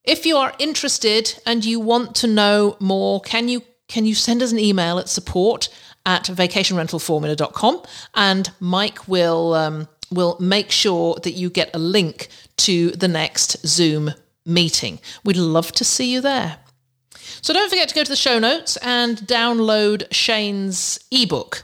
if 0.03 0.25
you 0.25 0.37
are 0.37 0.53
interested 0.59 1.39
and 1.45 1.63
you 1.63 1.79
want 1.79 2.15
to 2.15 2.27
know 2.27 2.77
more, 2.79 3.21
can 3.21 3.47
you 3.47 3.63
can 3.87 4.05
you 4.05 4.15
send 4.15 4.41
us 4.41 4.51
an 4.51 4.59
email 4.59 4.97
at 4.97 5.09
support 5.09 5.69
at 6.05 6.25
vacationrentalformula.com 6.25 7.81
and 8.15 8.51
Mike 8.59 9.07
will 9.07 9.53
um, 9.53 9.87
will 10.11 10.37
make 10.39 10.71
sure 10.71 11.15
that 11.23 11.31
you 11.31 11.49
get 11.49 11.69
a 11.73 11.79
link 11.79 12.27
to 12.57 12.91
the 12.91 13.07
next 13.07 13.65
Zoom 13.65 14.13
meeting. 14.45 14.99
We'd 15.23 15.37
love 15.37 15.71
to 15.73 15.85
see 15.85 16.11
you 16.11 16.21
there. 16.21 16.57
So 17.41 17.53
don't 17.53 17.69
forget 17.69 17.89
to 17.89 17.95
go 17.95 18.03
to 18.03 18.09
the 18.09 18.15
show 18.15 18.39
notes 18.39 18.77
and 18.77 19.17
download 19.19 20.11
Shane's 20.11 20.99
ebook. 21.11 21.63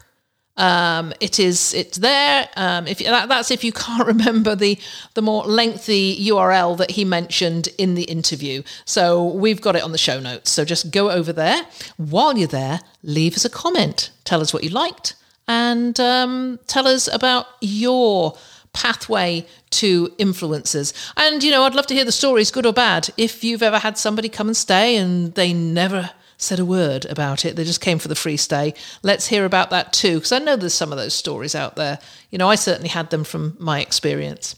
Um, 0.60 1.14
it 1.20 1.40
is 1.40 1.74
it's 1.74 1.98
there. 1.98 2.48
Um, 2.56 2.86
if 2.86 3.00
that, 3.00 3.30
that's 3.30 3.50
if 3.50 3.64
you 3.64 3.72
can't 3.72 4.06
remember 4.14 4.56
the 4.56 4.78
the 5.16 5.22
more 5.22 5.44
lengthy 5.44 6.24
URL 6.28 6.78
that 6.78 6.92
he 6.92 7.06
mentioned 7.06 7.70
in 7.78 7.96
the 7.96 8.04
interview. 8.04 8.62
So 8.86 9.26
we've 9.26 9.62
got 9.62 9.76
it 9.76 9.84
on 9.84 9.92
the 9.92 9.98
show 9.98 10.20
notes. 10.20 10.52
So 10.52 10.66
just 10.66 10.92
go 10.92 11.10
over 11.10 11.34
there. 11.34 11.66
While 11.98 12.38
you're 12.38 12.48
there, 12.48 12.82
leave 13.02 13.36
us 13.36 13.46
a 13.46 13.50
comment. 13.50 14.12
Tell 14.26 14.42
us 14.42 14.54
what 14.54 14.64
you 14.64 14.70
liked 14.70 15.16
and 15.50 16.00
um, 16.00 16.60
tell 16.68 16.88
us 16.88 17.10
about 17.12 17.48
your 17.60 18.38
pathway 18.72 19.46
to 19.72 20.10
influencers. 20.20 20.94
And, 21.18 21.44
you 21.44 21.50
know, 21.50 21.64
I'd 21.64 21.74
love 21.74 21.88
to 21.88 21.96
hear 21.96 22.06
the 22.06 22.12
stories, 22.12 22.52
good 22.52 22.68
or 22.68 22.74
bad. 22.74 23.10
If 23.18 23.44
you've 23.44 23.64
ever 23.64 23.80
had 23.80 23.98
somebody 23.98 24.30
come 24.30 24.48
and 24.48 24.56
stay 24.56 24.96
and 24.96 25.34
they 25.34 25.52
never 25.52 26.12
said 26.40 26.60
a 26.60 26.66
word 26.66 27.06
about 27.06 27.46
it, 27.46 27.56
they 27.56 27.64
just 27.64 27.82
came 27.82 28.00
for 28.00 28.08
the 28.08 28.16
free 28.16 28.38
stay, 28.38 28.74
let's 29.04 29.28
hear 29.28 29.46
about 29.46 29.70
that 29.70 29.94
too, 29.94 30.16
because 30.16 30.32
I 30.32 30.40
know 30.40 30.56
there's 30.56 30.74
some 30.74 30.92
of 30.92 30.98
those 30.98 31.14
stories 31.14 31.54
out 31.54 31.76
there. 31.76 32.00
You 32.32 32.38
know, 32.38 32.50
I 32.50 32.56
certainly 32.56 32.90
had 32.90 33.10
them 33.10 33.24
from 33.24 33.56
my 33.60 33.82
experience. 33.82 34.56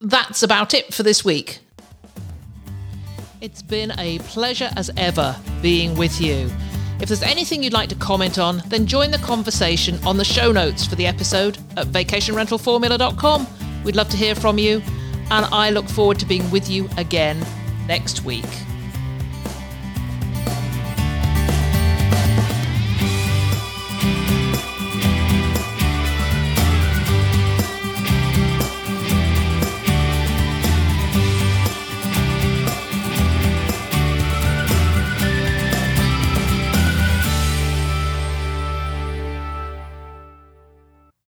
That's 0.00 0.42
about 0.42 0.74
it 0.74 0.92
for 0.92 1.02
this 1.02 1.24
week. 1.24 1.60
It's 3.40 3.62
been 3.62 3.92
a 3.98 4.18
pleasure 4.20 4.70
as 4.76 4.90
ever 4.96 5.36
being 5.62 5.94
with 5.94 6.20
you. 6.20 6.50
If 7.00 7.08
there's 7.08 7.22
anything 7.22 7.62
you'd 7.62 7.72
like 7.72 7.88
to 7.88 7.94
comment 7.94 8.38
on, 8.38 8.62
then 8.66 8.86
join 8.86 9.10
the 9.10 9.18
conversation 9.18 9.98
on 10.04 10.18
the 10.18 10.24
show 10.24 10.52
notes 10.52 10.84
for 10.84 10.96
the 10.96 11.06
episode 11.06 11.56
at 11.76 11.86
vacationrentalformula.com. 11.86 13.46
We'd 13.84 13.96
love 13.96 14.10
to 14.10 14.16
hear 14.18 14.34
from 14.34 14.58
you, 14.58 14.82
and 15.30 15.46
I 15.46 15.70
look 15.70 15.88
forward 15.88 16.18
to 16.18 16.26
being 16.26 16.50
with 16.50 16.68
you 16.68 16.90
again 16.98 17.44
next 17.86 18.24
week. 18.24 18.44